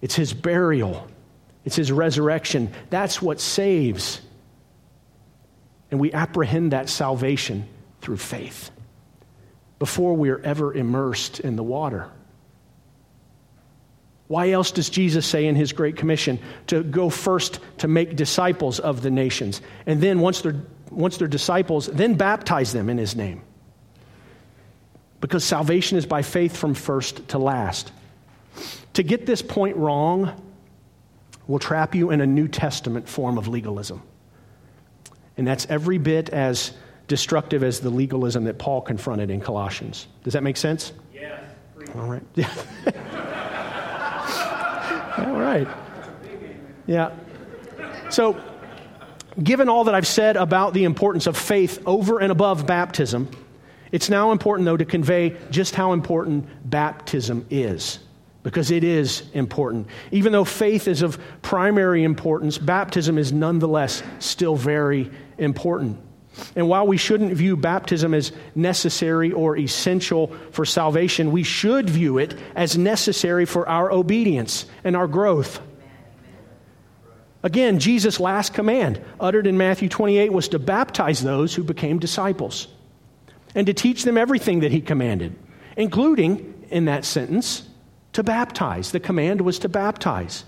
it's 0.00 0.14
his 0.14 0.32
burial, 0.32 1.06
it's 1.64 1.76
his 1.76 1.92
resurrection. 1.92 2.72
That's 2.88 3.20
what 3.20 3.40
saves. 3.40 4.20
And 5.90 6.00
we 6.00 6.12
apprehend 6.12 6.72
that 6.72 6.88
salvation 6.88 7.68
through 8.00 8.16
faith 8.16 8.70
before 9.78 10.14
we 10.14 10.30
are 10.30 10.38
ever 10.40 10.72
immersed 10.72 11.40
in 11.40 11.56
the 11.56 11.62
water. 11.62 12.10
Why 14.30 14.52
else 14.52 14.70
does 14.70 14.88
Jesus 14.88 15.26
say 15.26 15.46
in 15.46 15.56
his 15.56 15.72
Great 15.72 15.96
Commission 15.96 16.38
to 16.68 16.84
go 16.84 17.10
first 17.10 17.58
to 17.78 17.88
make 17.88 18.14
disciples 18.14 18.78
of 18.78 19.02
the 19.02 19.10
nations? 19.10 19.60
And 19.86 20.00
then, 20.00 20.20
once 20.20 20.40
they're, 20.40 20.54
once 20.88 21.16
they're 21.16 21.26
disciples, 21.26 21.88
then 21.88 22.14
baptize 22.14 22.72
them 22.72 22.88
in 22.88 22.96
his 22.96 23.16
name? 23.16 23.42
Because 25.20 25.42
salvation 25.42 25.98
is 25.98 26.06
by 26.06 26.22
faith 26.22 26.56
from 26.56 26.74
first 26.74 27.26
to 27.30 27.38
last. 27.38 27.90
To 28.92 29.02
get 29.02 29.26
this 29.26 29.42
point 29.42 29.76
wrong 29.76 30.40
will 31.48 31.58
trap 31.58 31.96
you 31.96 32.12
in 32.12 32.20
a 32.20 32.26
New 32.26 32.46
Testament 32.46 33.08
form 33.08 33.36
of 33.36 33.48
legalism. 33.48 34.00
And 35.38 35.44
that's 35.44 35.66
every 35.68 35.98
bit 35.98 36.28
as 36.28 36.70
destructive 37.08 37.64
as 37.64 37.80
the 37.80 37.90
legalism 37.90 38.44
that 38.44 38.60
Paul 38.60 38.80
confronted 38.80 39.28
in 39.28 39.40
Colossians. 39.40 40.06
Does 40.22 40.34
that 40.34 40.44
make 40.44 40.56
sense? 40.56 40.92
Yes. 41.12 41.42
All 41.96 42.06
right. 42.06 42.22
All 45.26 45.40
right. 45.40 45.68
Yeah. 46.86 47.14
So, 48.10 48.40
given 49.42 49.68
all 49.68 49.84
that 49.84 49.94
I've 49.94 50.06
said 50.06 50.36
about 50.36 50.74
the 50.74 50.84
importance 50.84 51.26
of 51.26 51.36
faith 51.36 51.82
over 51.86 52.18
and 52.18 52.32
above 52.32 52.66
baptism, 52.66 53.28
it's 53.92 54.08
now 54.08 54.32
important, 54.32 54.66
though, 54.66 54.76
to 54.76 54.84
convey 54.84 55.36
just 55.50 55.74
how 55.74 55.92
important 55.92 56.48
baptism 56.68 57.46
is. 57.50 58.00
Because 58.42 58.70
it 58.70 58.84
is 58.84 59.24
important. 59.34 59.86
Even 60.12 60.32
though 60.32 60.44
faith 60.46 60.88
is 60.88 61.02
of 61.02 61.20
primary 61.42 62.04
importance, 62.04 62.56
baptism 62.56 63.18
is 63.18 63.32
nonetheless 63.32 64.02
still 64.18 64.56
very 64.56 65.10
important. 65.36 66.00
And 66.54 66.68
while 66.68 66.86
we 66.86 66.96
shouldn't 66.96 67.34
view 67.34 67.56
baptism 67.56 68.14
as 68.14 68.32
necessary 68.54 69.32
or 69.32 69.56
essential 69.56 70.28
for 70.52 70.64
salvation, 70.64 71.32
we 71.32 71.42
should 71.42 71.90
view 71.90 72.18
it 72.18 72.38
as 72.54 72.78
necessary 72.78 73.44
for 73.44 73.68
our 73.68 73.90
obedience 73.90 74.66
and 74.84 74.96
our 74.96 75.08
growth. 75.08 75.60
Again, 77.42 77.78
Jesus' 77.78 78.20
last 78.20 78.54
command, 78.54 79.00
uttered 79.18 79.46
in 79.46 79.56
Matthew 79.56 79.88
28, 79.88 80.32
was 80.32 80.48
to 80.48 80.58
baptize 80.58 81.22
those 81.22 81.54
who 81.54 81.64
became 81.64 81.98
disciples 81.98 82.68
and 83.54 83.66
to 83.66 83.74
teach 83.74 84.04
them 84.04 84.18
everything 84.18 84.60
that 84.60 84.70
he 84.70 84.80
commanded, 84.80 85.34
including, 85.76 86.64
in 86.70 86.84
that 86.84 87.04
sentence, 87.04 87.66
to 88.12 88.22
baptize. 88.22 88.92
The 88.92 89.00
command 89.00 89.40
was 89.40 89.58
to 89.60 89.68
baptize. 89.68 90.44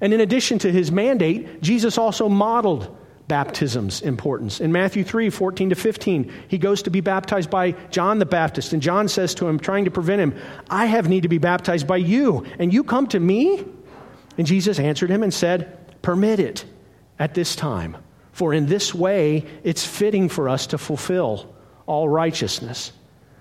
And 0.00 0.12
in 0.12 0.20
addition 0.20 0.58
to 0.60 0.72
his 0.72 0.90
mandate, 0.90 1.60
Jesus 1.60 1.98
also 1.98 2.28
modeled 2.28 2.96
baptism's 3.28 4.00
importance. 4.00 4.60
In 4.60 4.72
Matthew 4.72 5.04
3 5.04 5.30
14 5.30 5.70
to 5.70 5.76
15, 5.76 6.32
he 6.48 6.58
goes 6.58 6.82
to 6.82 6.90
be 6.90 7.00
baptized 7.00 7.50
by 7.50 7.72
John 7.90 8.18
the 8.18 8.26
Baptist, 8.26 8.72
and 8.72 8.82
John 8.82 9.06
says 9.06 9.34
to 9.36 9.46
him, 9.46 9.58
trying 9.58 9.84
to 9.84 9.90
prevent 9.90 10.20
him, 10.20 10.34
I 10.68 10.86
have 10.86 11.08
need 11.08 11.22
to 11.22 11.28
be 11.28 11.38
baptized 11.38 11.86
by 11.86 11.98
you, 11.98 12.46
and 12.58 12.72
you 12.72 12.82
come 12.82 13.06
to 13.08 13.20
me? 13.20 13.64
And 14.38 14.46
Jesus 14.46 14.78
answered 14.78 15.10
him 15.10 15.22
and 15.22 15.32
said, 15.32 16.02
Permit 16.02 16.40
it 16.40 16.64
at 17.18 17.34
this 17.34 17.54
time, 17.54 17.96
for 18.32 18.54
in 18.54 18.66
this 18.66 18.94
way 18.94 19.44
it's 19.62 19.84
fitting 19.84 20.28
for 20.28 20.48
us 20.48 20.68
to 20.68 20.78
fulfill 20.78 21.54
all 21.86 22.08
righteousness. 22.08 22.92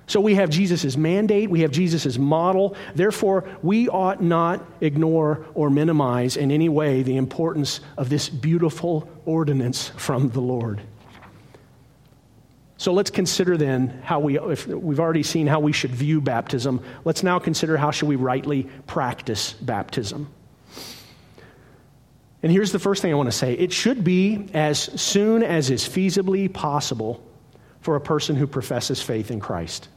So 0.07 0.21
we 0.21 0.35
have 0.35 0.49
Jesus' 0.49 0.95
mandate, 0.95 1.49
we 1.49 1.61
have 1.61 1.71
Jesus' 1.71 2.17
model. 2.17 2.77
Therefore, 2.95 3.43
we 3.61 3.89
ought 3.89 4.23
not 4.23 4.65
ignore 4.79 5.45
or 5.53 5.69
minimize 5.69 6.37
in 6.37 6.49
any 6.49 6.69
way 6.69 7.03
the 7.03 7.17
importance 7.17 7.81
of 7.97 8.09
this 8.09 8.29
beautiful 8.29 9.09
ordinance 9.25 9.89
from 9.97 10.29
the 10.29 10.39
Lord. 10.39 10.81
So 12.77 12.93
let's 12.93 13.11
consider 13.11 13.57
then 13.57 14.01
how 14.03 14.19
we, 14.19 14.39
if 14.39 14.65
we've 14.67 14.99
already 14.99 15.23
seen 15.23 15.45
how 15.45 15.59
we 15.59 15.73
should 15.73 15.91
view 15.91 16.21
baptism, 16.21 16.81
let's 17.03 17.23
now 17.23 17.37
consider 17.37 17.75
how 17.75 17.91
should 17.91 18.07
we 18.07 18.15
rightly 18.15 18.63
practice 18.85 19.53
baptism. 19.53 20.31
And 22.43 22.51
here's 22.51 22.71
the 22.71 22.79
first 22.79 23.01
thing 23.01 23.11
I 23.11 23.15
want 23.15 23.27
to 23.27 23.37
say 23.37 23.53
it 23.55 23.73
should 23.73 24.05
be 24.05 24.47
as 24.53 24.79
soon 24.79 25.43
as 25.43 25.69
is 25.69 25.83
feasibly 25.83 26.53
possible 26.53 27.21
for 27.81 27.97
a 27.97 28.01
person 28.01 28.37
who 28.37 28.47
professes 28.47 29.01
faith 29.01 29.31
in 29.31 29.41
Christ. 29.41 29.89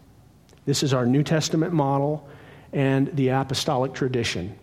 This 0.67 0.83
is 0.83 0.95
our 0.95 1.07
New 1.07 1.23
Testament 1.23 1.73
model 1.73 2.29
and 2.73 3.15
the 3.17 3.29
apostolic 3.29 3.93
tradition. 3.93 4.57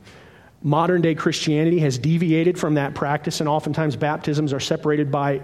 Modern 0.64 1.02
day 1.02 1.14
Christianity 1.14 1.80
has 1.80 1.98
deviated 1.98 2.58
from 2.58 2.74
that 2.76 2.96
practice, 2.96 3.40
and 3.40 3.50
oftentimes 3.50 3.96
baptisms 3.96 4.54
are 4.54 4.60
separated 4.60 5.12
by 5.12 5.42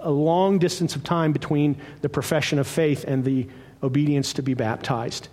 a 0.00 0.10
long 0.10 0.58
distance 0.58 0.94
of 0.94 1.02
time 1.02 1.32
between 1.32 1.76
the 2.00 2.08
profession 2.08 2.58
of 2.58 2.66
faith 2.66 3.04
and 3.04 3.24
the 3.24 3.46
obedience 3.82 4.32
to 4.34 4.42
be 4.42 4.54
baptized. 4.54 5.28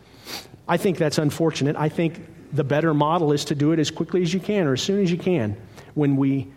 I 0.67 0.77
think 0.77 0.97
that's 0.97 1.17
unfortunate. 1.17 1.75
I 1.75 1.89
think 1.89 2.25
the 2.53 2.63
better 2.63 2.93
model 2.93 3.31
is 3.31 3.45
to 3.45 3.55
do 3.55 3.71
it 3.71 3.79
as 3.79 3.91
quickly 3.91 4.21
as 4.21 4.33
you 4.33 4.39
can 4.39 4.65
or 4.65 4.73
as 4.73 4.81
soon 4.81 5.01
as 5.01 5.11
you 5.11 5.17
can 5.17 5.55
when 5.93 6.15
we 6.15 6.47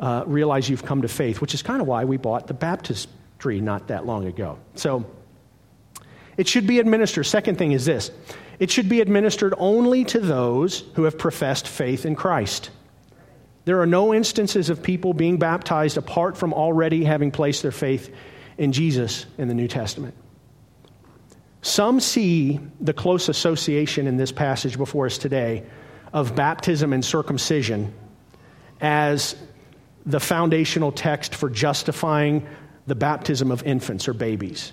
uh, 0.00 0.24
realize 0.26 0.68
you've 0.68 0.84
come 0.84 1.02
to 1.02 1.08
faith, 1.08 1.40
which 1.40 1.54
is 1.54 1.62
kind 1.62 1.80
of 1.80 1.86
why 1.86 2.04
we 2.04 2.16
bought 2.16 2.46
the 2.46 2.54
baptistry 2.54 3.60
not 3.60 3.88
that 3.88 4.06
long 4.06 4.26
ago. 4.26 4.58
So 4.74 5.04
it 6.36 6.48
should 6.48 6.66
be 6.66 6.78
administered. 6.78 7.26
Second 7.26 7.58
thing 7.58 7.72
is 7.72 7.84
this 7.84 8.10
it 8.58 8.70
should 8.70 8.88
be 8.88 9.00
administered 9.00 9.54
only 9.58 10.04
to 10.04 10.20
those 10.20 10.84
who 10.94 11.04
have 11.04 11.18
professed 11.18 11.66
faith 11.66 12.06
in 12.06 12.14
Christ. 12.14 12.70
There 13.64 13.80
are 13.80 13.86
no 13.86 14.12
instances 14.12 14.70
of 14.70 14.82
people 14.82 15.14
being 15.14 15.38
baptized 15.38 15.96
apart 15.96 16.36
from 16.36 16.52
already 16.52 17.04
having 17.04 17.30
placed 17.30 17.62
their 17.62 17.72
faith 17.72 18.12
in 18.58 18.72
Jesus 18.72 19.26
in 19.38 19.48
the 19.48 19.54
New 19.54 19.68
Testament. 19.68 20.14
Some 21.62 22.00
see 22.00 22.58
the 22.80 22.92
close 22.92 23.28
association 23.28 24.08
in 24.08 24.16
this 24.16 24.32
passage 24.32 24.76
before 24.76 25.06
us 25.06 25.16
today 25.16 25.64
of 26.12 26.34
baptism 26.34 26.92
and 26.92 27.04
circumcision 27.04 27.94
as 28.80 29.36
the 30.04 30.18
foundational 30.18 30.90
text 30.90 31.34
for 31.36 31.48
justifying 31.48 32.46
the 32.88 32.96
baptism 32.96 33.52
of 33.52 33.62
infants 33.62 34.08
or 34.08 34.12
babies. 34.12 34.72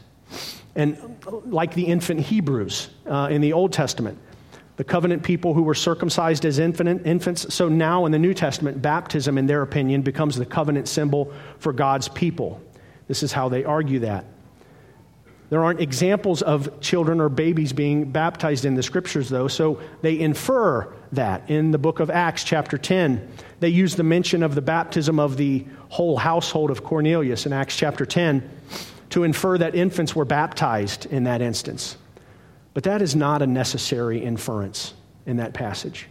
And 0.76 1.18
like 1.46 1.74
the 1.74 1.86
infant 1.86 2.22
Hebrews 2.22 2.90
uh, 3.06 3.30
in 3.32 3.42
the 3.42 3.54
Old 3.54 3.74
Testament, 3.74 4.18
the 4.78 4.84
covenant 4.84 5.24
people 5.24 5.54
who 5.54 5.64
were 5.64 5.76
circumcised 5.76 6.46
as 6.46 6.58
infant, 6.58 7.06
infants. 7.06 7.54
So 7.54 7.68
now 7.68 8.06
in 8.06 8.12
the 8.12 8.20
New 8.20 8.34
Testament, 8.34 8.82
baptism, 8.82 9.38
in 9.38 9.46
their 9.46 9.62
opinion, 9.62 10.04
becomes 10.04 10.38
the 10.38 10.46
covenant 10.46 10.88
symbol 10.88 11.34
for 11.58 11.74
God's 11.74 12.08
people. 12.08 12.62
This 13.08 13.22
is 13.22 13.34
how 13.34 13.50
they 13.50 13.66
argue 13.66 14.00
that. 14.00 14.24
There 15.50 15.64
aren't 15.64 15.82
examples 15.82 16.44
of 16.44 16.80
children 16.80 17.20
or 17.20 17.28
babies 17.28 17.74
being 17.74 18.12
baptized 18.12 18.66
in 18.66 18.76
the 18.76 18.84
scriptures, 18.84 19.30
though, 19.30 19.48
so 19.48 19.82
they 20.02 20.20
infer 20.20 20.94
that 21.12 21.50
in 21.50 21.72
the 21.72 21.80
book 21.80 22.00
of 22.00 22.12
Acts, 22.12 22.44
chapter 22.44 22.78
10. 22.78 23.28
They 23.60 23.70
use 23.70 23.96
the 23.96 24.04
mention 24.04 24.44
of 24.44 24.54
the 24.54 24.62
baptism 24.62 25.20
of 25.20 25.38
the 25.38 25.66
whole 25.90 26.18
household 26.18 26.70
of 26.70 26.84
Cornelius 26.84 27.48
in 27.48 27.52
Acts 27.52 27.76
chapter 27.76 28.06
10 28.06 28.48
to 29.10 29.24
infer 29.24 29.58
that 29.58 29.76
infants 29.76 30.16
were 30.16 30.26
baptized 30.26 31.06
in 31.08 31.24
that 31.24 31.42
instance. 31.42 31.98
But 32.74 32.84
that 32.84 33.02
is 33.02 33.16
not 33.16 33.42
a 33.42 33.48
necessary 33.48 34.24
inference 34.24 34.94
in 35.26 35.38
that 35.38 35.54
passage. 35.54 36.08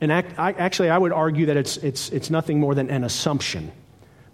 And 0.00 0.12
actually, 0.12 0.90
I 0.90 0.98
would 0.98 1.12
argue 1.12 1.46
that 1.46 1.56
it's, 1.56 1.76
it's, 1.78 2.10
it's 2.10 2.30
nothing 2.30 2.60
more 2.60 2.74
than 2.74 2.88
an 2.90 3.04
assumption 3.04 3.72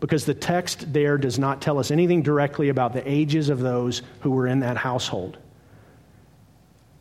because 0.00 0.26
the 0.26 0.34
text 0.34 0.92
there 0.92 1.16
does 1.16 1.38
not 1.38 1.62
tell 1.62 1.78
us 1.78 1.90
anything 1.90 2.22
directly 2.22 2.68
about 2.68 2.92
the 2.92 3.10
ages 3.10 3.48
of 3.48 3.60
those 3.60 4.02
who 4.20 4.30
were 4.30 4.46
in 4.46 4.60
that 4.60 4.76
household. 4.76 5.38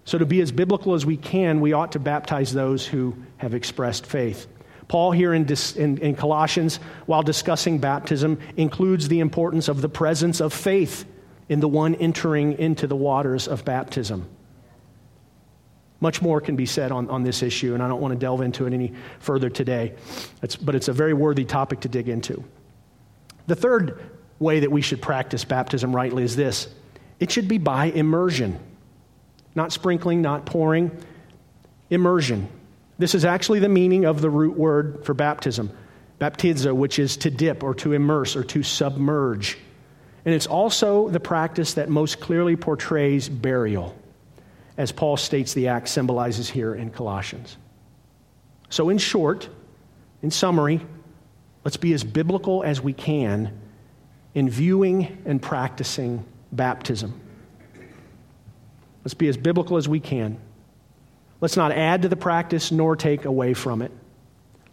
So, 0.05 0.17
to 0.17 0.25
be 0.25 0.41
as 0.41 0.51
biblical 0.51 0.93
as 0.93 1.05
we 1.05 1.17
can, 1.17 1.61
we 1.61 1.73
ought 1.73 1.93
to 1.93 1.99
baptize 1.99 2.53
those 2.53 2.85
who 2.85 3.15
have 3.37 3.53
expressed 3.53 4.05
faith. 4.05 4.47
Paul, 4.87 5.11
here 5.11 5.33
in, 5.33 5.47
in, 5.75 5.97
in, 5.97 6.15
Colossians, 6.15 6.77
while 7.05 7.23
discussing 7.23 7.77
baptism, 7.79 8.39
includes 8.57 9.07
the 9.07 9.19
importance 9.19 9.67
of 9.67 9.81
the 9.81 9.89
presence 9.89 10.41
of 10.41 10.53
faith 10.53 11.05
in 11.49 11.59
the 11.59 11.67
one 11.67 11.95
entering 11.95 12.57
into 12.59 12.87
the 12.87 12.95
waters 12.95 13.47
of 13.47 13.65
baptism. 13.65 14.27
Much 15.99 16.21
more 16.21 16.41
can 16.41 16.55
be 16.55 16.65
said 16.65 16.91
on, 16.91 17.09
on 17.09 17.23
this 17.23 17.41
issue, 17.41 17.73
and 17.73 17.81
I 17.81 17.87
don't 17.87 18.01
want 18.01 18.13
to 18.13 18.19
delve 18.19 18.41
into 18.41 18.65
it 18.65 18.73
any 18.73 18.91
further 19.19 19.49
today, 19.49 19.93
it's, 20.41 20.55
but 20.55 20.75
it's 20.75 20.89
a 20.89 20.93
very 20.93 21.13
worthy 21.13 21.45
topic 21.45 21.79
to 21.81 21.87
dig 21.87 22.09
into. 22.09 22.43
The 23.47 23.55
third 23.55 24.01
way 24.39 24.59
that 24.59 24.71
we 24.71 24.81
should 24.81 25.01
practice 25.01 25.45
baptism 25.45 25.95
rightly 25.95 26.23
is 26.23 26.35
this 26.35 26.67
it 27.19 27.31
should 27.31 27.47
be 27.47 27.57
by 27.57 27.85
immersion, 27.85 28.59
not 29.55 29.71
sprinkling, 29.71 30.21
not 30.21 30.45
pouring, 30.45 30.91
immersion. 31.89 32.49
This 32.97 33.15
is 33.15 33.25
actually 33.25 33.59
the 33.59 33.69
meaning 33.69 34.05
of 34.05 34.21
the 34.21 34.29
root 34.29 34.57
word 34.57 35.03
for 35.03 35.13
baptism, 35.13 35.71
baptizo, 36.19 36.73
which 36.73 36.99
is 36.99 37.17
to 37.17 37.31
dip 37.31 37.63
or 37.63 37.73
to 37.75 37.93
immerse 37.93 38.35
or 38.35 38.43
to 38.43 38.63
submerge. 38.63 39.57
And 40.25 40.33
it's 40.33 40.47
also 40.47 41.09
the 41.09 41.19
practice 41.19 41.73
that 41.73 41.89
most 41.89 42.19
clearly 42.19 42.55
portrays 42.55 43.27
burial, 43.27 43.97
as 44.77 44.91
Paul 44.91 45.17
states 45.17 45.53
the 45.53 45.67
act 45.67 45.89
symbolizes 45.89 46.49
here 46.49 46.73
in 46.75 46.91
Colossians. 46.91 47.57
So, 48.69 48.89
in 48.89 48.97
short, 48.97 49.49
in 50.21 50.31
summary, 50.31 50.81
let's 51.63 51.77
be 51.77 51.93
as 51.93 52.03
biblical 52.03 52.63
as 52.63 52.81
we 52.81 52.93
can 52.93 53.59
in 54.33 54.49
viewing 54.49 55.21
and 55.25 55.41
practicing 55.41 56.25
baptism. 56.51 57.19
Let's 59.03 59.13
be 59.13 59.27
as 59.27 59.35
biblical 59.35 59.77
as 59.77 59.87
we 59.87 59.99
can. 59.99 60.39
Let's 61.43 61.57
not 61.57 61.73
add 61.73 62.03
to 62.03 62.07
the 62.07 62.15
practice 62.15 62.71
nor 62.71 62.95
take 62.95 63.25
away 63.25 63.53
from 63.53 63.81
it. 63.81 63.91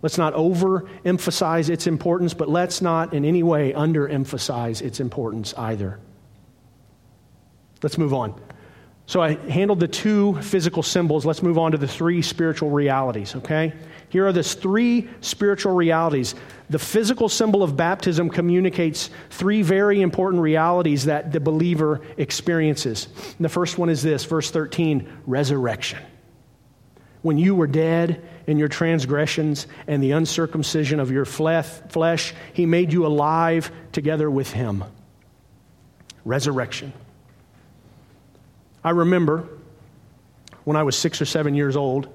Let's 0.03 0.19
not 0.19 0.35
overemphasize 0.35 1.69
its 1.69 1.89
importance, 1.89 2.33
but 2.33 2.49
let's 2.49 2.81
not 2.81 3.13
in 3.13 3.25
any 3.25 3.43
way 3.43 3.73
underemphasize 3.73 4.81
its 4.81 5.01
importance 5.01 5.53
either. 5.55 5.99
Let's 7.83 7.99
move 7.99 8.15
on. 8.15 8.41
So 9.07 9.21
I 9.21 9.35
handled 9.51 9.81
the 9.81 9.89
two 9.89 10.41
physical 10.43 10.85
symbols. 10.85 11.27
Let's 11.27 11.43
move 11.43 11.59
on 11.59 11.73
to 11.73 11.77
the 11.77 11.89
three 11.89 12.23
spiritual 12.23 12.71
realities, 12.71 13.35
okay? 13.35 13.73
Here 14.09 14.29
are 14.29 14.33
the 14.33 14.45
three 14.45 15.09
spiritual 15.23 15.75
realities. 15.75 16.37
The 16.69 16.79
physical 16.79 17.29
symbol 17.29 17.65
of 17.65 17.77
baptism 17.77 18.31
communicates 18.31 19.11
three 19.31 19.63
very 19.63 20.03
important 20.03 20.41
realities 20.41 21.07
that 21.07 21.33
the 21.33 21.41
believer 21.41 22.01
experiences. 22.17 23.09
And 23.17 23.45
the 23.45 23.49
first 23.49 23.77
one 23.77 23.89
is 23.89 24.03
this, 24.03 24.25
verse 24.25 24.53
13 24.53 25.23
resurrection. 25.27 25.99
When 27.23 27.37
you 27.37 27.55
were 27.55 27.67
dead 27.67 28.23
in 28.47 28.59
your 28.59 28.69
transgressions 28.69 29.67
and 29.87 30.03
the 30.03 30.13
uncircumcision 30.13 31.01
of 31.01 31.11
your 31.11 31.25
flesh, 31.25 32.35
he 32.53 32.67
made 32.67 32.93
you 32.93 33.07
alive 33.07 33.71
together 33.93 34.31
with 34.31 34.51
him. 34.53 34.85
Resurrection. 36.25 36.93
I 38.83 38.91
remember 38.91 39.49
when 40.65 40.77
I 40.77 40.83
was 40.83 40.97
six 40.97 41.21
or 41.21 41.27
seven 41.27 41.55
years 41.55 41.77
old, 41.77 42.09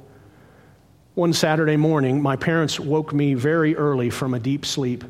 one 1.13 1.33
Saturday 1.33 1.77
morning, 1.77 2.21
my 2.21 2.35
parents 2.35 2.79
woke 2.79 3.13
me 3.13 3.35
very 3.35 3.75
early 3.75 4.09
from 4.09 4.33
a 4.33 4.39
deep 4.39 4.65
sleep 4.65 5.03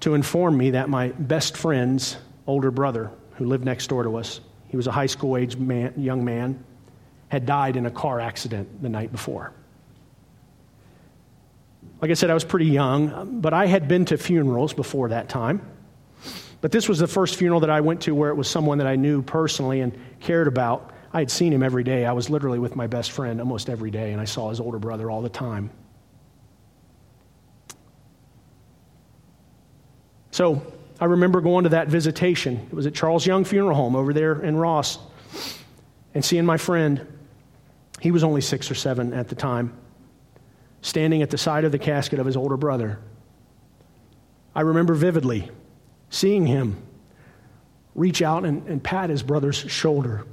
to 0.00 0.14
inform 0.14 0.56
me 0.56 0.70
that 0.70 0.88
my 0.88 1.08
best 1.08 1.56
friend's 1.56 2.16
older 2.46 2.70
brother, 2.70 3.10
who 3.34 3.44
lived 3.44 3.64
next 3.64 3.86
door 3.88 4.02
to 4.02 4.16
us, 4.16 4.40
he 4.68 4.76
was 4.76 4.86
a 4.86 4.92
high 4.92 5.06
school 5.06 5.36
age 5.36 5.56
man, 5.56 5.92
young 5.96 6.24
man, 6.24 6.64
had 7.28 7.46
died 7.46 7.76
in 7.76 7.86
a 7.86 7.90
car 7.90 8.20
accident 8.20 8.82
the 8.82 8.88
night 8.88 9.12
before. 9.12 9.52
Like 12.00 12.10
I 12.10 12.14
said, 12.14 12.30
I 12.30 12.34
was 12.34 12.44
pretty 12.44 12.66
young, 12.66 13.40
but 13.40 13.52
I 13.52 13.66
had 13.66 13.88
been 13.88 14.04
to 14.06 14.18
funerals 14.18 14.72
before 14.72 15.08
that 15.08 15.28
time. 15.28 15.62
But 16.60 16.72
this 16.72 16.88
was 16.88 16.98
the 16.98 17.06
first 17.06 17.36
funeral 17.36 17.60
that 17.60 17.70
I 17.70 17.80
went 17.80 18.02
to 18.02 18.14
where 18.14 18.30
it 18.30 18.34
was 18.34 18.48
someone 18.48 18.78
that 18.78 18.86
I 18.86 18.96
knew 18.96 19.22
personally 19.22 19.80
and 19.80 19.96
cared 20.20 20.46
about. 20.46 20.92
I 21.12 21.20
had 21.20 21.30
seen 21.30 21.52
him 21.52 21.62
every 21.62 21.84
day. 21.84 22.04
I 22.04 22.12
was 22.12 22.28
literally 22.28 22.58
with 22.58 22.76
my 22.76 22.86
best 22.86 23.12
friend 23.12 23.40
almost 23.40 23.70
every 23.70 23.90
day, 23.90 24.12
and 24.12 24.20
I 24.20 24.24
saw 24.24 24.50
his 24.50 24.60
older 24.60 24.78
brother 24.78 25.10
all 25.10 25.22
the 25.22 25.28
time. 25.28 25.70
So 30.30 30.60
I 31.00 31.06
remember 31.06 31.40
going 31.40 31.64
to 31.64 31.70
that 31.70 31.88
visitation. 31.88 32.56
It 32.70 32.74
was 32.74 32.86
at 32.86 32.94
Charles 32.94 33.24
Young 33.26 33.44
Funeral 33.44 33.74
Home 33.74 33.96
over 33.96 34.12
there 34.12 34.42
in 34.42 34.56
Ross 34.56 34.98
and 36.14 36.24
seeing 36.24 36.44
my 36.44 36.56
friend. 36.56 37.06
He 38.00 38.10
was 38.10 38.22
only 38.22 38.40
six 38.40 38.70
or 38.70 38.74
seven 38.74 39.12
at 39.12 39.28
the 39.28 39.34
time, 39.34 39.72
standing 40.82 41.22
at 41.22 41.30
the 41.30 41.38
side 41.38 41.64
of 41.64 41.72
the 41.72 41.78
casket 41.78 42.18
of 42.18 42.26
his 42.26 42.36
older 42.36 42.56
brother. 42.56 42.98
I 44.54 44.62
remember 44.62 44.94
vividly 44.94 45.50
seeing 46.10 46.46
him 46.46 46.82
reach 47.94 48.22
out 48.22 48.44
and, 48.44 48.66
and 48.68 48.82
pat 48.82 49.10
his 49.10 49.22
brother's 49.22 49.56
shoulder 49.56 50.24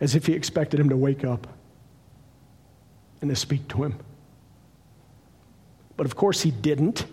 as 0.00 0.14
if 0.14 0.26
he 0.26 0.32
expected 0.32 0.80
him 0.80 0.88
to 0.88 0.96
wake 0.96 1.24
up 1.24 1.46
and 3.20 3.30
to 3.30 3.36
speak 3.36 3.68
to 3.68 3.84
him. 3.84 3.94
But 5.96 6.06
of 6.06 6.16
course, 6.16 6.40
he 6.40 6.50
didn't. 6.50 7.04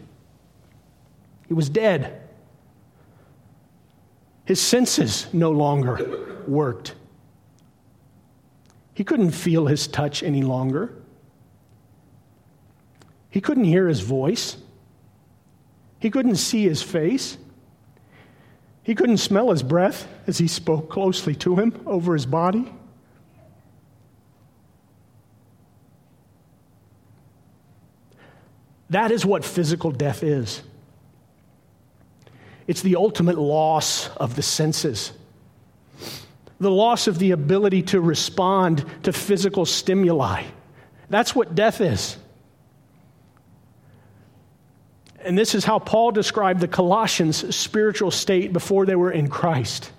He 1.48 1.54
was 1.54 1.70
dead. 1.70 2.22
His 4.46 4.62
senses 4.62 5.28
no 5.34 5.52
longer 5.52 6.44
worked. 6.48 6.96
He 8.98 9.04
couldn't 9.04 9.30
feel 9.30 9.68
his 9.68 9.86
touch 9.86 10.24
any 10.24 10.42
longer. 10.42 10.92
He 13.30 13.40
couldn't 13.40 13.66
hear 13.66 13.88
his 13.88 14.00
voice. 14.00 14.58
He 16.00 16.10
couldn't 16.10 16.38
see 16.38 16.64
his 16.64 16.82
face. 16.82 17.38
He 18.82 18.96
couldn't 18.96 19.20
smell 19.20 19.52
his 19.52 19.62
breath 19.62 20.08
as 20.26 20.40
he 20.40 20.48
spoke 20.48 20.90
closely 20.90 21.36
to 21.36 21.58
him 21.58 21.80
over 21.86 22.16
his 22.16 22.26
body. 22.26 22.74
That 28.90 29.12
is 29.12 29.24
what 29.24 29.46
physical 29.46 29.92
death 29.92 30.24
is. 30.24 30.64
It's 32.66 32.82
the 32.82 32.96
ultimate 32.96 33.38
loss 33.38 34.10
of 34.18 34.36
the 34.36 34.42
senses, 34.42 35.12
the 36.60 36.72
loss 36.72 37.08
of 37.08 37.20
the 37.20 37.32
ability 37.32 37.84
to 37.84 38.02
respond 38.02 38.84
to 39.04 39.14
physical 39.14 39.66
stimuli. 39.66 40.44
That's 41.10 41.36
what 41.36 41.56
death 41.56 41.82
is. 41.82 42.18
And 45.20 45.38
this 45.38 45.56
is 45.56 45.66
how 45.66 45.80
Paul 45.80 46.12
described 46.12 46.60
the 46.60 46.68
Colossians' 46.68 47.56
spiritual 47.56 48.12
state 48.12 48.54
before 48.54 48.86
they 48.86 48.96
were 48.96 49.12
in 49.12 49.28
Christ. 49.28 49.92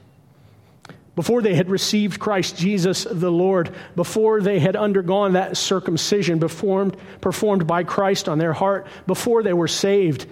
Before 1.17 1.43
they 1.43 1.55
had 1.55 1.69
received 1.69 2.21
Christ 2.21 2.57
Jesus 2.57 3.05
the 3.11 3.31
Lord, 3.31 3.75
before 3.97 4.41
they 4.41 4.61
had 4.61 4.77
undergone 4.77 5.33
that 5.33 5.57
circumcision 5.57 6.39
performed, 6.39 6.97
performed 7.21 7.67
by 7.67 7.83
Christ 7.83 8.29
on 8.29 8.39
their 8.39 8.53
heart, 8.53 8.87
before 9.07 9.43
they 9.43 9.53
were 9.53 9.69
saved, 9.69 10.27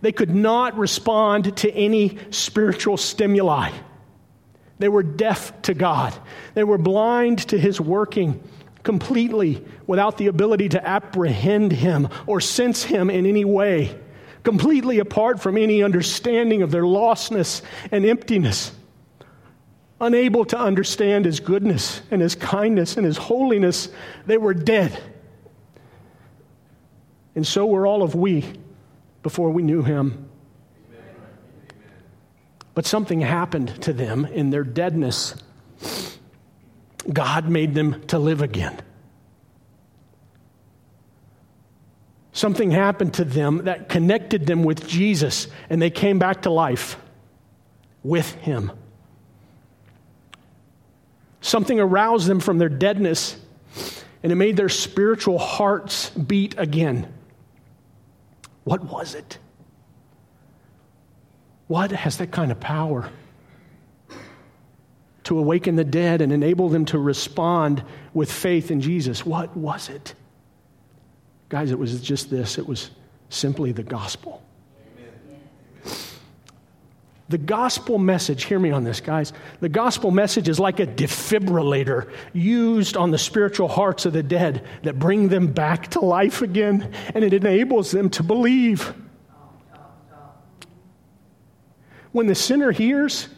they 0.00 0.12
could 0.12 0.34
not 0.34 0.78
respond 0.78 1.56
to 1.58 1.72
any 1.72 2.16
spiritual 2.30 2.96
stimuli. 2.96 3.72
They 4.80 4.88
were 4.88 5.02
deaf 5.02 5.62
to 5.62 5.74
God. 5.74 6.12
They 6.54 6.64
were 6.64 6.78
blind 6.78 7.38
to 7.48 7.58
His 7.58 7.80
working 7.80 8.42
completely 8.82 9.62
without 9.86 10.16
the 10.16 10.26
ability 10.26 10.70
to 10.70 10.84
apprehend 10.84 11.70
Him 11.70 12.08
or 12.26 12.40
sense 12.40 12.82
Him 12.82 13.10
in 13.10 13.26
any 13.26 13.44
way, 13.44 13.96
completely 14.42 14.98
apart 14.98 15.38
from 15.38 15.58
any 15.58 15.82
understanding 15.82 16.62
of 16.62 16.70
their 16.70 16.84
lostness 16.84 17.60
and 17.92 18.06
emptiness. 18.06 18.72
Unable 20.00 20.46
to 20.46 20.58
understand 20.58 21.26
His 21.26 21.40
goodness 21.40 22.00
and 22.10 22.22
His 22.22 22.34
kindness 22.34 22.96
and 22.96 23.04
His 23.04 23.18
holiness, 23.18 23.90
they 24.26 24.38
were 24.38 24.54
dead. 24.54 24.98
And 27.34 27.46
so 27.46 27.66
were 27.66 27.86
all 27.86 28.02
of 28.02 28.14
we 28.14 28.46
before 29.22 29.50
we 29.50 29.62
knew 29.62 29.82
him. 29.82 30.29
But 32.74 32.86
something 32.86 33.20
happened 33.20 33.82
to 33.82 33.92
them 33.92 34.24
in 34.24 34.50
their 34.50 34.64
deadness. 34.64 35.34
God 37.12 37.48
made 37.48 37.74
them 37.74 38.06
to 38.08 38.18
live 38.18 38.42
again. 38.42 38.80
Something 42.32 42.70
happened 42.70 43.14
to 43.14 43.24
them 43.24 43.64
that 43.64 43.88
connected 43.88 44.46
them 44.46 44.62
with 44.62 44.86
Jesus, 44.86 45.48
and 45.68 45.82
they 45.82 45.90
came 45.90 46.18
back 46.18 46.42
to 46.42 46.50
life 46.50 46.96
with 48.02 48.32
Him. 48.36 48.72
Something 51.40 51.80
aroused 51.80 52.28
them 52.28 52.40
from 52.40 52.58
their 52.58 52.68
deadness, 52.68 53.36
and 54.22 54.30
it 54.30 54.36
made 54.36 54.56
their 54.56 54.68
spiritual 54.68 55.38
hearts 55.38 56.10
beat 56.10 56.54
again. 56.56 57.12
What 58.64 58.84
was 58.84 59.14
it? 59.14 59.38
What 61.70 61.92
has 61.92 62.16
that 62.16 62.32
kind 62.32 62.50
of 62.50 62.58
power 62.58 63.08
to 65.22 65.38
awaken 65.38 65.76
the 65.76 65.84
dead 65.84 66.20
and 66.20 66.32
enable 66.32 66.68
them 66.68 66.84
to 66.86 66.98
respond 66.98 67.84
with 68.12 68.32
faith 68.32 68.72
in 68.72 68.80
Jesus? 68.80 69.24
What 69.24 69.56
was 69.56 69.88
it? 69.88 70.14
Guys, 71.48 71.70
it 71.70 71.78
was 71.78 72.00
just 72.00 72.28
this 72.28 72.58
it 72.58 72.66
was 72.66 72.90
simply 73.28 73.70
the 73.70 73.84
gospel. 73.84 74.42
The 77.28 77.38
gospel 77.38 77.98
message, 77.98 78.46
hear 78.46 78.58
me 78.58 78.72
on 78.72 78.82
this, 78.82 79.00
guys. 79.00 79.32
The 79.60 79.68
gospel 79.68 80.10
message 80.10 80.48
is 80.48 80.58
like 80.58 80.80
a 80.80 80.88
defibrillator 80.88 82.10
used 82.32 82.96
on 82.96 83.12
the 83.12 83.18
spiritual 83.18 83.68
hearts 83.68 84.06
of 84.06 84.12
the 84.12 84.24
dead 84.24 84.66
that 84.82 84.98
bring 84.98 85.28
them 85.28 85.52
back 85.52 85.86
to 85.90 86.00
life 86.00 86.42
again, 86.42 86.92
and 87.14 87.22
it 87.22 87.32
enables 87.32 87.92
them 87.92 88.10
to 88.10 88.24
believe. 88.24 88.92
When 92.12 92.26
the 92.26 92.34
sinner 92.34 92.72
hears 92.72 93.28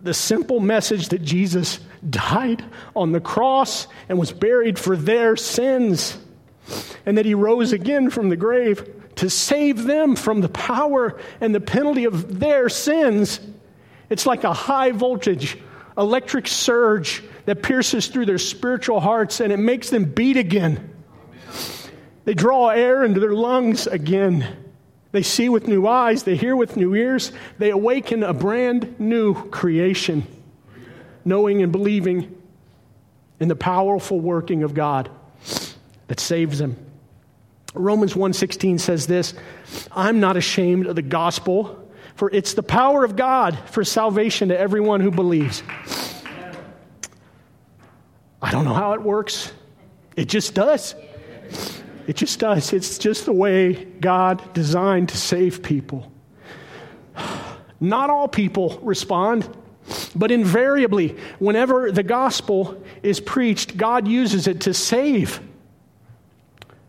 the 0.00 0.14
simple 0.14 0.60
message 0.60 1.10
that 1.10 1.22
Jesus 1.22 1.80
died 2.08 2.64
on 2.96 3.12
the 3.12 3.20
cross 3.20 3.86
and 4.08 4.18
was 4.18 4.32
buried 4.32 4.78
for 4.78 4.96
their 4.96 5.36
sins, 5.36 6.18
and 7.04 7.18
that 7.18 7.26
he 7.26 7.34
rose 7.34 7.72
again 7.72 8.10
from 8.10 8.28
the 8.28 8.36
grave, 8.36 8.88
to 9.16 9.28
save 9.28 9.84
them 9.84 10.16
from 10.16 10.40
the 10.40 10.48
power 10.48 11.20
and 11.40 11.54
the 11.54 11.60
penalty 11.60 12.04
of 12.04 12.40
their 12.40 12.68
sins. 12.70 13.40
It's 14.08 14.24
like 14.24 14.44
a 14.44 14.52
high 14.52 14.92
voltage 14.92 15.58
electric 15.98 16.48
surge 16.48 17.22
that 17.44 17.62
pierces 17.62 18.06
through 18.06 18.26
their 18.26 18.38
spiritual 18.38 19.00
hearts 19.00 19.40
and 19.40 19.52
it 19.52 19.58
makes 19.58 19.90
them 19.90 20.04
beat 20.04 20.36
again. 20.36 20.94
They 22.24 22.34
draw 22.34 22.68
air 22.68 23.04
into 23.04 23.20
their 23.20 23.34
lungs 23.34 23.86
again. 23.86 24.69
They 25.12 25.22
see 25.22 25.48
with 25.48 25.66
new 25.66 25.86
eyes, 25.86 26.22
they 26.22 26.36
hear 26.36 26.54
with 26.54 26.76
new 26.76 26.94
ears, 26.94 27.32
they 27.58 27.70
awaken 27.70 28.22
a 28.22 28.32
brand 28.32 29.00
new 29.00 29.34
creation, 29.50 30.24
knowing 31.24 31.62
and 31.62 31.72
believing 31.72 32.36
in 33.40 33.48
the 33.48 33.56
powerful 33.56 34.20
working 34.20 34.62
of 34.62 34.74
God 34.74 35.10
that 36.06 36.20
saves 36.20 36.58
them. 36.58 36.76
Romans 37.74 38.14
1:16 38.14 38.78
says 38.78 39.06
this, 39.06 39.34
I'm 39.92 40.20
not 40.20 40.36
ashamed 40.36 40.86
of 40.86 40.96
the 40.96 41.02
gospel, 41.02 41.88
for 42.14 42.30
it's 42.30 42.54
the 42.54 42.62
power 42.62 43.04
of 43.04 43.16
God 43.16 43.58
for 43.66 43.84
salvation 43.84 44.48
to 44.50 44.58
everyone 44.58 45.00
who 45.00 45.10
believes. 45.10 45.62
I 48.42 48.50
don't 48.52 48.64
know 48.64 48.74
how 48.74 48.92
it 48.92 49.02
works. 49.02 49.52
It 50.16 50.28
just 50.28 50.54
does. 50.54 50.94
It 52.06 52.16
just 52.16 52.38
does. 52.38 52.72
It's 52.72 52.98
just 52.98 53.24
the 53.24 53.32
way 53.32 53.84
God 53.84 54.54
designed 54.54 55.10
to 55.10 55.16
save 55.16 55.62
people. 55.62 56.10
Not 57.80 58.10
all 58.10 58.28
people 58.28 58.78
respond, 58.82 59.48
but 60.14 60.30
invariably, 60.30 61.16
whenever 61.38 61.90
the 61.90 62.02
gospel 62.02 62.82
is 63.02 63.20
preached, 63.20 63.76
God 63.76 64.06
uses 64.06 64.46
it 64.46 64.62
to 64.62 64.74
save. 64.74 65.40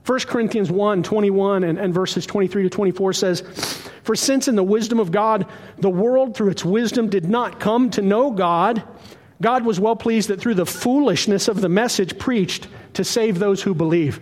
1 0.06 0.20
Corinthians 0.22 0.72
1 0.72 1.04
21 1.04 1.64
and, 1.64 1.80
and 1.80 1.94
verses 1.94 2.26
23 2.26 2.64
to 2.64 2.70
24 2.70 3.14
says, 3.14 3.42
For 4.04 4.16
since 4.16 4.48
in 4.48 4.56
the 4.56 4.64
wisdom 4.64 5.00
of 5.00 5.12
God, 5.12 5.46
the 5.78 5.90
world 5.90 6.36
through 6.36 6.50
its 6.50 6.66
wisdom 6.66 7.10
did 7.10 7.30
not 7.30 7.60
come 7.60 7.90
to 7.92 8.02
know 8.02 8.32
God, 8.32 8.84
God 9.42 9.66
was 9.66 9.80
well 9.80 9.96
pleased 9.96 10.30
that 10.30 10.40
through 10.40 10.56
the 10.56 10.66
foolishness 10.66 11.48
of 11.48 11.62
the 11.62 11.70
message 11.70 12.20
preached 12.20 12.68
to 12.94 13.04
save 13.04 13.40
those 13.40 13.62
who 13.62 13.74
believe. 13.74 14.20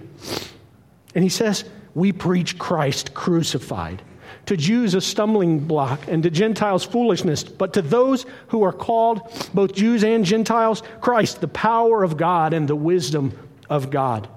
And 1.19 1.23
he 1.25 1.29
says, 1.29 1.65
We 1.95 2.13
preach 2.13 2.57
Christ 2.57 3.13
crucified. 3.13 4.01
To 4.45 4.55
Jews, 4.55 4.93
a 4.93 5.01
stumbling 5.01 5.59
block, 5.59 6.07
and 6.07 6.23
to 6.23 6.29
Gentiles, 6.29 6.85
foolishness. 6.85 7.43
But 7.43 7.73
to 7.73 7.81
those 7.81 8.25
who 8.47 8.63
are 8.63 8.71
called, 8.71 9.19
both 9.53 9.73
Jews 9.73 10.05
and 10.05 10.23
Gentiles, 10.23 10.81
Christ, 11.01 11.41
the 11.41 11.49
power 11.49 12.05
of 12.05 12.15
God 12.15 12.53
and 12.53 12.69
the 12.69 12.75
wisdom 12.77 13.37
of 13.69 13.89
God. 13.89 14.29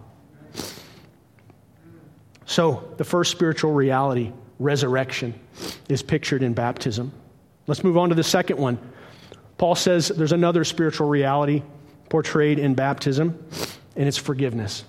So, 2.46 2.92
the 2.96 3.04
first 3.04 3.30
spiritual 3.30 3.70
reality, 3.74 4.32
resurrection, 4.58 5.38
is 5.88 6.02
pictured 6.02 6.42
in 6.42 6.52
baptism. 6.52 7.12
Let's 7.68 7.84
move 7.84 7.96
on 7.96 8.08
to 8.08 8.16
the 8.16 8.24
second 8.24 8.58
one. 8.58 8.76
Paul 9.56 9.76
says 9.76 10.08
there's 10.08 10.32
another 10.32 10.64
spiritual 10.64 11.08
reality 11.08 11.62
portrayed 12.08 12.58
in 12.58 12.74
baptism, 12.74 13.40
and 13.94 14.08
it's 14.08 14.18
forgiveness. 14.18 14.84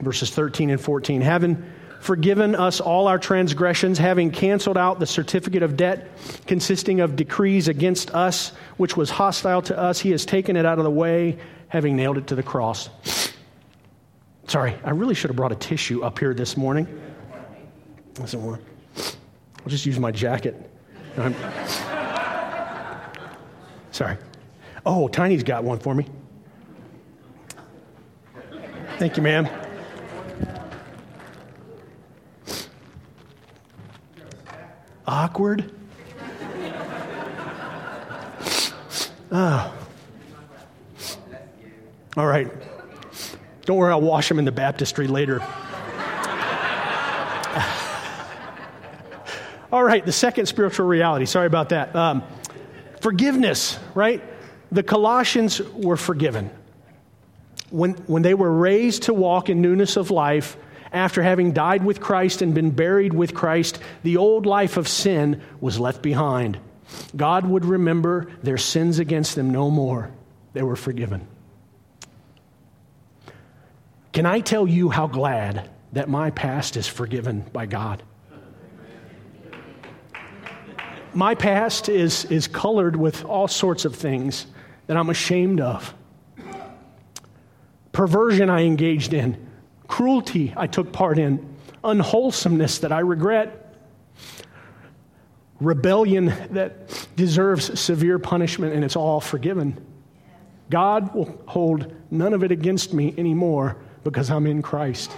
Verses 0.00 0.30
13 0.30 0.70
and 0.70 0.80
14. 0.80 1.20
Having 1.20 1.64
forgiven 2.00 2.54
us 2.54 2.80
all 2.80 3.08
our 3.08 3.18
transgressions, 3.18 3.98
having 3.98 4.30
canceled 4.30 4.78
out 4.78 5.00
the 5.00 5.06
certificate 5.06 5.62
of 5.62 5.76
debt 5.76 6.08
consisting 6.46 7.00
of 7.00 7.16
decrees 7.16 7.66
against 7.68 8.14
us, 8.14 8.52
which 8.76 8.96
was 8.96 9.10
hostile 9.10 9.62
to 9.62 9.76
us, 9.76 9.98
he 9.98 10.12
has 10.12 10.24
taken 10.24 10.56
it 10.56 10.64
out 10.64 10.78
of 10.78 10.84
the 10.84 10.90
way, 10.90 11.36
having 11.68 11.96
nailed 11.96 12.16
it 12.16 12.28
to 12.28 12.34
the 12.34 12.42
cross. 12.42 12.88
Sorry, 14.46 14.74
I 14.84 14.90
really 14.90 15.14
should 15.14 15.30
have 15.30 15.36
brought 15.36 15.52
a 15.52 15.56
tissue 15.56 16.02
up 16.02 16.18
here 16.18 16.32
this 16.32 16.56
morning. 16.56 16.86
Doesn't 18.14 18.42
work. 18.42 18.60
I'll 18.96 19.68
just 19.68 19.84
use 19.84 19.98
my 19.98 20.10
jacket. 20.10 20.70
Sorry. 23.90 24.16
Oh, 24.86 25.08
Tiny's 25.08 25.42
got 25.42 25.64
one 25.64 25.80
for 25.80 25.94
me. 25.94 26.06
Thank 28.98 29.16
you, 29.16 29.22
ma'am. 29.22 29.48
Awkward. 35.08 35.72
Oh. 39.32 39.74
All 42.16 42.26
right. 42.26 42.52
Don't 43.64 43.78
worry, 43.78 43.90
I'll 43.90 44.02
wash 44.02 44.28
them 44.28 44.38
in 44.38 44.44
the 44.44 44.52
baptistry 44.52 45.06
later. 45.06 45.40
All 49.72 49.82
right, 49.82 50.04
the 50.04 50.12
second 50.12 50.44
spiritual 50.44 50.86
reality. 50.86 51.24
Sorry 51.24 51.46
about 51.46 51.70
that. 51.70 51.96
Um, 51.96 52.22
forgiveness, 53.00 53.78
right? 53.94 54.22
The 54.72 54.82
Colossians 54.82 55.62
were 55.72 55.96
forgiven. 55.96 56.50
When, 57.70 57.92
when 58.06 58.20
they 58.20 58.34
were 58.34 58.52
raised 58.52 59.04
to 59.04 59.14
walk 59.14 59.48
in 59.48 59.62
newness 59.62 59.96
of 59.96 60.10
life, 60.10 60.58
after 60.92 61.22
having 61.22 61.52
died 61.52 61.84
with 61.84 62.00
Christ 62.00 62.42
and 62.42 62.54
been 62.54 62.70
buried 62.70 63.12
with 63.12 63.34
Christ, 63.34 63.78
the 64.02 64.16
old 64.16 64.46
life 64.46 64.76
of 64.76 64.88
sin 64.88 65.42
was 65.60 65.78
left 65.78 66.02
behind. 66.02 66.58
God 67.14 67.46
would 67.46 67.64
remember 67.64 68.30
their 68.42 68.56
sins 68.56 68.98
against 68.98 69.34
them 69.34 69.50
no 69.50 69.70
more. 69.70 70.10
They 70.52 70.62
were 70.62 70.76
forgiven. 70.76 71.26
Can 74.12 74.26
I 74.26 74.40
tell 74.40 74.66
you 74.66 74.88
how 74.88 75.06
glad 75.06 75.70
that 75.92 76.08
my 76.08 76.30
past 76.30 76.76
is 76.76 76.86
forgiven 76.86 77.44
by 77.52 77.66
God? 77.66 78.02
My 81.14 81.34
past 81.34 81.88
is, 81.88 82.24
is 82.26 82.46
colored 82.46 82.96
with 82.96 83.24
all 83.24 83.48
sorts 83.48 83.84
of 83.84 83.94
things 83.94 84.46
that 84.86 84.96
I'm 84.96 85.10
ashamed 85.10 85.60
of. 85.60 85.94
Perversion 87.92 88.50
I 88.50 88.62
engaged 88.62 89.14
in, 89.14 89.48
cruelty 89.88 90.54
I 90.56 90.68
took 90.68 90.92
part 90.92 91.18
in, 91.18 91.56
unwholesomeness 91.82 92.78
that 92.78 92.92
I 92.92 93.00
regret, 93.00 93.74
rebellion 95.60 96.26
that 96.50 97.08
deserves 97.16 97.80
severe 97.80 98.18
punishment, 98.18 98.74
and 98.74 98.84
it's 98.84 98.94
all 98.96 99.20
forgiven. 99.20 99.84
God 100.70 101.14
will 101.14 101.42
hold 101.46 101.92
none 102.10 102.34
of 102.34 102.44
it 102.44 102.52
against 102.52 102.92
me 102.92 103.14
anymore 103.18 103.76
because 104.04 104.30
I'm 104.30 104.46
in 104.46 104.62
Christ. 104.62 105.10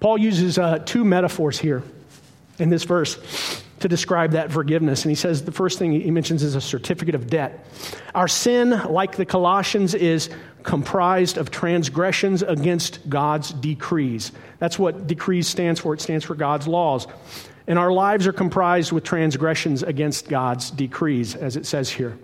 Paul 0.00 0.18
uses 0.18 0.58
uh, 0.58 0.78
two 0.80 1.04
metaphors 1.04 1.58
here 1.58 1.82
in 2.58 2.70
this 2.70 2.84
verse 2.84 3.18
to 3.80 3.88
describe 3.88 4.32
that 4.32 4.50
forgiveness. 4.50 5.04
And 5.04 5.10
he 5.10 5.16
says 5.16 5.44
the 5.44 5.52
first 5.52 5.78
thing 5.78 5.92
he 5.92 6.10
mentions 6.10 6.42
is 6.42 6.54
a 6.54 6.60
certificate 6.60 7.14
of 7.14 7.28
debt. 7.28 7.66
Our 8.14 8.28
sin, 8.28 8.70
like 8.70 9.16
the 9.16 9.26
Colossians, 9.26 9.94
is 9.94 10.30
comprised 10.62 11.38
of 11.38 11.50
transgressions 11.50 12.42
against 12.42 13.08
God's 13.08 13.52
decrees. 13.52 14.32
That's 14.58 14.78
what 14.78 15.06
decrees 15.06 15.46
stands 15.46 15.80
for. 15.80 15.94
It 15.94 16.00
stands 16.00 16.24
for 16.24 16.34
God's 16.34 16.66
laws. 16.66 17.06
And 17.66 17.78
our 17.78 17.92
lives 17.92 18.26
are 18.26 18.32
comprised 18.32 18.92
with 18.92 19.04
transgressions 19.04 19.82
against 19.82 20.28
God's 20.28 20.70
decrees, 20.70 21.34
as 21.34 21.56
it 21.56 21.66
says 21.66 21.90
here. 21.90 22.16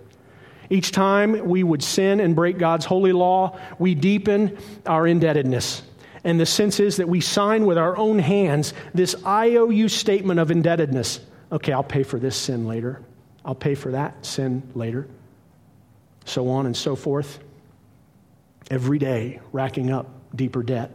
Each 0.71 0.91
time 0.91 1.49
we 1.49 1.63
would 1.63 1.83
sin 1.83 2.21
and 2.21 2.35
break 2.35 2.59
God's 2.59 2.87
holy 2.87 3.13
law, 3.13 3.59
we 3.79 3.95
deepen 3.95 4.57
our 4.87 5.07
indebtedness. 5.07 5.83
And 6.25 6.41
the 6.41 6.47
sense 6.47 6.81
is 6.81 6.97
that 6.97 7.09
we 7.09 7.21
sign 7.21 7.67
with 7.67 7.77
our 7.77 7.97
own 7.97 8.19
hands 8.19 8.73
this 8.95 9.15
IOU 9.27 9.89
statement 9.89 10.41
of 10.41 10.51
indebtedness. 10.51 11.21
Okay, 11.53 11.73
I'll 11.73 11.85
pay 11.85 12.03
for 12.03 12.19
this 12.19 12.35
sin 12.35 12.67
later. 12.67 13.03
I'll 13.45 13.55
pay 13.55 13.75
for 13.75 13.93
that 13.93 14.25
sin 14.25 14.63
later. 14.75 15.07
So 16.25 16.49
on 16.49 16.67
and 16.67 16.77
so 16.77 16.97
forth. 16.97 17.41
Every 18.71 18.99
day, 18.99 19.41
racking 19.53 19.91
up 19.91 20.09
deeper 20.35 20.63
debt. 20.63 20.91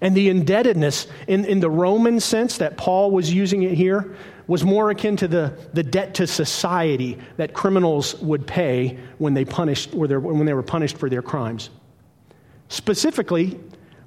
And 0.00 0.14
the 0.14 0.28
indebtedness, 0.28 1.06
in, 1.28 1.44
in 1.44 1.60
the 1.60 1.70
Roman 1.70 2.20
sense 2.20 2.58
that 2.58 2.76
Paul 2.76 3.10
was 3.10 3.32
using 3.32 3.62
it 3.62 3.74
here, 3.74 4.16
was 4.46 4.64
more 4.64 4.90
akin 4.90 5.16
to 5.16 5.28
the, 5.28 5.58
the 5.72 5.82
debt 5.82 6.14
to 6.14 6.26
society 6.26 7.18
that 7.36 7.54
criminals 7.54 8.14
would 8.16 8.46
pay 8.46 8.98
when 9.18 9.34
they, 9.34 9.44
punished, 9.44 9.94
when 9.94 10.44
they 10.46 10.52
were 10.54 10.62
punished 10.62 10.98
for 10.98 11.08
their 11.08 11.22
crimes. 11.22 11.70
Specifically, 12.68 13.58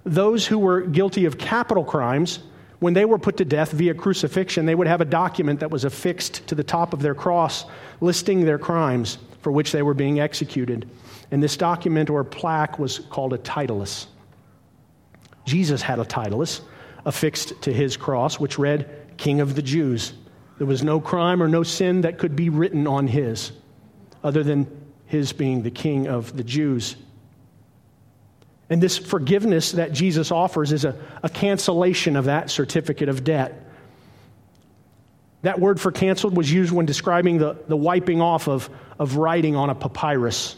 those 0.03 0.45
who 0.45 0.59
were 0.59 0.81
guilty 0.81 1.25
of 1.25 1.37
capital 1.37 1.83
crimes, 1.83 2.39
when 2.79 2.93
they 2.93 3.05
were 3.05 3.17
put 3.17 3.37
to 3.37 3.45
death 3.45 3.71
via 3.71 3.93
crucifixion, 3.93 4.65
they 4.65 4.75
would 4.75 4.87
have 4.87 5.01
a 5.01 5.05
document 5.05 5.61
that 5.61 5.71
was 5.71 5.83
affixed 5.83 6.45
to 6.47 6.55
the 6.55 6.63
top 6.63 6.93
of 6.93 7.01
their 7.01 7.15
cross 7.15 7.65
listing 8.01 8.45
their 8.45 8.59
crimes 8.59 9.17
for 9.41 9.51
which 9.51 9.71
they 9.71 9.81
were 9.81 9.93
being 9.93 10.19
executed. 10.19 10.87
And 11.31 11.41
this 11.41 11.57
document 11.57 12.09
or 12.09 12.23
plaque 12.23 12.77
was 12.77 12.99
called 12.99 13.33
a 13.33 13.37
titulus. 13.37 14.07
Jesus 15.45 15.81
had 15.81 15.99
a 15.99 16.05
titulus 16.05 16.61
affixed 17.05 17.61
to 17.63 17.73
his 17.73 17.97
cross, 17.97 18.39
which 18.39 18.59
read, 18.59 18.89
King 19.17 19.39
of 19.39 19.55
the 19.55 19.61
Jews. 19.61 20.13
There 20.57 20.67
was 20.67 20.83
no 20.83 20.99
crime 20.99 21.41
or 21.41 21.47
no 21.47 21.63
sin 21.63 22.01
that 22.01 22.17
could 22.17 22.35
be 22.35 22.49
written 22.49 22.85
on 22.85 23.07
his, 23.07 23.51
other 24.23 24.43
than 24.43 24.67
his 25.05 25.33
being 25.33 25.63
the 25.63 25.71
king 25.71 26.07
of 26.07 26.35
the 26.35 26.43
Jews. 26.43 26.95
And 28.69 28.83
this 28.83 28.97
forgiveness 28.97 29.73
that 29.73 29.93
Jesus 29.93 30.31
offers 30.31 30.73
is 30.73 30.83
a, 30.83 30.95
a 31.23 31.29
cancellation 31.29 32.15
of 32.15 32.25
that 32.25 32.49
certificate 32.49 33.07
of 33.07 33.23
debt. 33.23 33.63
That 35.43 35.59
word 35.59 35.79
for 35.79 35.91
canceled 35.91 36.35
was 36.35 36.51
used 36.51 36.73
when 36.73 36.85
describing 36.85 37.37
the, 37.37 37.57
the 37.67 37.77
wiping 37.77 38.21
off 38.21 38.47
of, 38.47 38.69
of 38.99 39.15
writing 39.15 39.55
on 39.55 39.69
a 39.69 39.75
papyrus 39.75 40.57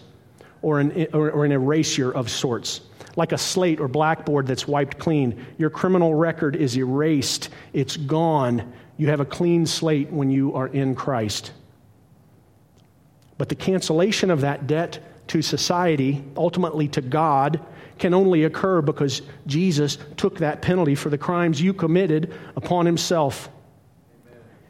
or 0.62 0.80
an, 0.80 1.08
or, 1.14 1.30
or 1.30 1.46
an 1.46 1.52
erasure 1.52 2.12
of 2.12 2.30
sorts. 2.30 2.82
Like 3.16 3.32
a 3.32 3.38
slate 3.38 3.80
or 3.80 3.88
blackboard 3.88 4.48
that's 4.48 4.68
wiped 4.68 4.98
clean. 4.98 5.46
Your 5.58 5.70
criminal 5.70 6.16
record 6.16 6.56
is 6.56 6.78
erased, 6.78 7.50
it's 7.74 7.98
gone. 7.98 8.74
You 8.98 9.08
have 9.08 9.20
a 9.20 9.26
clean 9.26 9.66
slate 9.66 10.12
when 10.12 10.30
you 10.30 10.56
are 10.56 10.68
in 10.68 10.96
Christ. 10.96 11.52
But 13.38 13.48
the 13.48 13.56
cancellation 13.56 14.32
of 14.32 14.42
that 14.42 14.68
debt 14.68 15.28
to 15.30 15.42
society, 15.42 16.24
ultimately 16.36 16.88
to 16.90 17.02
God, 17.02 17.62
can 18.00 18.14
only 18.14 18.44
occur 18.44 18.82
because 18.82 19.22
Jesus 19.46 19.98
took 20.18 20.40
that 20.40 20.62
penalty 20.62 20.96
for 20.96 21.10
the 21.10 21.18
crimes 21.18 21.62
you 21.62 21.74
committed 21.74 22.34
upon 22.56 22.86
himself. 22.86 23.50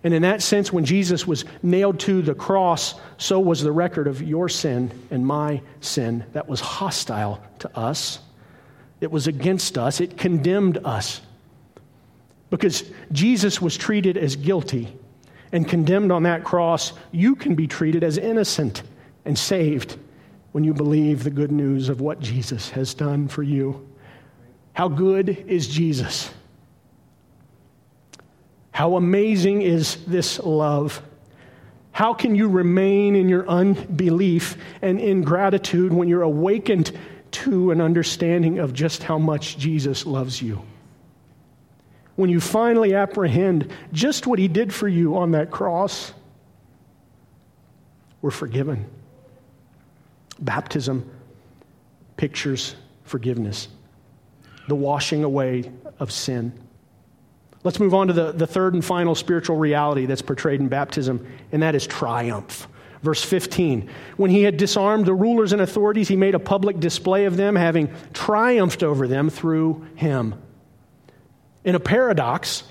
And 0.04 0.14
in 0.14 0.22
that 0.22 0.42
sense, 0.42 0.72
when 0.72 0.86
Jesus 0.86 1.28
was 1.28 1.44
nailed 1.62 2.00
to 2.02 2.22
the 2.22 2.34
cross, 2.34 2.96
so 3.18 3.40
was 3.40 3.62
the 3.62 3.72
record 3.72 4.08
of 4.08 4.22
your 4.22 4.48
sin 4.48 4.92
and 5.12 5.26
my 5.26 5.62
sin 5.82 6.26
that 6.34 6.48
was 6.48 6.62
hostile 6.62 7.44
to 7.60 7.78
us. 7.78 8.20
It 9.02 9.12
was 9.12 9.28
against 9.28 9.78
us, 9.78 10.00
it 10.00 10.18
condemned 10.18 10.80
us. 10.86 11.22
Because 12.50 12.90
Jesus 13.12 13.62
was 13.62 13.78
treated 13.78 14.18
as 14.18 14.36
guilty 14.36 14.98
and 15.52 15.68
condemned 15.68 16.12
on 16.12 16.24
that 16.24 16.44
cross, 16.44 16.94
you 17.12 17.36
can 17.36 17.56
be 17.56 17.68
treated 17.68 18.04
as 18.04 18.18
innocent 18.18 18.84
and 19.26 19.38
saved 19.38 19.98
when 20.52 20.64
you 20.64 20.74
believe 20.74 21.24
the 21.24 21.30
good 21.30 21.52
news 21.52 21.90
of 21.90 22.02
what 22.02 22.20
Jesus 22.20 22.70
has 22.72 22.94
done 22.94 23.28
for 23.28 23.44
you. 23.44 23.88
How 24.74 24.88
good 24.88 25.30
is 25.30 25.68
Jesus? 25.68 26.32
How 28.72 28.96
amazing 28.96 29.62
is 29.62 30.04
this 30.06 30.40
love? 30.40 31.02
How 31.92 32.14
can 32.14 32.36
you 32.36 32.48
remain 32.48 33.16
in 33.16 33.30
your 33.30 33.48
unbelief 33.48 34.58
and 34.82 35.00
ingratitude 35.00 35.92
when 35.92 36.08
you're 36.08 36.22
awakened 36.22 36.98
to 37.32 37.72
an 37.72 37.82
understanding 37.82 38.60
of 38.60 38.74
just 38.74 39.04
how 39.04 39.18
much 39.18 39.58
Jesus 39.58 40.06
loves 40.06 40.42
you? 40.42 40.64
when 42.20 42.30
you 42.30 42.42
finally 42.42 42.94
apprehend 42.94 43.72
just 43.94 44.28
what 44.28 44.40
He 44.40 44.50
did 44.50 44.74
for 44.74 44.90
you 44.90 45.16
on 45.16 45.32
that 45.32 45.52
cross, 45.52 46.12
we're 48.22 48.30
forgiven. 48.30 48.86
Baptism 50.42 51.10
pictures 52.18 52.76
forgiveness, 53.04 53.68
the 54.68 54.76
washing 54.76 55.24
away 55.24 55.72
of 56.00 56.12
sin. 56.12 56.54
Let's 57.64 57.80
move 57.80 57.94
on 57.94 58.08
to 58.08 58.14
the, 58.14 58.32
the 58.32 58.48
third 58.48 58.74
and 58.74 58.84
final 58.84 59.16
spiritual 59.16 59.58
reality 59.58 60.06
that's 60.06 60.22
portrayed 60.22 60.60
in 60.60 60.70
baptism, 60.70 61.28
and 61.52 61.62
that 61.62 61.76
is 61.76 61.86
triumph. 61.86 62.68
Verse 63.02 63.24
15 63.24 63.90
When 64.18 64.32
he 64.32 64.44
had 64.44 64.58
disarmed 64.58 65.06
the 65.06 65.14
rulers 65.14 65.54
and 65.54 65.62
authorities, 65.62 66.08
he 66.08 66.16
made 66.16 66.36
a 66.36 66.40
public 66.40 66.80
display 66.80 67.26
of 67.26 67.38
them, 67.38 67.56
having 67.56 67.94
triumphed 68.14 68.84
over 68.84 69.08
them 69.08 69.30
through 69.30 69.86
him. 69.96 70.36
In 71.64 71.76
a 71.76 71.80
paradox, 71.80 72.64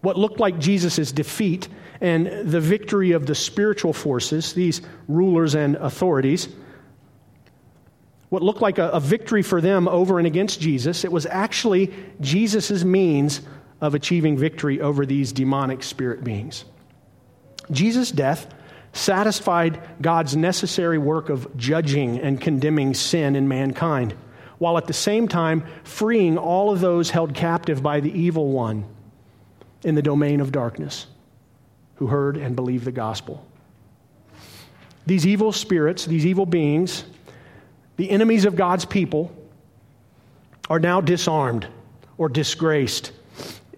what 0.00 0.18
looked 0.18 0.40
like 0.40 0.58
Jesus' 0.58 1.12
defeat 1.12 1.68
and 2.04 2.26
the 2.50 2.60
victory 2.60 3.12
of 3.12 3.24
the 3.24 3.34
spiritual 3.34 3.94
forces, 3.94 4.52
these 4.52 4.82
rulers 5.08 5.54
and 5.54 5.74
authorities, 5.76 6.48
what 8.28 8.42
looked 8.42 8.60
like 8.60 8.76
a, 8.76 8.90
a 8.90 9.00
victory 9.00 9.40
for 9.40 9.62
them 9.62 9.88
over 9.88 10.18
and 10.18 10.26
against 10.26 10.60
Jesus, 10.60 11.06
it 11.06 11.10
was 11.10 11.24
actually 11.24 11.94
Jesus' 12.20 12.84
means 12.84 13.40
of 13.80 13.94
achieving 13.94 14.36
victory 14.36 14.82
over 14.82 15.06
these 15.06 15.32
demonic 15.32 15.82
spirit 15.82 16.22
beings. 16.22 16.66
Jesus' 17.70 18.10
death 18.10 18.52
satisfied 18.92 19.80
God's 20.02 20.36
necessary 20.36 20.98
work 20.98 21.30
of 21.30 21.56
judging 21.56 22.20
and 22.20 22.38
condemning 22.38 22.92
sin 22.92 23.34
in 23.34 23.48
mankind 23.48 24.14
while 24.58 24.76
at 24.76 24.86
the 24.86 24.92
same 24.92 25.26
time 25.26 25.64
freeing 25.84 26.36
all 26.36 26.70
of 26.70 26.80
those 26.80 27.08
held 27.08 27.32
captive 27.32 27.82
by 27.82 28.00
the 28.00 28.12
evil 28.12 28.52
one 28.52 28.84
in 29.82 29.94
the 29.94 30.02
domain 30.02 30.42
of 30.42 30.52
darkness 30.52 31.06
who 32.04 32.10
heard 32.10 32.36
and 32.36 32.54
believed 32.54 32.84
the 32.84 32.92
gospel. 32.92 33.46
These 35.06 35.26
evil 35.26 35.52
spirits, 35.52 36.04
these 36.04 36.26
evil 36.26 36.44
beings, 36.44 37.02
the 37.96 38.10
enemies 38.10 38.44
of 38.44 38.56
God's 38.56 38.84
people, 38.84 39.34
are 40.68 40.78
now 40.78 41.00
disarmed 41.00 41.66
or 42.18 42.28
disgraced. 42.28 43.12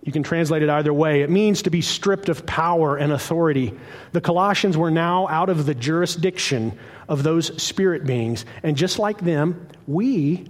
You 0.03 0.11
can 0.11 0.25
translate 0.25 0.63
it 0.63 0.69
either 0.69 0.93
way. 0.93 1.23
It 1.23 1.31
means 1.31 1.63
to 1.63 1.71
be 1.71 1.81
stripped 1.83 2.29
of 2.29 2.45
power 2.47 2.97
and 2.97 3.13
authority. 3.13 3.73
The 4.11 4.21
Colossians 4.21 4.77
were 4.77 4.91
now 4.91 5.29
out 5.29 5.49
of 5.49 5.65
the 5.65 5.75
jurisdiction 5.75 6.77
of 7.09 7.23
those 7.23 7.63
spirit 7.63 8.07
beings. 8.07 8.45
And 8.65 8.77
just 8.77 8.99
like 8.99 9.19
them, 9.19 9.69
we 9.87 10.49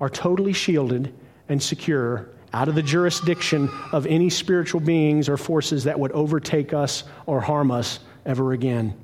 are 0.00 0.08
totally 0.08 0.52
shielded 0.52 1.12
and 1.48 1.60
secure 1.60 2.28
out 2.52 2.68
of 2.68 2.74
the 2.74 2.82
jurisdiction 2.82 3.68
of 3.92 4.06
any 4.06 4.30
spiritual 4.30 4.80
beings 4.80 5.28
or 5.28 5.36
forces 5.36 5.84
that 5.84 5.98
would 5.98 6.12
overtake 6.12 6.72
us 6.72 7.04
or 7.26 7.40
harm 7.40 7.70
us 7.70 8.00
ever 8.24 8.52
again. 8.52 8.94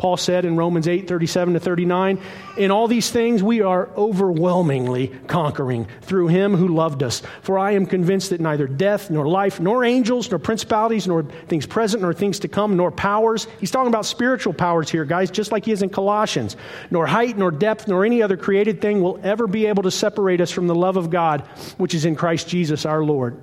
Paul 0.00 0.16
said 0.16 0.46
in 0.46 0.56
Romans 0.56 0.88
8 0.88 1.06
37 1.06 1.52
to 1.52 1.60
39, 1.60 2.18
In 2.56 2.70
all 2.70 2.88
these 2.88 3.10
things 3.10 3.42
we 3.42 3.60
are 3.60 3.90
overwhelmingly 3.98 5.08
conquering 5.26 5.86
through 6.00 6.28
him 6.28 6.56
who 6.56 6.68
loved 6.68 7.02
us. 7.02 7.20
For 7.42 7.58
I 7.58 7.72
am 7.72 7.84
convinced 7.84 8.30
that 8.30 8.40
neither 8.40 8.66
death, 8.66 9.10
nor 9.10 9.28
life, 9.28 9.60
nor 9.60 9.84
angels, 9.84 10.30
nor 10.30 10.38
principalities, 10.38 11.06
nor 11.06 11.24
things 11.24 11.66
present, 11.66 12.00
nor 12.00 12.14
things 12.14 12.38
to 12.38 12.48
come, 12.48 12.78
nor 12.78 12.90
powers. 12.90 13.46
He's 13.60 13.70
talking 13.70 13.88
about 13.88 14.06
spiritual 14.06 14.54
powers 14.54 14.88
here, 14.88 15.04
guys, 15.04 15.30
just 15.30 15.52
like 15.52 15.66
he 15.66 15.72
is 15.72 15.82
in 15.82 15.90
Colossians. 15.90 16.56
Nor 16.90 17.06
height, 17.06 17.36
nor 17.36 17.50
depth, 17.50 17.86
nor 17.86 18.02
any 18.02 18.22
other 18.22 18.38
created 18.38 18.80
thing 18.80 19.02
will 19.02 19.20
ever 19.22 19.46
be 19.46 19.66
able 19.66 19.82
to 19.82 19.90
separate 19.90 20.40
us 20.40 20.50
from 20.50 20.66
the 20.66 20.74
love 20.74 20.96
of 20.96 21.10
God, 21.10 21.42
which 21.76 21.92
is 21.92 22.06
in 22.06 22.16
Christ 22.16 22.48
Jesus 22.48 22.86
our 22.86 23.04
Lord. 23.04 23.38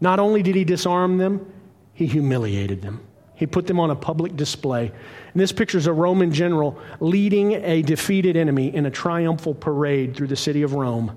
Not 0.00 0.20
only 0.20 0.44
did 0.44 0.54
he 0.54 0.62
disarm 0.62 1.18
them, 1.18 1.44
he 1.92 2.06
humiliated 2.06 2.82
them. 2.82 3.00
He 3.36 3.46
put 3.46 3.66
them 3.66 3.80
on 3.80 3.90
a 3.90 3.96
public 3.96 4.36
display. 4.36 4.86
And 4.86 5.40
this 5.40 5.52
picture 5.52 5.78
is 5.78 5.86
a 5.86 5.92
Roman 5.92 6.32
general 6.32 6.78
leading 7.00 7.52
a 7.52 7.82
defeated 7.82 8.36
enemy 8.36 8.74
in 8.74 8.86
a 8.86 8.90
triumphal 8.90 9.54
parade 9.54 10.14
through 10.16 10.28
the 10.28 10.36
city 10.36 10.62
of 10.62 10.74
Rome. 10.74 11.16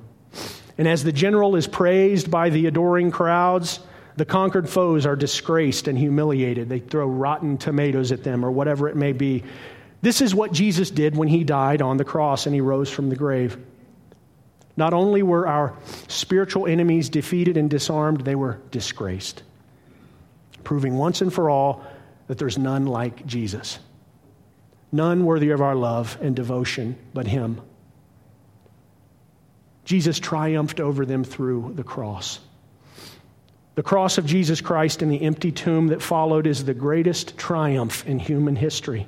And 0.77 0.87
as 0.87 1.03
the 1.03 1.11
general 1.11 1.55
is 1.55 1.67
praised 1.67 2.29
by 2.29 2.49
the 2.49 2.67
adoring 2.67 3.11
crowds, 3.11 3.79
the 4.15 4.25
conquered 4.25 4.67
foes 4.67 5.05
are 5.05 5.15
disgraced 5.15 5.87
and 5.87 5.97
humiliated. 5.97 6.69
They 6.69 6.79
throw 6.79 7.07
rotten 7.07 7.57
tomatoes 7.57 8.11
at 8.11 8.23
them 8.23 8.43
or 8.43 8.51
whatever 8.51 8.89
it 8.89 8.95
may 8.95 9.13
be. 9.13 9.43
This 10.01 10.21
is 10.21 10.33
what 10.33 10.51
Jesus 10.51 10.89
did 10.89 11.15
when 11.15 11.27
he 11.27 11.43
died 11.43 11.81
on 11.81 11.97
the 11.97 12.03
cross 12.03 12.45
and 12.47 12.53
he 12.53 12.61
rose 12.61 12.89
from 12.89 13.09
the 13.09 13.15
grave. 13.15 13.57
Not 14.75 14.93
only 14.93 15.23
were 15.23 15.47
our 15.47 15.75
spiritual 16.07 16.67
enemies 16.67 17.09
defeated 17.09 17.57
and 17.57 17.69
disarmed, 17.69 18.21
they 18.21 18.35
were 18.35 18.59
disgraced, 18.69 19.41
proving 20.63 20.97
once 20.97 21.21
and 21.21 21.33
for 21.33 21.49
all 21.49 21.83
that 22.27 22.37
there's 22.37 22.57
none 22.57 22.85
like 22.85 23.25
Jesus. 23.25 23.79
None 24.91 25.25
worthy 25.25 25.49
of 25.49 25.61
our 25.61 25.75
love 25.75 26.17
and 26.21 26.35
devotion 26.35 26.97
but 27.13 27.27
Him. 27.27 27.61
Jesus 29.85 30.19
triumphed 30.19 30.79
over 30.79 31.05
them 31.05 31.23
through 31.23 31.73
the 31.75 31.83
cross. 31.83 32.39
The 33.75 33.83
cross 33.83 34.17
of 34.17 34.25
Jesus 34.25 34.59
Christ 34.59 35.01
and 35.01 35.11
the 35.11 35.21
empty 35.21 35.51
tomb 35.51 35.87
that 35.87 36.01
followed 36.01 36.47
is 36.47 36.65
the 36.65 36.73
greatest 36.73 37.37
triumph 37.37 38.05
in 38.07 38.19
human 38.19 38.55
history. 38.55 39.07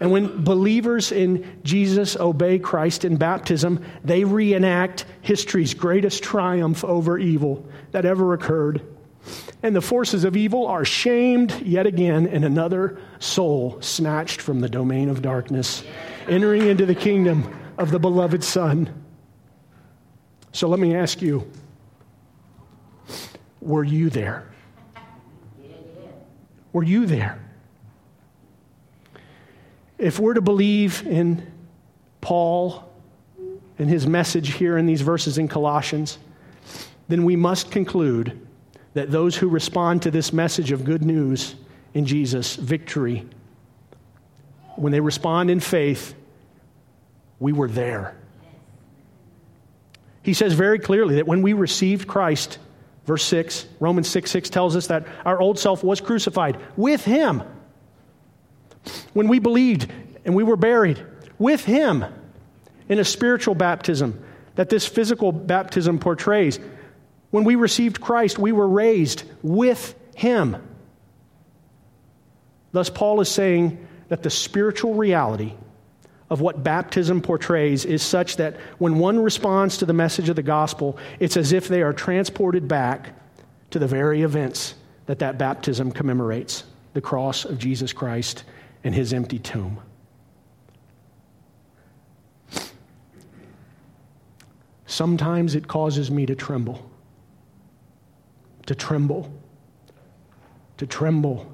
And 0.00 0.10
when 0.10 0.44
believers 0.44 1.12
in 1.12 1.60
Jesus 1.64 2.16
obey 2.16 2.58
Christ 2.58 3.04
in 3.04 3.16
baptism, 3.16 3.84
they 4.04 4.24
reenact 4.24 5.06
history's 5.22 5.74
greatest 5.74 6.22
triumph 6.22 6.84
over 6.84 7.18
evil 7.18 7.68
that 7.92 8.04
ever 8.04 8.32
occurred 8.32 8.82
and 9.62 9.74
the 9.74 9.80
forces 9.80 10.24
of 10.24 10.36
evil 10.36 10.66
are 10.66 10.84
shamed 10.84 11.60
yet 11.62 11.86
again, 11.86 12.26
and 12.26 12.44
another 12.44 12.98
soul 13.18 13.80
snatched 13.80 14.40
from 14.40 14.60
the 14.60 14.68
domain 14.68 15.08
of 15.08 15.22
darkness, 15.22 15.84
entering 16.28 16.66
into 16.66 16.86
the 16.86 16.94
kingdom 16.94 17.50
of 17.78 17.90
the 17.90 17.98
beloved 17.98 18.44
Son. 18.44 18.92
So 20.52 20.68
let 20.68 20.78
me 20.78 20.94
ask 20.94 21.22
you 21.22 21.50
were 23.60 23.84
you 23.84 24.10
there? 24.10 24.50
Were 26.72 26.82
you 26.82 27.06
there? 27.06 27.40
If 29.96 30.18
we're 30.18 30.34
to 30.34 30.42
believe 30.42 31.06
in 31.06 31.50
Paul 32.20 32.92
and 33.78 33.88
his 33.88 34.06
message 34.06 34.52
here 34.54 34.76
in 34.76 34.84
these 34.84 35.00
verses 35.00 35.38
in 35.38 35.48
Colossians, 35.48 36.18
then 37.08 37.24
we 37.24 37.36
must 37.36 37.70
conclude 37.70 38.43
that 38.94 39.10
those 39.10 39.36
who 39.36 39.48
respond 39.48 40.02
to 40.02 40.10
this 40.10 40.32
message 40.32 40.72
of 40.72 40.84
good 40.84 41.04
news 41.04 41.54
in 41.92 42.06
Jesus, 42.06 42.56
victory, 42.56 43.26
when 44.76 44.92
they 44.92 45.00
respond 45.00 45.50
in 45.50 45.60
faith, 45.60 46.14
we 47.38 47.52
were 47.52 47.68
there. 47.68 48.16
He 50.22 50.32
says 50.32 50.54
very 50.54 50.78
clearly 50.78 51.16
that 51.16 51.26
when 51.26 51.42
we 51.42 51.52
received 51.52 52.08
Christ, 52.08 52.58
verse 53.04 53.24
6, 53.24 53.66
Romans 53.78 54.08
6 54.08 54.30
6 54.30 54.50
tells 54.50 54.74
us 54.74 54.86
that 54.86 55.06
our 55.24 55.40
old 55.40 55.58
self 55.58 55.84
was 55.84 56.00
crucified 56.00 56.58
with 56.76 57.04
Him. 57.04 57.42
When 59.12 59.28
we 59.28 59.38
believed 59.38 59.90
and 60.24 60.34
we 60.34 60.42
were 60.42 60.56
buried 60.56 61.04
with 61.38 61.64
Him 61.64 62.04
in 62.88 62.98
a 62.98 63.04
spiritual 63.04 63.54
baptism 63.54 64.22
that 64.54 64.68
this 64.68 64.86
physical 64.86 65.32
baptism 65.32 65.98
portrays, 65.98 66.58
when 67.34 67.42
we 67.42 67.56
received 67.56 68.00
Christ, 68.00 68.38
we 68.38 68.52
were 68.52 68.68
raised 68.68 69.24
with 69.42 69.96
him. 70.14 70.56
Thus, 72.70 72.88
Paul 72.88 73.20
is 73.20 73.28
saying 73.28 73.88
that 74.06 74.22
the 74.22 74.30
spiritual 74.30 74.94
reality 74.94 75.52
of 76.30 76.40
what 76.40 76.62
baptism 76.62 77.20
portrays 77.20 77.86
is 77.86 78.04
such 78.04 78.36
that 78.36 78.56
when 78.78 79.00
one 79.00 79.18
responds 79.18 79.78
to 79.78 79.84
the 79.84 79.92
message 79.92 80.28
of 80.28 80.36
the 80.36 80.44
gospel, 80.44 80.96
it's 81.18 81.36
as 81.36 81.50
if 81.52 81.66
they 81.66 81.82
are 81.82 81.92
transported 81.92 82.68
back 82.68 83.18
to 83.70 83.80
the 83.80 83.88
very 83.88 84.22
events 84.22 84.76
that 85.06 85.18
that 85.18 85.36
baptism 85.36 85.90
commemorates 85.90 86.62
the 86.92 87.00
cross 87.00 87.44
of 87.44 87.58
Jesus 87.58 87.92
Christ 87.92 88.44
and 88.84 88.94
his 88.94 89.12
empty 89.12 89.40
tomb. 89.40 89.80
Sometimes 94.86 95.56
it 95.56 95.66
causes 95.66 96.12
me 96.12 96.26
to 96.26 96.36
tremble 96.36 96.92
to 98.66 98.74
tremble, 98.74 99.32
to 100.78 100.86
tremble. 100.86 101.50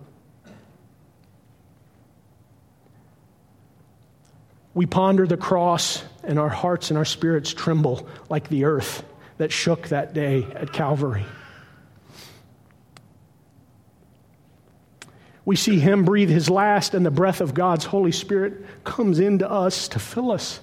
We 4.75 4.87
ponder 4.87 5.27
the 5.27 5.37
cross, 5.37 6.05
and 6.23 6.39
our 6.39 6.49
hearts 6.49 6.91
and 6.91 6.99
our 6.99 7.05
spirits 7.05 7.53
tremble 7.53 8.07
like 8.29 8.49
the 8.49 8.65
earth 8.65 9.05
that 9.39 9.51
shook 9.51 9.89
that 9.89 10.13
day 10.13 10.47
at 10.55 10.73
Calvary. 10.73 11.25
We 15.45 15.57
see 15.57 15.81
him 15.81 16.05
breathe 16.05 16.31
his 16.31 16.49
last, 16.49 16.95
and 16.95 17.05
the 17.05 17.11
breath 17.11 17.41
of 17.41 17.55
God's 17.55 17.87
Holy 17.87 18.13
Spirit 18.13 18.85
comes 18.85 19.19
into 19.19 19.51
us 19.51 19.89
to 19.89 19.99
fill 19.99 20.31
us 20.31 20.61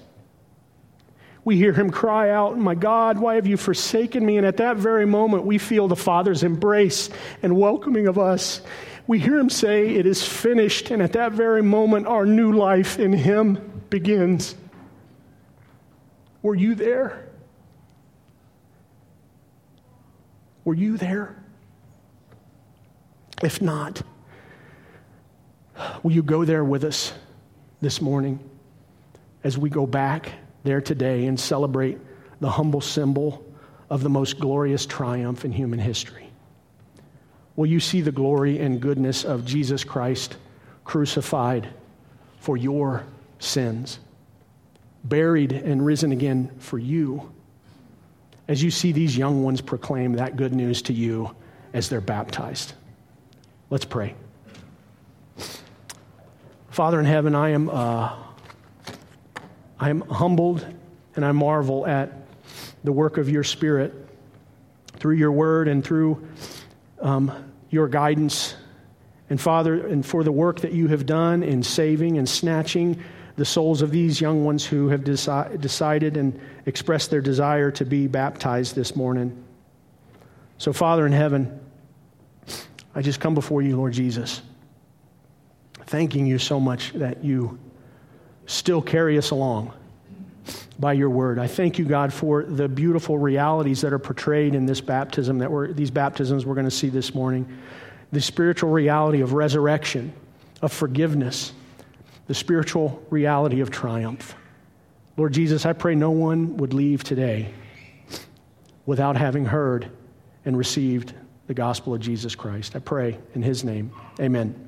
we 1.44 1.56
hear 1.56 1.72
him 1.72 1.90
cry 1.90 2.30
out, 2.30 2.58
My 2.58 2.74
God, 2.74 3.18
why 3.18 3.36
have 3.36 3.46
you 3.46 3.56
forsaken 3.56 4.24
me? 4.24 4.36
And 4.36 4.46
at 4.46 4.58
that 4.58 4.76
very 4.76 5.06
moment, 5.06 5.44
we 5.44 5.58
feel 5.58 5.88
the 5.88 5.96
Father's 5.96 6.42
embrace 6.42 7.10
and 7.42 7.56
welcoming 7.56 8.06
of 8.06 8.18
us. 8.18 8.60
We 9.06 9.18
hear 9.18 9.38
him 9.38 9.50
say, 9.50 9.94
It 9.94 10.06
is 10.06 10.26
finished. 10.26 10.90
And 10.90 11.02
at 11.02 11.12
that 11.14 11.32
very 11.32 11.62
moment, 11.62 12.06
our 12.06 12.26
new 12.26 12.52
life 12.52 12.98
in 12.98 13.12
him 13.12 13.82
begins. 13.88 14.54
Were 16.42 16.54
you 16.54 16.74
there? 16.74 17.28
Were 20.64 20.74
you 20.74 20.98
there? 20.98 21.34
If 23.42 23.62
not, 23.62 24.02
will 26.02 26.12
you 26.12 26.22
go 26.22 26.44
there 26.44 26.64
with 26.64 26.84
us 26.84 27.12
this 27.80 28.00
morning 28.00 28.40
as 29.44 29.56
we 29.56 29.70
go 29.70 29.86
back? 29.86 30.32
There 30.68 30.80
today 30.82 31.24
and 31.24 31.40
celebrate 31.40 31.96
the 32.40 32.50
humble 32.50 32.82
symbol 32.82 33.42
of 33.88 34.02
the 34.02 34.10
most 34.10 34.38
glorious 34.38 34.84
triumph 34.84 35.46
in 35.46 35.50
human 35.50 35.78
history? 35.78 36.28
Will 37.56 37.64
you 37.64 37.80
see 37.80 38.02
the 38.02 38.12
glory 38.12 38.58
and 38.58 38.78
goodness 38.78 39.24
of 39.24 39.46
Jesus 39.46 39.82
Christ 39.82 40.36
crucified 40.84 41.70
for 42.40 42.58
your 42.58 43.02
sins, 43.38 43.98
buried 45.04 45.52
and 45.52 45.84
risen 45.84 46.12
again 46.12 46.50
for 46.58 46.78
you? 46.78 47.32
As 48.46 48.62
you 48.62 48.70
see 48.70 48.92
these 48.92 49.16
young 49.16 49.42
ones 49.42 49.62
proclaim 49.62 50.12
that 50.12 50.36
good 50.36 50.54
news 50.54 50.82
to 50.82 50.92
you 50.92 51.34
as 51.72 51.88
they're 51.88 52.02
baptized. 52.02 52.74
Let's 53.70 53.86
pray. 53.86 54.14
Father 56.68 57.00
in 57.00 57.06
heaven, 57.06 57.34
I 57.34 57.50
am. 57.50 57.70
Uh, 57.70 58.27
I'm 59.80 60.00
humbled 60.02 60.66
and 61.14 61.24
I 61.24 61.32
marvel 61.32 61.86
at 61.86 62.12
the 62.84 62.92
work 62.92 63.18
of 63.18 63.28
your 63.28 63.44
Spirit 63.44 63.94
through 64.96 65.16
your 65.16 65.32
word 65.32 65.68
and 65.68 65.84
through 65.84 66.26
um, 67.00 67.52
your 67.70 67.88
guidance. 67.88 68.54
And 69.30 69.40
Father, 69.40 69.86
and 69.86 70.04
for 70.04 70.24
the 70.24 70.32
work 70.32 70.60
that 70.60 70.72
you 70.72 70.88
have 70.88 71.06
done 71.06 71.42
in 71.42 71.62
saving 71.62 72.18
and 72.18 72.28
snatching 72.28 73.02
the 73.36 73.44
souls 73.44 73.82
of 73.82 73.92
these 73.92 74.20
young 74.20 74.44
ones 74.44 74.64
who 74.66 74.88
have 74.88 75.02
deci- 75.02 75.60
decided 75.60 76.16
and 76.16 76.40
expressed 76.66 77.10
their 77.10 77.20
desire 77.20 77.70
to 77.70 77.84
be 77.84 78.08
baptized 78.08 78.74
this 78.74 78.96
morning. 78.96 79.44
So, 80.58 80.72
Father 80.72 81.06
in 81.06 81.12
heaven, 81.12 81.60
I 82.96 83.02
just 83.02 83.20
come 83.20 83.34
before 83.34 83.62
you, 83.62 83.76
Lord 83.76 83.92
Jesus, 83.92 84.42
thanking 85.86 86.26
you 86.26 86.38
so 86.38 86.58
much 86.58 86.92
that 86.94 87.22
you 87.22 87.60
still 88.48 88.82
carry 88.82 89.18
us 89.18 89.30
along 89.30 89.72
by 90.78 90.94
your 90.94 91.10
word. 91.10 91.38
I 91.38 91.46
thank 91.46 91.78
you, 91.78 91.84
God, 91.84 92.12
for 92.12 92.42
the 92.42 92.68
beautiful 92.68 93.18
realities 93.18 93.82
that 93.82 93.92
are 93.92 93.98
portrayed 93.98 94.54
in 94.54 94.64
this 94.64 94.80
baptism, 94.80 95.38
that 95.38 95.50
we're, 95.50 95.72
these 95.72 95.90
baptisms 95.90 96.46
we're 96.46 96.54
going 96.54 96.64
to 96.64 96.70
see 96.70 96.88
this 96.88 97.14
morning. 97.14 97.46
The 98.10 98.20
spiritual 98.20 98.70
reality 98.70 99.20
of 99.20 99.34
resurrection, 99.34 100.12
of 100.62 100.72
forgiveness, 100.72 101.52
the 102.26 102.34
spiritual 102.34 103.02
reality 103.10 103.60
of 103.60 103.70
triumph. 103.70 104.34
Lord 105.16 105.34
Jesus, 105.34 105.66
I 105.66 105.74
pray 105.74 105.94
no 105.94 106.10
one 106.10 106.56
would 106.56 106.72
leave 106.72 107.04
today 107.04 107.52
without 108.86 109.16
having 109.16 109.44
heard 109.44 109.90
and 110.46 110.56
received 110.56 111.12
the 111.48 111.54
gospel 111.54 111.92
of 111.92 112.00
Jesus 112.00 112.34
Christ. 112.34 112.76
I 112.76 112.78
pray 112.78 113.18
in 113.34 113.42
his 113.42 113.62
name. 113.62 113.90
Amen. 114.20 114.67